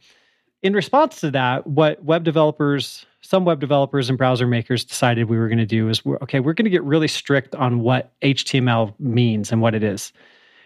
In 0.62 0.74
response 0.74 1.20
to 1.22 1.32
that, 1.32 1.66
what 1.66 2.04
web 2.04 2.24
developers, 2.24 3.06
some 3.32 3.46
web 3.46 3.62
developers 3.62 4.10
and 4.10 4.18
browser 4.18 4.46
makers 4.46 4.84
decided 4.84 5.30
we 5.30 5.38
were 5.38 5.48
going 5.48 5.58
to 5.58 5.66
do 5.66 5.88
is, 5.88 6.04
we're, 6.04 6.18
okay, 6.18 6.42
we're 6.42 6.52
going 6.52 6.66
to 6.66 6.70
get 6.70 6.84
really 6.84 7.08
strict 7.08 7.56
on 7.56 7.80
what 7.80 8.12
HTML 8.20 8.94
means 9.00 9.54
and 9.54 9.62
what 9.62 9.74
it 9.74 9.84
is. 9.84 10.12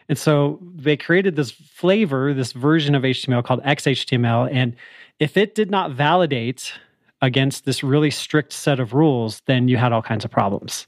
And 0.09 0.17
so 0.17 0.59
they 0.75 0.97
created 0.97 1.35
this 1.35 1.51
flavor, 1.51 2.33
this 2.33 2.53
version 2.53 2.95
of 2.95 3.03
HTML 3.03 3.43
called 3.43 3.61
XHTML. 3.61 4.49
And 4.51 4.75
if 5.19 5.37
it 5.37 5.53
did 5.53 5.69
not 5.69 5.91
validate 5.91 6.73
against 7.21 7.65
this 7.65 7.83
really 7.83 8.09
strict 8.09 8.51
set 8.51 8.79
of 8.79 8.95
rules, 8.95 9.43
then 9.45 9.67
you 9.67 9.77
had 9.77 9.93
all 9.93 10.01
kinds 10.01 10.25
of 10.25 10.31
problems. 10.31 10.87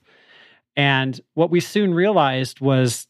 And 0.75 1.21
what 1.35 1.51
we 1.51 1.59
soon 1.59 1.93
realized 1.93 2.59
was 2.59 3.07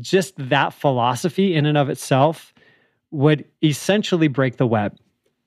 just 0.00 0.34
that 0.36 0.74
philosophy 0.74 1.54
in 1.54 1.64
and 1.64 1.78
of 1.78 1.88
itself 1.88 2.52
would 3.12 3.46
essentially 3.64 4.28
break 4.28 4.58
the 4.58 4.66
web 4.66 4.98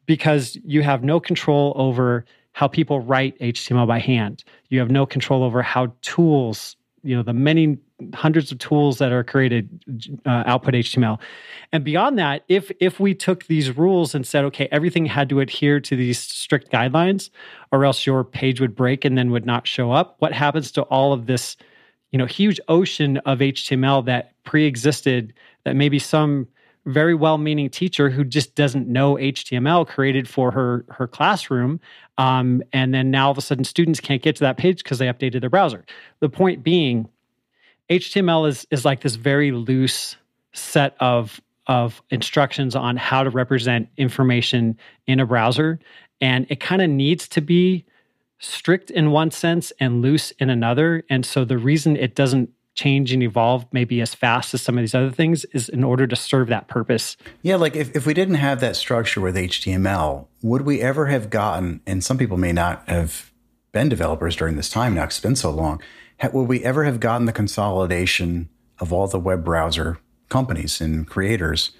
because 0.08 0.58
you 0.66 0.82
have 0.82 1.04
no 1.04 1.20
control 1.20 1.74
over 1.76 2.26
how 2.54 2.68
people 2.68 3.02
write 3.02 3.38
HTML 3.40 3.88
by 3.88 4.00
hand. 4.00 4.44
You 4.70 4.80
have 4.80 4.90
no 4.90 5.06
control 5.06 5.44
over 5.44 5.62
how 5.62 5.94
tools, 6.02 6.76
you 7.04 7.16
know, 7.16 7.24
the 7.24 7.34
many 7.34 7.78
hundreds 8.14 8.52
of 8.52 8.60
tools 8.60 8.98
that 8.98 9.12
are 9.12 9.24
created 9.24 10.20
uh, 10.26 10.44
output 10.46 10.74
HTML. 10.74 11.20
And 11.72 11.84
beyond 11.84 12.18
that, 12.20 12.44
if 12.48 12.72
if 12.80 13.00
we 13.00 13.14
took 13.14 13.46
these 13.48 13.76
rules 13.76 14.16
and 14.16 14.26
said, 14.26 14.46
okay, 14.46 14.68
everything 14.72 15.06
had 15.06 15.30
to 15.30 15.40
adhere 15.40 15.80
to 15.82 15.96
these 15.96 16.20
strict 16.20 16.72
guidelines, 16.72 17.30
or 17.72 17.86
else 17.86 18.06
your 18.06 18.24
page 18.24 18.62
would 18.62 18.76
break 18.76 19.04
and 19.06 19.18
then 19.18 19.32
would 19.32 19.46
not 19.46 19.68
show 19.68 19.92
up, 19.92 20.16
what 20.20 20.32
happens 20.32 20.72
to 20.72 20.84
all 20.84 21.14
of 21.14 21.26
this? 21.26 21.58
you 22.14 22.20
know 22.20 22.26
huge 22.26 22.62
ocean 22.70 23.18
of 23.26 23.40
html 23.40 24.06
that 24.06 24.32
pre-existed 24.44 25.34
that 25.66 25.76
maybe 25.76 26.00
some 26.00 26.48
very 26.86 27.16
well-meaning 27.16 27.70
teacher 27.70 28.10
who 28.10 28.24
just 28.24 28.56
doesn't 28.56 28.88
know 28.88 29.16
html 29.16 29.88
created 29.88 30.28
for 30.28 30.52
her 30.52 30.86
her 30.90 31.08
classroom 31.08 31.80
um, 32.18 32.62
and 32.72 32.94
then 32.94 33.10
now 33.10 33.26
all 33.26 33.32
of 33.32 33.38
a 33.38 33.42
sudden 33.42 33.64
students 33.64 34.00
can't 34.00 34.22
get 34.22 34.36
to 34.36 34.42
that 34.42 34.58
page 34.58 34.84
because 34.84 35.00
they 35.00 35.08
updated 35.08 35.42
their 35.42 35.50
browser 35.50 35.86
the 36.20 36.30
point 36.30 36.64
being 36.64 37.08
html 37.90 38.48
is 38.48 38.68
is 38.72 38.86
like 38.86 39.02
this 39.02 39.16
very 39.16 39.52
loose 39.52 40.16
set 40.54 40.96
of 41.00 41.40
of 41.68 42.02
instructions 42.10 42.76
on 42.76 42.98
how 42.98 43.24
to 43.24 43.30
represent 43.30 43.88
information 43.96 44.78
in 45.08 45.20
a 45.20 45.26
browser 45.26 45.80
and 46.20 46.46
it 46.50 46.60
kind 46.60 46.82
of 46.82 46.90
needs 46.90 47.28
to 47.28 47.42
be 47.42 47.86
strict 48.44 48.92
in 48.92 49.12
one 49.12 49.32
sense 49.32 49.72
and 49.80 50.02
loose 50.02 50.32
in 50.32 50.50
another. 50.50 51.04
And 51.10 51.26
so 51.26 51.46
the 51.46 51.58
reason 51.58 51.96
it 51.96 52.16
doesn't 52.16 52.50
change 52.76 53.12
and 53.14 53.22
evolve 53.22 53.66
maybe 53.72 54.02
as 54.02 54.16
fast 54.16 54.54
as 54.54 54.62
some 54.62 54.78
of 54.78 54.82
these 54.82 54.96
other 54.96 55.12
things 55.12 55.46
is 55.46 55.70
in 55.70 55.84
order 55.84 56.08
to 56.08 56.16
serve 56.16 56.48
that 56.48 56.68
purpose. 56.68 57.18
Yeah, 57.42 57.56
like 57.56 57.76
if, 57.76 57.96
if 57.96 58.06
we 58.06 58.14
didn't 58.14 58.36
have 58.36 58.60
that 58.62 58.76
structure 58.76 59.22
with 59.22 59.36
HTML, 59.36 60.28
would 60.42 60.64
we 60.64 60.82
ever 60.82 61.08
have 61.08 61.30
gotten, 61.30 61.82
and 61.86 62.04
some 62.04 62.18
people 62.18 62.38
may 62.38 62.52
not 62.52 62.88
have 62.88 63.32
been 63.72 63.90
developers 63.90 64.36
during 64.36 64.56
this 64.56 64.70
time 64.70 64.96
now, 64.96 65.04
it's 65.04 65.20
been 65.20 65.36
so 65.36 65.52
long, 65.52 65.82
would 66.32 66.48
we 66.48 66.64
ever 66.64 66.84
have 66.84 67.00
gotten 67.00 67.26
the 67.26 67.32
consolidation 67.32 68.50
of 68.80 68.92
all 68.92 69.08
the 69.08 69.20
web 69.20 69.44
browser 69.44 70.00
companies 70.30 70.82
and 70.82 71.08
creators 71.08 71.72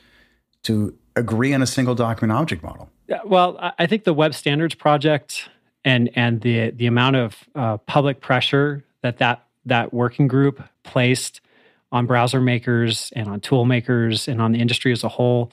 to 0.64 0.98
agree 1.16 1.54
on 1.54 1.62
a 1.62 1.68
single 1.68 1.96
document 1.96 2.38
object 2.38 2.64
model? 2.64 2.90
Yeah, 3.08 3.20
well, 3.26 3.74
I 3.78 3.86
think 3.86 4.06
the 4.06 4.14
Web 4.14 4.34
Standards 4.34 4.76
Project 4.76 5.50
and 5.84 6.10
and 6.16 6.42
the 6.42 6.72
the 6.72 6.86
amount 6.86 7.18
of 7.18 7.36
uh, 7.56 7.78
public 7.78 8.22
pressure 8.22 8.84
that 9.02 9.18
that 9.18 9.46
that 9.66 9.94
working 9.94 10.28
group 10.28 10.62
placed 10.84 11.42
on 11.92 12.06
browser 12.06 12.42
makers 12.42 13.12
and 13.16 13.28
on 13.28 13.40
tool 13.40 13.66
makers 13.66 14.28
and 14.28 14.42
on 14.42 14.52
the 14.52 14.60
industry 14.60 14.92
as 14.92 15.04
a 15.04 15.10
whole 15.10 15.52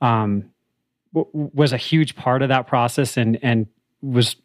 um, 0.00 0.50
w- 1.12 1.50
was 1.54 1.72
a 1.72 1.76
huge 1.76 2.16
part 2.16 2.42
of 2.42 2.48
that 2.48 2.66
process 2.66 3.16
and 3.16 3.38
and 3.42 3.66
was 4.02 4.36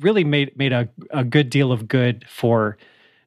really 0.00 0.24
made 0.24 0.56
made 0.56 0.72
a, 0.72 0.88
a 1.10 1.24
good 1.24 1.50
deal 1.50 1.72
of 1.72 1.88
good 1.88 2.24
for 2.28 2.76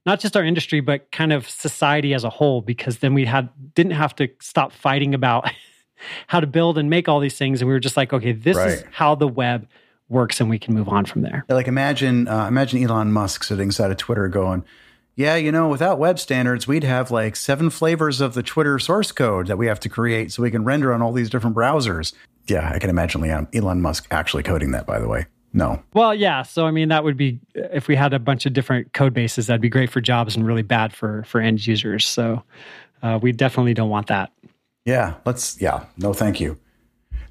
not 0.06 0.20
just 0.20 0.38
our 0.38 0.44
industry 0.44 0.80
but 0.80 1.12
kind 1.12 1.34
of 1.34 1.50
society 1.50 2.14
as 2.14 2.24
a 2.24 2.30
whole 2.30 2.62
because 2.62 3.00
then 3.00 3.14
we 3.14 3.26
had 3.26 3.50
didn't 3.74 3.94
have 3.94 4.16
to 4.16 4.30
stop 4.40 4.72
fighting 4.72 5.14
about 5.14 5.50
how 6.28 6.40
to 6.40 6.48
build 6.48 6.78
and 6.78 6.90
make 6.90 7.08
all 7.08 7.20
these 7.20 7.38
things 7.38 7.62
and 7.62 7.68
we 7.68 7.74
were 7.74 7.80
just 7.80 7.98
like 7.98 8.14
okay 8.14 8.32
this 8.32 8.58
right. 8.58 8.70
is 8.70 8.84
how 8.92 9.16
the 9.16 9.28
web 9.28 9.68
works 10.12 10.42
and 10.42 10.50
we 10.50 10.60
can 10.60 10.74
move 10.74 10.90
on 10.90 11.06
from 11.06 11.22
there. 11.22 11.46
Like 11.50 11.68
imagine 11.68 12.28
uh, 12.28 12.46
imagine 12.48 12.84
Elon 12.84 13.12
Musk 13.12 13.44
sitting 13.44 13.70
inside 13.70 13.90
of 13.90 13.98
Twitter 13.98 14.28
going, 14.28 14.64
"Yeah, 15.16 15.36
you 15.36 15.52
know, 15.52 15.68
without 15.68 16.00
web 16.00 16.20
standards, 16.20 16.68
we'd 16.68 16.84
have 16.84 17.12
like 17.12 17.36
seven 17.36 17.70
flavors 17.70 18.22
of 18.22 18.34
the 18.34 18.44
Twitter 18.44 18.80
source 18.80 19.12
code 19.12 19.48
that 19.48 19.58
we 19.58 19.68
have 19.68 19.80
to 19.82 19.90
create 19.90 20.32
so 20.32 20.44
we 20.44 20.52
can 20.52 20.64
render 20.64 20.94
on 20.94 21.02
all 21.02 21.12
these 21.12 21.30
different 21.30 21.56
browsers." 21.56 22.14
Yeah, 22.48 22.72
I 22.74 22.80
can 22.80 22.90
imagine 22.90 23.22
Leon, 23.22 23.48
Elon 23.54 23.82
Musk 23.82 24.08
actually 24.12 24.44
coding 24.44 24.72
that 24.72 24.86
by 24.86 25.00
the 25.00 25.08
way. 25.08 25.28
No. 25.54 25.82
Well, 25.94 26.16
yeah. 26.16 26.44
So 26.44 26.66
I 26.66 26.72
mean, 26.72 26.90
that 26.90 27.04
would 27.04 27.18
be 27.18 27.40
if 27.56 27.88
we 27.88 27.96
had 27.96 28.14
a 28.14 28.20
bunch 28.20 28.46
of 28.46 28.54
different 28.54 28.94
code 28.94 29.14
bases, 29.14 29.48
that'd 29.48 29.62
be 29.62 29.70
great 29.70 29.90
for 29.90 30.00
jobs 30.00 30.36
and 30.36 30.46
really 30.46 30.62
bad 30.62 30.94
for 30.94 31.24
for 31.24 31.42
end 31.42 31.66
users. 31.66 32.08
So 32.08 32.44
uh, 33.04 33.20
we 33.22 33.32
definitely 33.32 33.74
don't 33.74 33.90
want 33.90 34.08
that. 34.08 34.32
Yeah. 34.86 35.16
Let's. 35.26 35.60
Yeah. 35.62 35.86
No, 35.98 36.14
thank 36.14 36.40
you. 36.40 36.58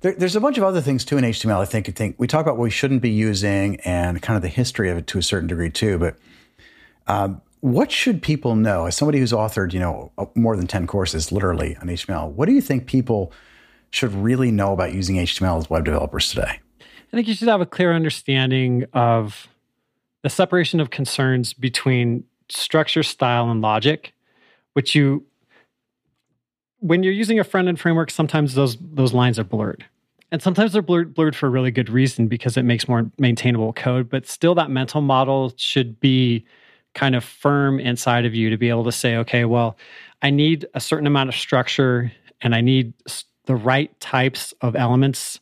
There, 0.02 0.12
there's 0.12 0.36
a 0.36 0.40
bunch 0.40 0.58
of 0.58 0.64
other 0.64 0.80
things 0.80 1.04
too 1.04 1.18
in 1.18 1.24
HTML. 1.24 1.60
I 1.60 1.64
think. 1.64 1.88
I 1.88 1.92
think 1.92 2.16
we 2.18 2.26
talk 2.26 2.42
about 2.42 2.56
what 2.56 2.64
we 2.64 2.70
shouldn't 2.70 3.02
be 3.02 3.10
using 3.10 3.80
and 3.80 4.20
kind 4.20 4.36
of 4.36 4.42
the 4.42 4.48
history 4.48 4.90
of 4.90 4.98
it 4.98 5.06
to 5.08 5.18
a 5.18 5.22
certain 5.22 5.48
degree 5.48 5.70
too. 5.70 5.98
But 5.98 6.16
um, 7.06 7.40
what 7.60 7.92
should 7.92 8.22
people 8.22 8.56
know? 8.56 8.86
As 8.86 8.96
somebody 8.96 9.18
who's 9.18 9.32
authored, 9.32 9.72
you 9.72 9.80
know, 9.80 10.12
uh, 10.18 10.26
more 10.34 10.56
than 10.56 10.66
ten 10.66 10.86
courses, 10.86 11.30
literally 11.30 11.76
on 11.76 11.88
HTML, 11.88 12.30
what 12.32 12.46
do 12.46 12.54
you 12.54 12.60
think 12.60 12.86
people 12.86 13.32
should 13.90 14.14
really 14.14 14.50
know 14.50 14.72
about 14.72 14.92
using 14.92 15.16
HTML 15.16 15.58
as 15.58 15.68
web 15.68 15.84
developers 15.84 16.30
today? 16.30 16.60
I 16.80 17.16
think 17.16 17.28
you 17.28 17.34
should 17.34 17.48
have 17.48 17.60
a 17.60 17.66
clear 17.66 17.92
understanding 17.92 18.84
of 18.92 19.48
the 20.22 20.30
separation 20.30 20.80
of 20.80 20.90
concerns 20.90 21.52
between 21.52 22.24
structure, 22.48 23.02
style, 23.02 23.50
and 23.50 23.60
logic, 23.60 24.12
which 24.74 24.94
you 24.94 25.24
when 26.78 27.02
you're 27.02 27.12
using 27.12 27.38
a 27.38 27.44
front 27.44 27.68
end 27.68 27.78
framework, 27.78 28.10
sometimes 28.10 28.54
those 28.54 28.76
those 28.80 29.12
lines 29.12 29.38
are 29.38 29.44
blurred. 29.44 29.84
And 30.32 30.40
sometimes 30.40 30.72
they're 30.72 30.82
blurred, 30.82 31.12
blurred 31.12 31.34
for 31.34 31.48
a 31.48 31.50
really 31.50 31.72
good 31.72 31.90
reason 31.90 32.28
because 32.28 32.56
it 32.56 32.62
makes 32.62 32.86
more 32.86 33.10
maintainable 33.18 33.72
code. 33.72 34.08
But 34.08 34.28
still, 34.28 34.54
that 34.54 34.70
mental 34.70 35.00
model 35.00 35.52
should 35.56 35.98
be 35.98 36.46
kind 36.94 37.14
of 37.14 37.24
firm 37.24 37.78
inside 37.80 38.24
of 38.24 38.34
you 38.34 38.50
to 38.50 38.56
be 38.56 38.68
able 38.68 38.84
to 38.84 38.92
say, 38.92 39.16
okay, 39.16 39.44
well, 39.44 39.76
I 40.22 40.30
need 40.30 40.66
a 40.74 40.80
certain 40.80 41.06
amount 41.06 41.28
of 41.28 41.34
structure 41.34 42.12
and 42.40 42.54
I 42.54 42.60
need 42.60 42.92
the 43.46 43.56
right 43.56 43.98
types 44.00 44.52
of 44.60 44.76
elements 44.76 45.40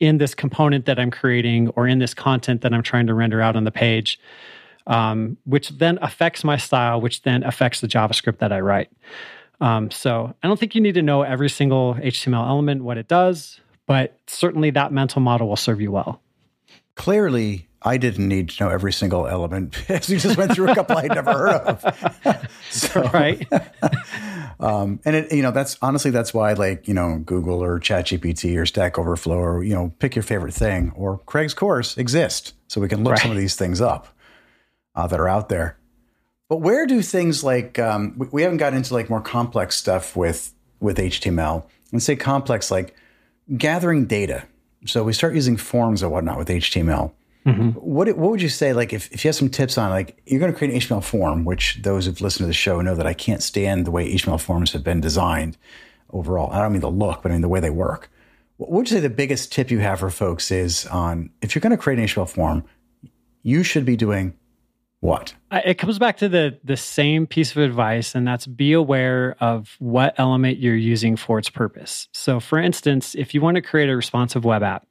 in 0.00 0.18
this 0.18 0.34
component 0.34 0.86
that 0.86 0.98
I'm 0.98 1.10
creating 1.10 1.68
or 1.70 1.86
in 1.86 1.98
this 1.98 2.14
content 2.14 2.60
that 2.62 2.74
I'm 2.74 2.82
trying 2.82 3.06
to 3.06 3.14
render 3.14 3.40
out 3.40 3.56
on 3.56 3.64
the 3.64 3.70
page, 3.70 4.20
um, 4.86 5.36
which 5.44 5.70
then 5.70 5.98
affects 6.02 6.44
my 6.44 6.56
style, 6.56 7.00
which 7.00 7.22
then 7.22 7.42
affects 7.42 7.80
the 7.80 7.88
JavaScript 7.88 8.38
that 8.38 8.52
I 8.52 8.60
write. 8.60 8.90
Um, 9.60 9.90
so 9.90 10.34
I 10.42 10.48
don't 10.48 10.60
think 10.60 10.74
you 10.74 10.80
need 10.80 10.94
to 10.94 11.02
know 11.02 11.22
every 11.22 11.48
single 11.48 11.94
HTML 11.94 12.46
element, 12.46 12.84
what 12.84 12.98
it 12.98 13.08
does, 13.08 13.60
but 13.86 14.18
certainly 14.26 14.70
that 14.70 14.92
mental 14.92 15.22
model 15.22 15.48
will 15.48 15.56
serve 15.56 15.80
you 15.80 15.90
well. 15.90 16.20
Clearly, 16.94 17.65
I 17.82 17.98
didn't 17.98 18.26
need 18.26 18.48
to 18.50 18.64
know 18.64 18.70
every 18.70 18.92
single 18.92 19.26
element 19.26 19.78
as 19.90 20.08
we 20.08 20.16
just 20.16 20.36
went 20.36 20.54
through 20.54 20.70
a 20.70 20.74
couple 20.74 20.96
I'd 20.96 21.14
never 21.14 21.32
heard 21.32 21.50
of. 21.50 22.48
so, 22.70 23.02
right. 23.14 23.46
um, 24.58 25.00
and 25.04 25.16
it, 25.16 25.32
you 25.32 25.42
know, 25.42 25.50
that's 25.50 25.76
honestly, 25.82 26.10
that's 26.10 26.34
why 26.34 26.52
like, 26.54 26.88
you 26.88 26.94
know, 26.94 27.18
Google 27.24 27.62
or 27.62 27.78
ChatGPT 27.78 28.58
or 28.58 28.66
Stack 28.66 28.98
Overflow 28.98 29.36
or, 29.36 29.62
you 29.62 29.74
know, 29.74 29.92
pick 29.98 30.16
your 30.16 30.22
favorite 30.22 30.54
thing 30.54 30.92
or 30.96 31.18
Craig's 31.18 31.54
course 31.54 31.96
exist. 31.96 32.54
So 32.68 32.80
we 32.80 32.88
can 32.88 33.04
look 33.04 33.12
right. 33.12 33.22
some 33.22 33.30
of 33.30 33.36
these 33.36 33.56
things 33.56 33.80
up 33.80 34.08
uh, 34.94 35.06
that 35.06 35.20
are 35.20 35.28
out 35.28 35.48
there. 35.48 35.78
But 36.48 36.58
where 36.58 36.86
do 36.86 37.02
things 37.02 37.42
like 37.44 37.78
um, 37.78 38.14
we, 38.16 38.28
we 38.32 38.42
haven't 38.42 38.58
got 38.58 38.72
into 38.74 38.94
like 38.94 39.10
more 39.10 39.20
complex 39.20 39.76
stuff 39.76 40.16
with 40.16 40.52
with 40.80 40.98
HTML 40.98 41.66
and 41.92 42.02
say 42.02 42.16
complex 42.16 42.70
like 42.70 42.94
gathering 43.56 44.06
data. 44.06 44.44
So 44.84 45.02
we 45.02 45.12
start 45.12 45.34
using 45.34 45.56
forms 45.56 46.02
or 46.02 46.08
whatnot 46.08 46.38
with 46.38 46.48
HTML. 46.48 47.12
Mm-hmm. 47.46 47.70
What 47.78 48.08
what 48.16 48.30
would 48.30 48.42
you 48.42 48.48
say 48.48 48.72
like 48.72 48.92
if, 48.92 49.10
if 49.12 49.24
you 49.24 49.28
have 49.28 49.36
some 49.36 49.48
tips 49.48 49.78
on 49.78 49.90
like 49.90 50.20
you're 50.26 50.40
going 50.40 50.52
to 50.52 50.58
create 50.58 50.74
an 50.74 50.80
HTML 50.80 51.04
form, 51.04 51.44
which 51.44 51.80
those 51.82 52.06
who've 52.06 52.20
listened 52.20 52.44
to 52.44 52.48
the 52.48 52.52
show 52.52 52.80
know 52.80 52.96
that 52.96 53.06
I 53.06 53.14
can't 53.14 53.42
stand 53.42 53.86
the 53.86 53.92
way 53.92 54.12
HTML 54.12 54.40
forms 54.40 54.72
have 54.72 54.82
been 54.82 55.00
designed 55.00 55.56
overall. 56.10 56.50
I 56.52 56.60
don't 56.60 56.72
mean 56.72 56.80
the 56.80 56.90
look, 56.90 57.22
but 57.22 57.30
I 57.30 57.34
mean 57.34 57.42
the 57.42 57.48
way 57.48 57.60
they 57.60 57.70
work. 57.70 58.10
What 58.56 58.70
would 58.70 58.90
you 58.90 58.96
say 58.96 59.00
the 59.00 59.10
biggest 59.10 59.52
tip 59.52 59.70
you 59.70 59.78
have 59.78 60.00
for 60.00 60.10
folks 60.10 60.50
is 60.50 60.86
on 60.86 61.30
if 61.40 61.54
you're 61.54 61.60
going 61.60 61.70
to 61.70 61.76
create 61.76 62.00
an 62.00 62.06
HTML 62.06 62.28
form, 62.28 62.64
you 63.42 63.62
should 63.62 63.84
be 63.84 63.96
doing 63.96 64.34
what? 64.98 65.34
It 65.52 65.74
comes 65.74 66.00
back 66.00 66.16
to 66.16 66.28
the 66.28 66.58
the 66.64 66.76
same 66.76 67.28
piece 67.28 67.52
of 67.52 67.58
advice, 67.58 68.16
and 68.16 68.26
that's 68.26 68.46
be 68.48 68.72
aware 68.72 69.36
of 69.38 69.76
what 69.78 70.14
element 70.18 70.58
you're 70.58 70.74
using 70.74 71.14
for 71.14 71.38
its 71.38 71.48
purpose. 71.48 72.08
So, 72.12 72.40
for 72.40 72.58
instance, 72.58 73.14
if 73.14 73.34
you 73.34 73.40
want 73.40 73.54
to 73.54 73.62
create 73.62 73.88
a 73.88 73.94
responsive 73.94 74.44
web 74.44 74.64
app 74.64 74.84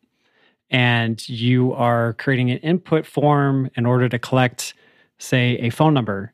and 0.70 1.28
you 1.30 1.74
are 1.74 2.14
creating 2.14 2.52
an 2.52 2.58
input 2.60 3.06
form 3.06 3.70
in 3.76 3.86
order 3.86 4.10
to 4.10 4.20
collect, 4.20 4.74
say, 5.18 5.58
a 5.58 5.70
phone 5.70 5.94
number, 5.94 6.34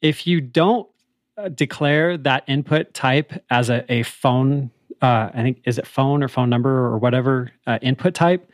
if 0.00 0.26
you 0.26 0.40
don't 0.40 0.88
uh, 1.36 1.48
declare 1.48 2.16
that 2.18 2.44
input 2.46 2.92
type 2.94 3.32
as 3.50 3.70
a, 3.70 3.84
a 3.92 4.02
phone, 4.02 4.70
uh, 5.00 5.30
I 5.32 5.42
think 5.42 5.62
is 5.64 5.78
it 5.78 5.86
phone 5.86 6.22
or 6.22 6.28
phone 6.28 6.50
number 6.50 6.70
or 6.70 6.98
whatever 6.98 7.52
uh, 7.66 7.78
input 7.82 8.14
type, 8.14 8.50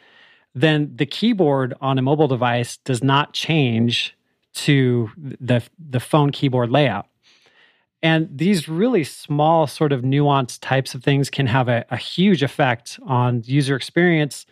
then 0.54 0.92
the 0.94 1.06
keyboard 1.06 1.74
on 1.80 1.98
a 1.98 2.02
mobile 2.02 2.28
device 2.28 2.76
does 2.78 3.02
not 3.02 3.32
change 3.32 4.16
to 4.54 5.10
the 5.16 5.62
the 5.78 6.00
phone 6.00 6.30
keyboard 6.30 6.70
layout. 6.70 7.06
And 8.02 8.28
these 8.32 8.68
really 8.68 9.04
small, 9.04 9.66
sort 9.66 9.92
of 9.92 10.02
nuanced 10.02 10.58
types 10.60 10.94
of 10.94 11.02
things 11.02 11.30
can 11.30 11.46
have 11.46 11.68
a, 11.68 11.84
a 11.90 11.96
huge 11.96 12.42
effect 12.42 12.98
on 13.06 13.42
user 13.44 13.74
experience 13.74 14.46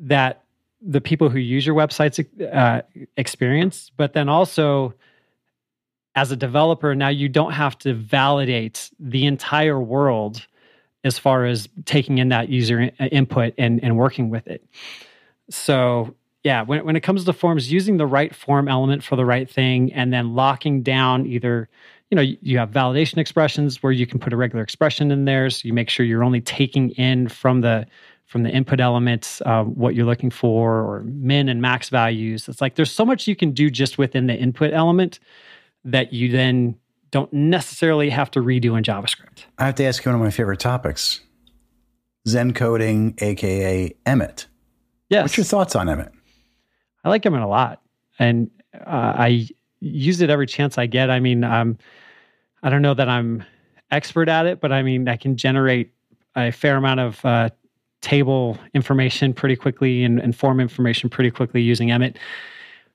that 0.00 0.44
the 0.82 1.00
people 1.00 1.28
who 1.28 1.38
use 1.38 1.66
your 1.66 1.74
websites 1.74 2.24
uh, 2.52 2.82
experience. 3.16 3.90
But 3.96 4.14
then 4.14 4.28
also, 4.28 4.94
as 6.14 6.32
a 6.32 6.36
developer, 6.36 6.94
now 6.94 7.08
you 7.08 7.28
don't 7.28 7.52
have 7.52 7.78
to 7.78 7.94
validate 7.94 8.90
the 8.98 9.26
entire 9.26 9.80
world 9.80 10.46
as 11.04 11.18
far 11.18 11.46
as 11.46 11.68
taking 11.84 12.18
in 12.18 12.28
that 12.28 12.48
user 12.48 12.90
input 13.10 13.54
and, 13.56 13.82
and 13.82 13.96
working 13.96 14.30
with 14.30 14.46
it. 14.46 14.64
So 15.50 16.14
yeah, 16.44 16.62
when, 16.62 16.84
when 16.84 16.96
it 16.96 17.00
comes 17.00 17.24
to 17.24 17.32
forms, 17.32 17.70
using 17.70 17.96
the 17.96 18.06
right 18.06 18.34
form 18.34 18.68
element 18.68 19.02
for 19.02 19.16
the 19.16 19.24
right 19.24 19.48
thing 19.48 19.92
and 19.92 20.12
then 20.12 20.34
locking 20.34 20.82
down 20.82 21.26
either, 21.26 21.68
you 22.10 22.16
know, 22.16 22.22
you 22.22 22.58
have 22.58 22.70
validation 22.70 23.18
expressions 23.18 23.82
where 23.82 23.92
you 23.92 24.06
can 24.06 24.18
put 24.18 24.32
a 24.32 24.36
regular 24.36 24.62
expression 24.62 25.10
in 25.10 25.26
there. 25.26 25.48
So 25.50 25.66
you 25.66 25.72
make 25.72 25.90
sure 25.90 26.04
you're 26.04 26.24
only 26.24 26.40
taking 26.40 26.90
in 26.90 27.28
from 27.28 27.60
the 27.60 27.86
from 28.30 28.44
the 28.44 28.50
input 28.50 28.78
elements 28.78 29.42
uh, 29.44 29.64
what 29.64 29.96
you're 29.96 30.06
looking 30.06 30.30
for 30.30 30.78
or 30.78 31.02
min 31.04 31.48
and 31.48 31.60
max 31.60 31.88
values. 31.88 32.48
It's 32.48 32.60
like 32.60 32.76
there's 32.76 32.92
so 32.92 33.04
much 33.04 33.26
you 33.26 33.34
can 33.34 33.50
do 33.50 33.70
just 33.70 33.98
within 33.98 34.28
the 34.28 34.36
input 34.36 34.72
element 34.72 35.18
that 35.84 36.12
you 36.12 36.30
then 36.30 36.76
don't 37.10 37.32
necessarily 37.32 38.08
have 38.08 38.30
to 38.30 38.40
redo 38.40 38.78
in 38.78 38.84
JavaScript. 38.84 39.46
I 39.58 39.66
have 39.66 39.74
to 39.74 39.84
ask 39.84 40.04
you 40.04 40.12
one 40.12 40.20
of 40.20 40.24
my 40.24 40.30
favorite 40.30 40.60
topics 40.60 41.22
Zen 42.28 42.54
coding, 42.54 43.18
aka 43.18 43.92
Emmet. 44.06 44.46
Yes. 45.08 45.24
What's 45.24 45.36
your 45.36 45.44
thoughts 45.44 45.74
on 45.74 45.88
Emmet? 45.88 46.12
I 47.02 47.08
like 47.08 47.26
Emmet 47.26 47.42
a 47.42 47.48
lot. 47.48 47.82
And 48.20 48.48
uh, 48.74 49.14
I 49.16 49.48
use 49.80 50.20
it 50.20 50.30
every 50.30 50.46
chance 50.46 50.78
I 50.78 50.86
get. 50.86 51.10
I 51.10 51.18
mean, 51.18 51.42
um, 51.42 51.78
I 52.62 52.70
don't 52.70 52.82
know 52.82 52.94
that 52.94 53.08
I'm 53.08 53.42
expert 53.90 54.28
at 54.28 54.46
it, 54.46 54.60
but 54.60 54.70
I 54.70 54.84
mean, 54.84 55.08
I 55.08 55.16
can 55.16 55.36
generate 55.36 55.92
a 56.36 56.52
fair 56.52 56.76
amount 56.76 57.00
of 57.00 57.24
uh, 57.24 57.48
table 58.00 58.58
information 58.74 59.32
pretty 59.34 59.56
quickly 59.56 60.04
and, 60.04 60.18
and, 60.20 60.34
form 60.34 60.60
information 60.60 61.10
pretty 61.10 61.30
quickly 61.30 61.60
using 61.60 61.90
Emmet. 61.90 62.18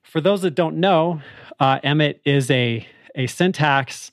For 0.01 0.19
those 0.19 0.41
that 0.41 0.55
don't 0.55 0.77
know, 0.77 1.21
uh, 1.59 1.79
Emmet 1.83 2.21
is 2.25 2.49
a, 2.49 2.85
a 3.15 3.27
syntax 3.27 4.11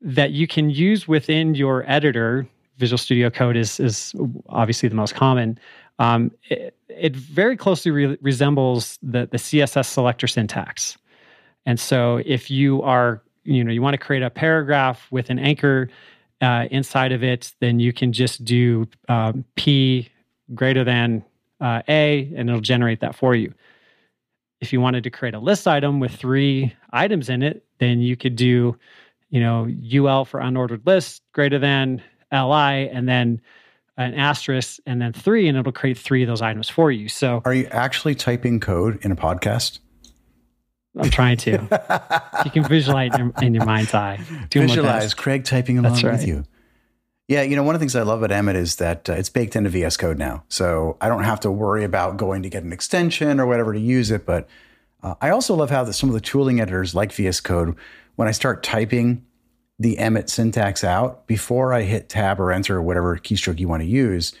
that 0.00 0.32
you 0.32 0.46
can 0.46 0.70
use 0.70 1.06
within 1.06 1.54
your 1.54 1.84
editor. 1.90 2.46
Visual 2.78 2.98
Studio 2.98 3.30
Code 3.30 3.56
is, 3.56 3.78
is 3.80 4.14
obviously 4.48 4.88
the 4.88 4.94
most 4.94 5.14
common. 5.14 5.58
Um, 5.98 6.32
it, 6.44 6.76
it, 6.88 7.14
very 7.14 7.56
closely 7.56 7.90
re- 7.90 8.18
resembles 8.20 8.98
the, 9.02 9.28
the 9.30 9.38
CSS 9.38 9.86
selector 9.86 10.26
syntax. 10.26 10.98
And 11.66 11.78
so 11.78 12.20
if 12.26 12.50
you 12.50 12.82
are, 12.82 13.22
you 13.44 13.62
know, 13.62 13.70
you 13.70 13.80
want 13.80 13.94
to 13.94 13.98
create 13.98 14.22
a 14.22 14.30
paragraph 14.30 15.06
with 15.10 15.30
an 15.30 15.38
anchor 15.38 15.88
uh, 16.40 16.66
inside 16.70 17.12
of 17.12 17.22
it, 17.22 17.54
then 17.60 17.78
you 17.78 17.92
can 17.92 18.12
just 18.12 18.44
do 18.44 18.88
um, 19.08 19.44
P 19.54 20.10
greater 20.52 20.84
than 20.84 21.24
uh, 21.60 21.82
A 21.88 22.32
and 22.36 22.48
it'll 22.48 22.60
generate 22.60 23.00
that 23.00 23.14
for 23.14 23.34
you. 23.34 23.54
If 24.60 24.72
you 24.72 24.80
wanted 24.80 25.04
to 25.04 25.10
create 25.10 25.34
a 25.34 25.38
list 25.38 25.68
item 25.68 26.00
with 26.00 26.12
three 26.12 26.74
items 26.90 27.28
in 27.28 27.42
it, 27.42 27.64
then 27.78 28.00
you 28.00 28.16
could 28.16 28.36
do, 28.36 28.76
you 29.30 29.40
know, 29.40 29.68
UL 29.94 30.24
for 30.24 30.40
unordered 30.40 30.86
list 30.86 31.22
greater 31.32 31.58
than 31.58 32.02
LI 32.32 32.88
and 32.88 33.08
then 33.08 33.40
an 33.96 34.14
asterisk 34.14 34.80
and 34.86 35.00
then 35.00 35.12
three, 35.12 35.48
and 35.48 35.56
it'll 35.56 35.72
create 35.72 35.98
three 35.98 36.22
of 36.22 36.28
those 36.28 36.42
items 36.42 36.68
for 36.68 36.90
you. 36.90 37.08
So, 37.08 37.42
are 37.44 37.54
you 37.54 37.66
actually 37.70 38.14
typing 38.14 38.58
code 38.58 39.04
in 39.04 39.12
a 39.12 39.16
podcast? 39.16 39.78
I'm 40.96 41.10
trying 41.10 41.36
to. 41.38 41.50
you 42.44 42.50
can 42.50 42.64
visualize 42.64 43.14
in 43.14 43.20
your, 43.20 43.32
in 43.42 43.54
your 43.54 43.64
mind's 43.64 43.94
eye. 43.94 44.20
Visualize 44.52 45.12
Craig 45.12 45.44
typing 45.44 45.78
along 45.78 46.00
right. 46.02 46.12
with 46.12 46.26
you. 46.26 46.44
Yeah, 47.26 47.42
you 47.42 47.56
know, 47.56 47.62
one 47.62 47.74
of 47.74 47.80
the 47.80 47.82
things 47.82 47.96
I 47.96 48.02
love 48.02 48.22
about 48.22 48.36
Emmet 48.36 48.56
is 48.56 48.76
that 48.76 49.08
uh, 49.08 49.14
it's 49.14 49.30
baked 49.30 49.56
into 49.56 49.70
VS 49.70 49.96
Code 49.96 50.18
now. 50.18 50.44
So 50.48 50.98
I 51.00 51.08
don't 51.08 51.24
have 51.24 51.40
to 51.40 51.50
worry 51.50 51.84
about 51.84 52.18
going 52.18 52.42
to 52.42 52.50
get 52.50 52.64
an 52.64 52.72
extension 52.72 53.40
or 53.40 53.46
whatever 53.46 53.72
to 53.72 53.80
use 53.80 54.10
it. 54.10 54.26
But 54.26 54.46
uh, 55.02 55.14
I 55.22 55.30
also 55.30 55.54
love 55.54 55.70
how 55.70 55.84
the, 55.84 55.94
some 55.94 56.10
of 56.10 56.14
the 56.14 56.20
tooling 56.20 56.60
editors 56.60 56.94
like 56.94 57.12
VS 57.12 57.40
Code, 57.40 57.76
when 58.16 58.28
I 58.28 58.32
start 58.32 58.62
typing 58.62 59.24
the 59.78 59.98
Emmet 59.98 60.28
syntax 60.28 60.84
out, 60.84 61.26
before 61.26 61.72
I 61.72 61.82
hit 61.82 62.10
tab 62.10 62.40
or 62.40 62.52
enter 62.52 62.76
or 62.76 62.82
whatever 62.82 63.16
keystroke 63.16 63.58
you 63.58 63.68
want 63.68 63.82
to 63.82 63.88
use, 63.88 64.34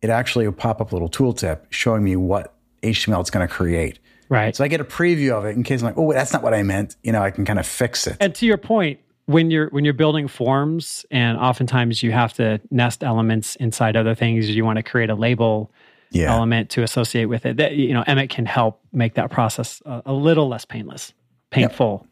it 0.00 0.08
actually 0.08 0.46
will 0.46 0.54
pop 0.54 0.80
up 0.80 0.92
a 0.92 0.94
little 0.94 1.10
tooltip 1.10 1.62
showing 1.70 2.04
me 2.04 2.14
what 2.14 2.54
HTML 2.82 3.20
it's 3.20 3.30
going 3.30 3.46
to 3.46 3.52
create. 3.52 3.98
Right. 4.28 4.54
So 4.54 4.62
I 4.62 4.68
get 4.68 4.80
a 4.80 4.84
preview 4.84 5.32
of 5.32 5.44
it 5.44 5.56
in 5.56 5.64
case 5.64 5.80
I'm 5.80 5.86
like, 5.86 5.98
oh, 5.98 6.12
that's 6.12 6.32
not 6.32 6.44
what 6.44 6.54
I 6.54 6.62
meant. 6.62 6.94
You 7.02 7.10
know, 7.10 7.22
I 7.22 7.32
can 7.32 7.44
kind 7.44 7.58
of 7.58 7.66
fix 7.66 8.06
it. 8.06 8.16
And 8.20 8.32
to 8.36 8.46
your 8.46 8.56
point, 8.56 9.00
when 9.30 9.50
you're 9.50 9.68
when 9.68 9.84
you're 9.84 9.94
building 9.94 10.26
forms, 10.26 11.06
and 11.10 11.38
oftentimes 11.38 12.02
you 12.02 12.10
have 12.10 12.32
to 12.34 12.60
nest 12.70 13.04
elements 13.04 13.54
inside 13.56 13.96
other 13.96 14.14
things, 14.14 14.50
you 14.50 14.64
want 14.64 14.76
to 14.78 14.82
create 14.82 15.08
a 15.08 15.14
label 15.14 15.70
yeah. 16.10 16.34
element 16.34 16.70
to 16.70 16.82
associate 16.82 17.26
with 17.26 17.46
it. 17.46 17.56
That 17.56 17.76
you 17.76 17.94
know, 17.94 18.02
Emmet 18.06 18.30
can 18.30 18.44
help 18.44 18.80
make 18.92 19.14
that 19.14 19.30
process 19.30 19.80
a, 19.86 20.02
a 20.06 20.12
little 20.12 20.48
less 20.48 20.64
painless, 20.64 21.12
painful. 21.50 22.06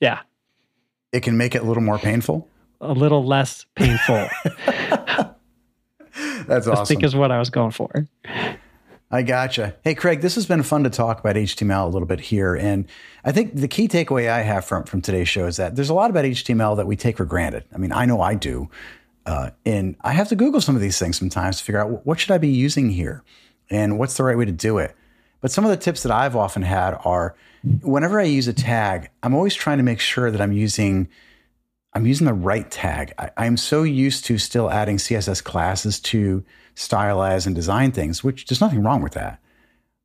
Yep. 0.00 0.12
Yeah. 0.12 0.20
It 1.10 1.22
can 1.22 1.38
make 1.38 1.54
it 1.54 1.62
a 1.62 1.64
little 1.64 1.82
more 1.82 1.98
painful. 1.98 2.46
A 2.82 2.92
little 2.92 3.24
less 3.24 3.64
painful. 3.74 4.28
That's 6.46 6.66
awesome. 6.66 6.82
I 6.82 6.84
think 6.84 7.02
is 7.02 7.16
what 7.16 7.32
I 7.32 7.38
was 7.38 7.48
going 7.48 7.70
for. 7.70 8.06
I 9.10 9.22
gotcha. 9.22 9.74
Hey, 9.84 9.94
Craig, 9.94 10.20
this 10.20 10.34
has 10.34 10.44
been 10.44 10.62
fun 10.62 10.84
to 10.84 10.90
talk 10.90 11.18
about 11.18 11.36
HTML 11.36 11.84
a 11.84 11.88
little 11.88 12.06
bit 12.06 12.20
here. 12.20 12.54
And 12.54 12.86
I 13.24 13.32
think 13.32 13.54
the 13.54 13.68
key 13.68 13.88
takeaway 13.88 14.28
I 14.28 14.42
have 14.42 14.66
from, 14.66 14.84
from 14.84 15.00
today's 15.00 15.28
show 15.28 15.46
is 15.46 15.56
that 15.56 15.76
there's 15.76 15.88
a 15.88 15.94
lot 15.94 16.10
about 16.10 16.26
HTML 16.26 16.76
that 16.76 16.86
we 16.86 16.94
take 16.94 17.16
for 17.16 17.24
granted. 17.24 17.64
I 17.74 17.78
mean, 17.78 17.90
I 17.90 18.04
know 18.04 18.20
I 18.20 18.34
do. 18.34 18.68
Uh, 19.24 19.50
and 19.64 19.96
I 20.02 20.12
have 20.12 20.28
to 20.28 20.36
Google 20.36 20.60
some 20.60 20.74
of 20.74 20.82
these 20.82 20.98
things 20.98 21.18
sometimes 21.18 21.58
to 21.58 21.64
figure 21.64 21.80
out 21.80 22.04
what 22.06 22.20
should 22.20 22.32
I 22.32 22.38
be 22.38 22.48
using 22.48 22.90
here 22.90 23.22
and 23.70 23.98
what's 23.98 24.16
the 24.18 24.24
right 24.24 24.36
way 24.36 24.44
to 24.44 24.52
do 24.52 24.76
it. 24.76 24.94
But 25.40 25.50
some 25.50 25.64
of 25.64 25.70
the 25.70 25.76
tips 25.78 26.02
that 26.02 26.12
I've 26.12 26.36
often 26.36 26.62
had 26.62 26.98
are 27.04 27.34
whenever 27.80 28.20
I 28.20 28.24
use 28.24 28.46
a 28.46 28.52
tag, 28.52 29.08
I'm 29.22 29.34
always 29.34 29.54
trying 29.54 29.78
to 29.78 29.84
make 29.84 30.00
sure 30.00 30.30
that 30.30 30.40
I'm 30.40 30.52
using 30.52 31.08
I'm 31.94 32.06
using 32.06 32.26
the 32.26 32.34
right 32.34 32.70
tag. 32.70 33.14
I, 33.18 33.30
I'm 33.38 33.56
so 33.56 33.82
used 33.82 34.26
to 34.26 34.36
still 34.36 34.70
adding 34.70 34.98
CSS 34.98 35.42
classes 35.42 35.98
to 36.00 36.44
stylize 36.78 37.44
and 37.44 37.56
design 37.56 37.90
things, 37.90 38.22
which 38.22 38.46
there's 38.46 38.60
nothing 38.60 38.82
wrong 38.82 39.02
with 39.02 39.12
that. 39.14 39.40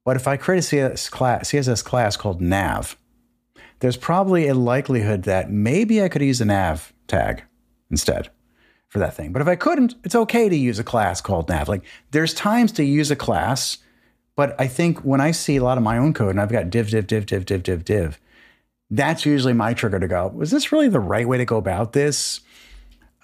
But 0.03 0.15
if 0.17 0.28
I 0.28 0.38
create 0.38 0.59
a 0.59 0.76
CSS 0.76 1.09
class, 1.11 1.51
CSS 1.51 1.84
class 1.86 2.17
called 2.17 2.41
nav, 2.41 2.97
there's 3.80 3.95
probably 3.95 4.47
a 4.47 4.55
likelihood 4.55 5.24
that 5.24 5.51
maybe 5.51 6.01
I 6.01 6.09
could 6.09 6.24
use 6.24 6.41
a 6.41 6.45
nav 6.45 6.91
tag 7.07 7.43
instead 7.91 8.30
for 8.89 8.99
that 8.99 9.13
thing. 9.13 9.32
But 9.32 9.41
if 9.41 9.47
I 9.47 9.55
couldn't, 9.55 9.95
it's 10.03 10.15
okay 10.15 10.49
to 10.49 10.55
use 10.55 10.80
a 10.80 10.84
class 10.84 11.21
called 11.21 11.47
nav. 11.47 11.69
Like 11.69 11.86
there's 12.11 12.34
times 12.34 12.71
to 12.74 12.84
use 12.84 13.11
a 13.11 13.15
class, 13.15 13.78
but 14.36 14.59
I 14.59 14.67
think 14.67 14.99
when 14.99 15.21
I 15.21 15.32
see 15.32 15.57
a 15.57 15.63
lot 15.63 15.78
of 15.78 15.84
my 15.84 15.97
own 15.97 16.13
code 16.13 16.32
and 16.32 16.41
I've 16.41 16.51
got 16.51 16.71
div, 16.71 16.89
div, 16.89 17.05
div, 17.05 17.26
div, 17.26 17.45
div, 17.45 17.63
div, 17.63 17.86
div, 17.86 18.19
that's 18.89 19.26
usually 19.26 19.53
my 19.53 19.74
trigger 19.74 19.99
to 19.99 20.07
go, 20.07 20.28
was 20.28 20.51
this 20.51 20.71
really 20.71 20.89
the 20.89 20.99
right 20.99 21.28
way 21.28 21.38
to 21.38 21.45
go 21.45 21.57
about 21.57 21.93
this? 21.93 22.41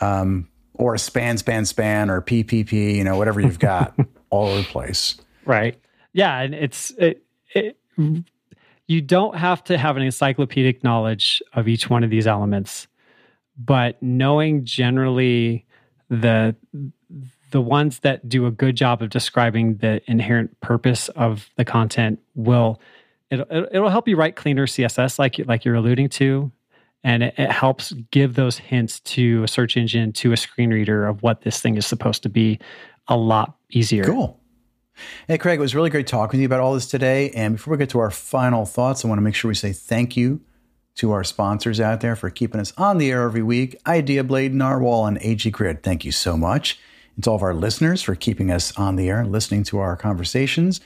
Um, 0.02 0.47
or 0.80 0.96
a 0.96 1.00
span, 1.00 1.38
span, 1.38 1.66
span, 1.66 2.10
or 2.10 2.22
PPP, 2.22 2.96
you 2.96 3.04
know, 3.04 3.18
whatever 3.18 3.42
you've 3.42 3.60
got 3.60 3.94
all 4.30 4.48
over 4.48 4.62
the 4.62 4.64
place. 4.64 5.18
Right. 5.46 5.80
Yeah. 6.14 6.40
And 6.40 6.56
it's, 6.56 6.92
it, 6.92 7.24
it, 7.54 7.78
you 8.88 9.02
don't 9.02 9.36
have 9.36 9.64
to 9.66 9.78
have 9.78 9.98
an 9.98 10.04
encyclopedic 10.04 10.84
knowledge 10.84 11.44
of 11.54 11.68
each 11.68 11.90
one 11.90 12.04
of 12.06 12.10
these 12.10 12.26
elements, 12.26 12.88
but 13.58 14.02
knowing 14.02 14.64
generally 14.64 15.66
the, 16.10 16.56
the 17.52 17.62
ones 17.62 18.00
that 18.00 18.30
do 18.30 18.46
a 18.46 18.52
good 18.52 18.78
job 18.78 19.02
of 19.02 19.10
describing 19.10 19.78
the 19.78 20.02
inherent 20.10 20.58
purpose 20.62 21.10
of 21.10 21.50
the 21.58 21.66
content 21.66 22.20
will 22.36 22.80
it'll, 23.30 23.46
it'll 23.52 23.90
help 23.90 24.08
you 24.08 24.16
write 24.16 24.36
cleaner 24.36 24.68
css 24.68 25.18
like 25.18 25.40
like 25.46 25.66
you're 25.66 25.76
alluding 25.76 26.10
to 26.10 26.52
and 27.04 27.24
it, 27.24 27.34
it, 27.38 27.52
helps 27.52 27.93
give 28.12 28.36
those 28.36 28.58
hints 28.58 29.00
to 29.02 29.43
a 29.43 29.47
search 29.47 29.78
engine 29.78 30.12
to 30.14 30.34
a 30.34 30.38
screen 30.38 30.72
reader 30.72 31.08
of 31.08 31.24
what 31.24 31.41
this 31.41 31.62
thing 31.62 31.78
is 31.78 31.86
supposed 31.86 32.24
to 32.24 32.30
be 32.30 32.60
a 33.08 33.18
lot 33.18 33.56
easier. 33.70 34.04
Cool. 34.04 34.39
Hey 35.28 35.38
craig 35.38 35.60
it 35.60 35.62
was 35.62 35.74
really 35.74 35.89
great 35.89 36.08
talking 36.08 36.38
to 36.38 36.41
you 36.41 36.45
about 36.45 36.60
all 36.60 36.74
this 36.74 36.88
today. 36.88 37.30
And 37.32 37.56
before 37.56 37.72
we 37.72 37.78
get 37.78 37.89
to 37.91 38.00
our 38.00 38.12
final 38.12 38.66
thoughts 38.66 39.06
i 39.06 39.08
want 39.08 39.18
to 39.18 39.24
make 39.24 39.36
sure 39.36 39.47
we 39.47 39.56
say 39.56 39.72
thank 39.72 40.18
you 40.18 40.41
to 40.95 41.14
our 41.14 41.24
sponsors 41.24 41.80
out 41.80 42.02
there 42.02 42.18
for 42.18 42.30
keeping 42.30 42.60
us 42.60 42.74
on 42.78 42.97
the 42.97 43.10
air 43.10 43.24
every 43.24 43.41
week. 43.41 43.82
IdeaBlade 43.86 44.52
narwhal 44.52 45.06
and 45.06 45.18
AG 45.22 45.50
Grid. 45.52 45.82
Thank 45.82 46.04
you 46.04 46.12
so 46.12 46.36
much. 46.36 46.78
And 47.16 47.24
to 47.24 47.30
all 47.30 47.38
of 47.38 47.41
our 47.41 47.54
listeners 47.54 48.02
for 48.02 48.16
keeping 48.16 48.52
us 48.52 48.78
on 48.78 48.97
the 48.97 49.08
air 49.08 49.22
and 49.22 49.32
listening 49.32 49.64
to 49.66 49.80
our 49.80 49.95
conversations. 49.95 50.82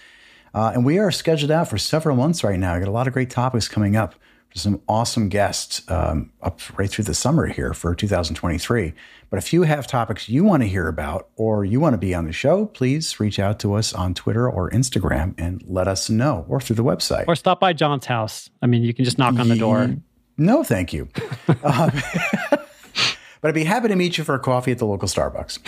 Uh, 0.54 0.72
and 0.76 0.86
we 0.86 1.00
are 1.00 1.10
scheduled 1.10 1.50
out 1.50 1.68
for 1.68 1.80
several 1.80 2.16
months 2.16 2.44
right 2.44 2.60
now. 2.60 2.76
I 2.76 2.80
got 2.80 2.88
a 2.88 2.92
lot 2.92 3.08
of 3.08 3.14
great 3.14 3.32
topics 3.32 3.68
coming 3.68 3.96
up 3.96 4.14
some 4.56 4.82
awesome 4.88 5.30
guests 5.30 5.82
um, 5.90 6.32
up 6.42 6.60
right 6.78 6.90
through 6.90 7.06
the 7.06 7.14
summer 7.14 7.48
here 7.48 7.74
for 7.74 7.96
2023. 7.96 8.94
But 9.30 9.38
if 9.38 9.52
you 9.52 9.64
have 9.64 9.88
topics 9.88 10.30
you 10.30 10.44
want 10.44 10.62
to 10.62 10.70
hear 10.70 10.88
about 10.88 11.30
or 11.36 11.66
you 11.66 11.80
want 11.80 11.94
to 11.94 11.98
be 11.98 12.14
on 12.14 12.26
the 12.26 12.34
show, 12.34 12.68
please 12.68 13.20
reach 13.20 13.40
out 13.40 13.60
to 13.60 13.74
us 13.74 13.94
on 13.94 14.14
Twitter 14.14 14.48
or 14.50 14.70
Instagram 14.70 15.34
and 15.40 15.64
let 15.66 15.88
us 15.88 16.10
know, 16.10 16.46
or 16.48 16.62
through 16.62 16.76
the 16.76 16.84
website. 16.84 17.26
Or 17.28 17.36
stop 17.36 17.60
by 17.60 17.74
John's 17.74 18.06
house. 18.06 18.50
I 18.62 18.68
mean, 18.68 18.84
you 18.84 18.94
can 18.94 19.06
just 19.06 19.18
knock 19.18 19.40
on 19.40 19.50
the 19.50 19.56
door. 19.56 19.96
No, 20.38 20.64
thank 20.64 20.94
you. 20.94 21.10
um, 21.64 21.92
but 22.52 23.48
I'd 23.50 23.54
be 23.54 23.64
happy 23.64 23.88
to 23.88 23.96
meet 23.96 24.18
you 24.18 24.24
for 24.24 24.36
a 24.36 24.40
coffee 24.40 24.72
at 24.72 24.78
the 24.78 24.86
local 24.86 25.08
Starbucks. 25.08 25.60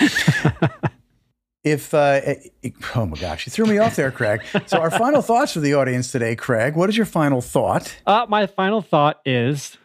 if 1.65 1.93
uh, 1.93 2.21
oh 2.95 3.07
my 3.07 3.17
gosh, 3.17 3.45
you 3.47 3.51
threw 3.51 3.65
me 3.65 3.79
off 3.79 3.95
there, 3.97 4.11
Craig. 4.11 4.41
So 4.67 4.77
our 4.77 4.91
final 4.91 5.21
thoughts 5.21 5.53
for 5.53 5.59
the 5.59 5.73
audience 5.73 6.11
today, 6.11 6.35
Craig. 6.35 6.75
What 6.75 6.89
is 6.89 6.95
your 6.95 7.07
final 7.07 7.41
thought? 7.41 7.97
Uh, 8.05 8.27
my 8.29 8.45
final 8.45 8.81
thought 8.81 9.19
is 9.25 9.77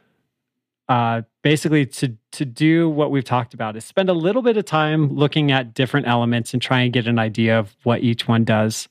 uh, 0.90 1.22
basically 1.42 1.86
to 1.86 2.16
to 2.32 2.44
do 2.44 2.88
what 2.88 3.10
we've 3.10 3.24
talked 3.24 3.54
about 3.54 3.76
is 3.76 3.84
spend 3.84 4.10
a 4.10 4.12
little 4.12 4.42
bit 4.42 4.58
of 4.58 4.66
time 4.66 5.08
looking 5.12 5.50
at 5.50 5.72
different 5.72 6.06
elements 6.06 6.52
and 6.52 6.60
try 6.60 6.80
and 6.80 6.92
get 6.92 7.06
an 7.06 7.18
idea 7.18 7.58
of 7.58 7.74
what 7.82 8.02
each 8.02 8.28
one 8.28 8.44
does 8.44 8.86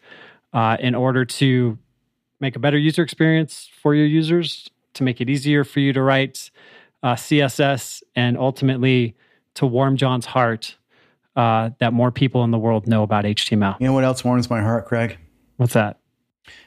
uh, 0.54 0.76
in 0.80 0.96
order 0.96 1.24
to 1.24 1.78
make 2.40 2.56
a 2.56 2.60
better 2.60 2.78
user 2.78 3.04
experience 3.04 3.70
for 3.82 3.94
your 3.94 4.08
users, 4.08 4.70
to 4.96 5.04
make 5.04 5.22
it 5.22 5.30
easier 5.30 5.64
for 5.64 5.80
you 5.80 5.94
to 5.94 6.02
write 6.02 6.50
uh, 7.04 7.14
CSS, 7.14 8.02
and 8.16 8.36
ultimately 8.38 9.16
to 9.54 9.68
warm 9.68 9.96
John's 9.96 10.26
heart 10.26 10.78
uh, 11.40 11.70
that 11.80 11.94
more 11.94 12.12
people 12.12 12.44
in 12.44 12.52
the 12.52 12.60
world 12.60 12.86
know 12.86 13.02
about 13.02 13.24
HTML. 13.24 13.80
You 13.80 13.88
know 13.88 13.94
what 13.94 14.04
else 14.04 14.26
warms 14.26 14.50
my 14.50 14.62
heart, 14.62 14.86
Craig? 14.88 15.18
What's 15.56 15.74
that? 15.74 15.98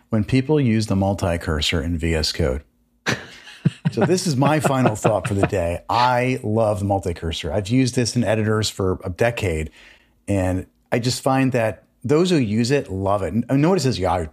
When 0.09 0.25
people 0.25 0.59
use 0.59 0.87
the 0.87 0.97
multi 0.97 1.37
cursor 1.37 1.83
in 1.83 1.99
VS 1.99 2.33
Code. 2.33 2.65
so 3.93 4.07
this 4.07 4.27
is 4.27 4.35
my 4.35 4.61
final 4.61 4.97
thought 4.97 5.29
for 5.29 5.35
the 5.35 5.47
day. 5.47 5.83
I 5.91 6.41
love 6.43 6.79
the 6.79 6.85
multi-cursor. 6.87 7.53
I've 7.53 7.69
used 7.69 7.95
this 7.95 8.17
in 8.17 8.25
editors 8.25 8.71
for 8.71 8.99
a 9.05 9.11
decade, 9.11 9.71
and 10.27 10.67
I 10.91 10.99
just 10.99 11.23
find 11.23 11.53
that 11.53 11.85
those 12.03 12.31
who 12.31 12.37
use 12.37 12.71
it 12.71 12.91
love 12.91 13.23
it. 13.23 13.35
And 13.35 13.63
notice 13.63 13.85
this, 13.85 13.99
yeah, 13.99 14.25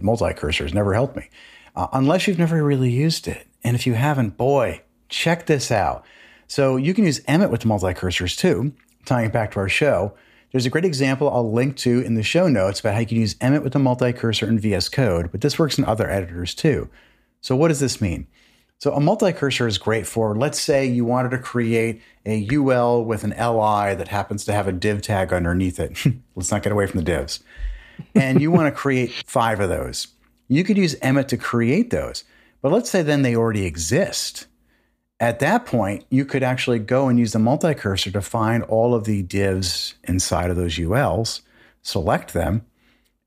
multi-cursor 0.00 0.64
has 0.64 0.72
never 0.72 0.94
helped 0.94 1.16
me, 1.16 1.28
uh, 1.74 1.88
unless 1.92 2.26
you've 2.26 2.38
never 2.38 2.62
really 2.62 2.90
used 2.90 3.26
it. 3.26 3.46
And 3.64 3.74
if 3.74 3.86
you 3.86 3.94
haven't, 3.94 4.36
boy, 4.36 4.82
check 5.08 5.46
this 5.46 5.70
out. 5.70 6.04
So 6.46 6.76
you 6.76 6.94
can 6.94 7.04
use 7.04 7.20
Emmet 7.26 7.50
with 7.50 7.62
the 7.62 7.68
multi-cursors 7.68 8.38
too, 8.38 8.72
tying 9.04 9.26
it 9.26 9.32
back 9.32 9.52
to 9.52 9.60
our 9.60 9.68
show. 9.68 10.14
There's 10.50 10.66
a 10.66 10.70
great 10.70 10.84
example 10.84 11.30
I'll 11.30 11.50
link 11.50 11.76
to 11.78 12.00
in 12.00 12.14
the 12.14 12.22
show 12.22 12.46
notes 12.48 12.80
about 12.80 12.94
how 12.94 13.00
you 13.00 13.06
can 13.06 13.16
use 13.16 13.36
Emmet 13.40 13.62
with 13.62 13.72
the 13.72 13.78
multi-cursor 13.78 14.46
in 14.46 14.58
VS 14.58 14.90
Code, 14.90 15.32
but 15.32 15.40
this 15.40 15.58
works 15.58 15.78
in 15.78 15.84
other 15.84 16.10
editors 16.10 16.54
too. 16.54 16.90
So 17.40 17.56
what 17.56 17.68
does 17.68 17.80
this 17.80 18.00
mean? 18.00 18.26
So 18.78 18.92
a 18.92 19.00
multi-cursor 19.00 19.66
is 19.66 19.78
great 19.78 20.06
for, 20.06 20.36
let's 20.36 20.60
say 20.60 20.84
you 20.84 21.04
wanted 21.04 21.30
to 21.30 21.38
create 21.38 22.02
a 22.26 22.48
UL 22.52 23.04
with 23.04 23.24
an 23.24 23.30
LI 23.30 23.94
that 23.94 24.08
happens 24.08 24.44
to 24.44 24.52
have 24.52 24.66
a 24.66 24.72
div 24.72 25.02
tag 25.02 25.32
underneath 25.32 25.78
it. 25.78 25.96
let's 26.34 26.50
not 26.50 26.62
get 26.62 26.72
away 26.72 26.86
from 26.86 26.98
the 26.98 27.04
divs. 27.04 27.40
And 28.14 28.40
you 28.42 28.50
want 28.50 28.66
to 28.66 28.78
create 28.78 29.12
five 29.24 29.60
of 29.60 29.68
those. 29.68 30.08
You 30.48 30.64
could 30.64 30.76
use 30.76 30.96
Emmet 31.00 31.28
to 31.28 31.36
create 31.36 31.90
those. 31.90 32.24
But 32.60 32.72
let's 32.72 32.90
say 32.90 33.02
then 33.02 33.22
they 33.22 33.36
already 33.36 33.64
exist. 33.66 34.46
At 35.22 35.38
that 35.38 35.66
point, 35.66 36.04
you 36.10 36.24
could 36.24 36.42
actually 36.42 36.80
go 36.80 37.08
and 37.08 37.16
use 37.16 37.32
the 37.32 37.38
multi-cursor 37.38 38.10
to 38.10 38.20
find 38.20 38.64
all 38.64 38.92
of 38.92 39.04
the 39.04 39.22
divs 39.22 39.94
inside 40.02 40.50
of 40.50 40.56
those 40.56 40.76
ULs, 40.76 41.42
select 41.80 42.32
them, 42.34 42.66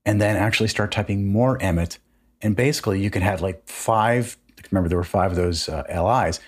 and 0.04 0.20
then 0.20 0.36
actually 0.36 0.68
start 0.68 0.92
typing 0.92 1.26
more 1.26 1.60
Emmet. 1.60 1.98
And 2.42 2.54
basically, 2.54 3.00
you 3.02 3.08
could 3.08 3.22
have 3.22 3.40
like 3.40 3.66
five 3.66 4.36
remember 4.70 4.88
there 4.88 4.98
were 4.98 5.04
five 5.04 5.30
of 5.30 5.36
those 5.36 5.70
uh, 5.70 5.84
LIs. 5.88 6.38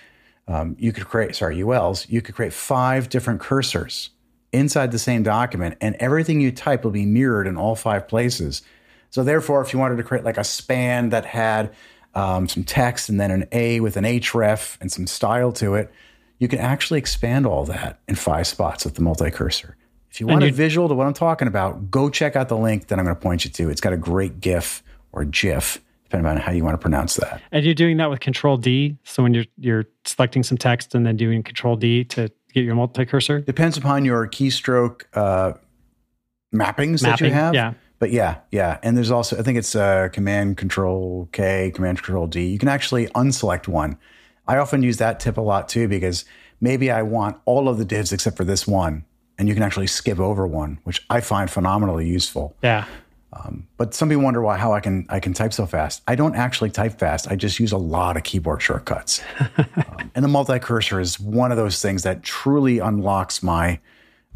Um, 0.47 0.75
you 0.79 0.91
could 0.91 1.07
create, 1.07 1.35
sorry, 1.35 1.57
ULs, 1.57 2.07
you 2.09 2.21
could 2.21 2.35
create 2.35 2.53
five 2.53 3.09
different 3.09 3.41
cursors 3.41 4.09
inside 4.51 4.91
the 4.91 4.99
same 4.99 5.23
document, 5.23 5.77
and 5.81 5.95
everything 5.95 6.41
you 6.41 6.51
type 6.51 6.83
will 6.83 6.91
be 6.91 7.05
mirrored 7.05 7.47
in 7.47 7.57
all 7.57 7.75
five 7.75 8.07
places. 8.07 8.61
So, 9.09 9.23
therefore, 9.23 9.61
if 9.61 9.73
you 9.73 9.79
wanted 9.79 9.97
to 9.97 10.03
create 10.03 10.23
like 10.23 10.37
a 10.37 10.43
span 10.43 11.09
that 11.09 11.25
had 11.25 11.73
um, 12.15 12.47
some 12.47 12.63
text 12.63 13.09
and 13.09 13.19
then 13.19 13.31
an 13.31 13.47
A 13.51 13.79
with 13.79 13.97
an 13.97 14.03
href 14.03 14.77
and 14.81 14.91
some 14.91 15.07
style 15.07 15.51
to 15.53 15.75
it, 15.75 15.91
you 16.39 16.47
can 16.47 16.59
actually 16.59 16.99
expand 16.99 17.45
all 17.45 17.65
that 17.65 17.99
in 18.07 18.15
five 18.15 18.47
spots 18.47 18.85
with 18.85 18.95
the 18.95 19.01
multi 19.01 19.29
cursor. 19.29 19.75
If 20.11 20.19
you 20.19 20.27
want 20.27 20.43
a 20.43 20.51
visual 20.51 20.87
to 20.87 20.95
what 20.95 21.05
I'm 21.05 21.13
talking 21.13 21.47
about, 21.47 21.91
go 21.91 22.09
check 22.09 22.35
out 22.35 22.49
the 22.49 22.57
link 22.57 22.87
that 22.87 22.97
I'm 22.97 23.05
going 23.05 23.15
to 23.15 23.21
point 23.21 23.45
you 23.45 23.51
to. 23.51 23.69
It's 23.69 23.81
got 23.81 23.93
a 23.93 23.97
great 23.97 24.39
GIF 24.39 24.81
or 25.11 25.23
GIF 25.23 25.79
depending 26.09 26.31
on 26.31 26.37
how 26.37 26.51
you 26.51 26.63
want 26.63 26.73
to 26.73 26.79
pronounce 26.79 27.15
that. 27.17 27.39
And 27.51 27.63
you're 27.63 27.75
doing 27.75 27.97
that 27.97 28.09
with 28.09 28.19
Control 28.19 28.57
D. 28.57 28.97
So 29.03 29.21
when 29.21 29.33
you're 29.33 29.45
you're 29.57 29.85
selecting 30.05 30.41
some 30.41 30.57
text 30.57 30.95
and 30.95 31.05
then 31.05 31.15
doing 31.15 31.43
Control 31.43 31.75
D 31.75 32.03
to 32.05 32.31
get 32.51 32.63
your 32.63 32.75
multi 32.75 33.05
cursor. 33.05 33.41
Depends 33.41 33.77
upon 33.77 34.05
your 34.05 34.27
keystroke 34.27 35.03
uh, 35.13 35.53
mappings 36.53 37.03
Mapping, 37.03 37.03
that 37.03 37.21
you 37.21 37.31
have. 37.31 37.53
Yeah. 37.53 37.73
But 37.99 38.11
yeah, 38.11 38.37
yeah. 38.51 38.79
And 38.81 38.95
there's 38.95 39.11
also 39.11 39.37
I 39.37 39.43
think 39.43 39.57
it's 39.57 39.75
uh, 39.75 40.07
Command 40.11 40.57
Control 40.57 41.27
K, 41.31 41.71
Command 41.75 42.01
Control 42.01 42.27
D. 42.27 42.47
You 42.47 42.57
can 42.57 42.69
actually 42.69 43.07
unselect 43.07 43.67
one. 43.67 43.97
I 44.47 44.57
often 44.57 44.81
use 44.81 44.97
that 44.97 45.19
tip 45.19 45.37
a 45.37 45.41
lot 45.41 45.69
too 45.69 45.87
because 45.87 46.25
maybe 46.61 46.89
I 46.89 47.03
want 47.03 47.37
all 47.45 47.69
of 47.69 47.77
the 47.77 47.85
divs 47.85 48.11
except 48.11 48.37
for 48.37 48.45
this 48.45 48.65
one, 48.65 49.03
and 49.37 49.47
you 49.47 49.53
can 49.53 49.63
actually 49.63 49.87
skip 49.87 50.19
over 50.19 50.47
one, 50.47 50.79
which 50.85 51.05
I 51.09 51.21
find 51.21 51.51
phenomenally 51.51 52.07
useful. 52.07 52.55
Yeah. 52.63 52.85
Um, 53.31 53.67
but 53.77 53.93
some 53.93 54.09
people 54.09 54.23
wonder 54.23 54.41
why 54.41 54.57
how 54.57 54.73
I 54.73 54.79
can 54.79 55.05
I 55.09 55.19
can 55.19 55.33
type 55.33 55.53
so 55.53 55.65
fast. 55.65 56.01
I 56.07 56.15
don't 56.15 56.35
actually 56.35 56.71
type 56.71 56.97
fast. 56.97 57.29
I 57.29 57.35
just 57.35 57.59
use 57.59 57.71
a 57.71 57.77
lot 57.77 58.17
of 58.17 58.23
keyboard 58.23 58.61
shortcuts. 58.61 59.21
um, 59.57 60.11
and 60.15 60.23
the 60.23 60.29
multi 60.29 60.57
cursor 60.57 60.99
is 60.99 61.19
one 61.19 61.51
of 61.51 61.57
those 61.57 61.81
things 61.81 62.03
that 62.03 62.23
truly 62.23 62.79
unlocks 62.79 63.43
my 63.43 63.79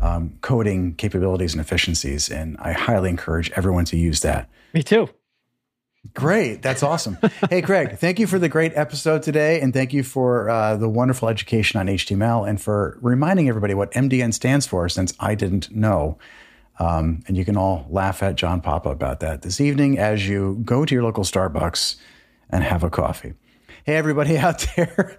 um, 0.03 0.37
coding 0.41 0.95
capabilities 0.95 1.53
and 1.53 1.61
efficiencies. 1.61 2.29
And 2.29 2.57
I 2.59 2.73
highly 2.73 3.09
encourage 3.09 3.49
everyone 3.51 3.85
to 3.85 3.97
use 3.97 4.19
that. 4.19 4.49
Me 4.73 4.83
too. 4.83 5.07
Great. 6.13 6.61
That's 6.61 6.83
awesome. 6.83 7.17
hey, 7.49 7.61
Craig, 7.61 7.97
thank 7.97 8.19
you 8.19 8.27
for 8.27 8.37
the 8.37 8.49
great 8.49 8.73
episode 8.75 9.23
today. 9.23 9.61
And 9.61 9.73
thank 9.73 9.93
you 9.93 10.03
for 10.03 10.49
uh, 10.49 10.75
the 10.75 10.89
wonderful 10.89 11.29
education 11.29 11.79
on 11.79 11.87
HTML 11.87 12.47
and 12.47 12.61
for 12.61 12.97
reminding 13.01 13.47
everybody 13.47 13.73
what 13.73 13.91
MDN 13.93 14.33
stands 14.33 14.67
for, 14.67 14.89
since 14.89 15.13
I 15.21 15.35
didn't 15.35 15.73
know. 15.73 16.17
Um, 16.79 17.23
and 17.27 17.37
you 17.37 17.45
can 17.45 17.55
all 17.55 17.87
laugh 17.89 18.21
at 18.21 18.35
John 18.35 18.59
Papa 18.59 18.89
about 18.89 19.21
that 19.21 19.43
this 19.43 19.61
evening 19.61 19.97
as 19.97 20.27
you 20.27 20.59
go 20.65 20.83
to 20.83 20.93
your 20.93 21.03
local 21.03 21.23
Starbucks 21.23 21.95
and 22.49 22.63
have 22.63 22.83
a 22.83 22.89
coffee. 22.89 23.35
Hey, 23.85 23.95
everybody 23.97 24.37
out 24.39 24.65
there. 24.75 25.15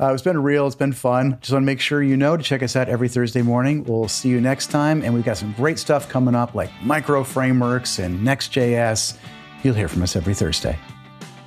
Uh, 0.00 0.12
it's 0.12 0.22
been 0.22 0.42
real. 0.42 0.66
It's 0.66 0.76
been 0.76 0.92
fun. 0.92 1.38
Just 1.40 1.52
want 1.52 1.62
to 1.62 1.66
make 1.66 1.80
sure 1.80 2.02
you 2.02 2.16
know 2.16 2.36
to 2.36 2.42
check 2.42 2.62
us 2.62 2.74
out 2.74 2.88
every 2.88 3.08
Thursday 3.08 3.42
morning. 3.42 3.84
We'll 3.84 4.08
see 4.08 4.28
you 4.28 4.40
next 4.40 4.70
time. 4.70 5.02
And 5.02 5.14
we've 5.14 5.24
got 5.24 5.36
some 5.36 5.52
great 5.52 5.78
stuff 5.78 6.08
coming 6.08 6.34
up 6.34 6.54
like 6.54 6.70
micro 6.82 7.22
frameworks 7.22 7.98
and 7.98 8.22
Next.js. 8.24 9.16
You'll 9.62 9.74
hear 9.74 9.88
from 9.88 10.02
us 10.02 10.16
every 10.16 10.34
Thursday. 10.34 10.76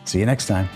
See 0.05 0.19
you 0.19 0.25
next 0.25 0.47
time. 0.47 0.69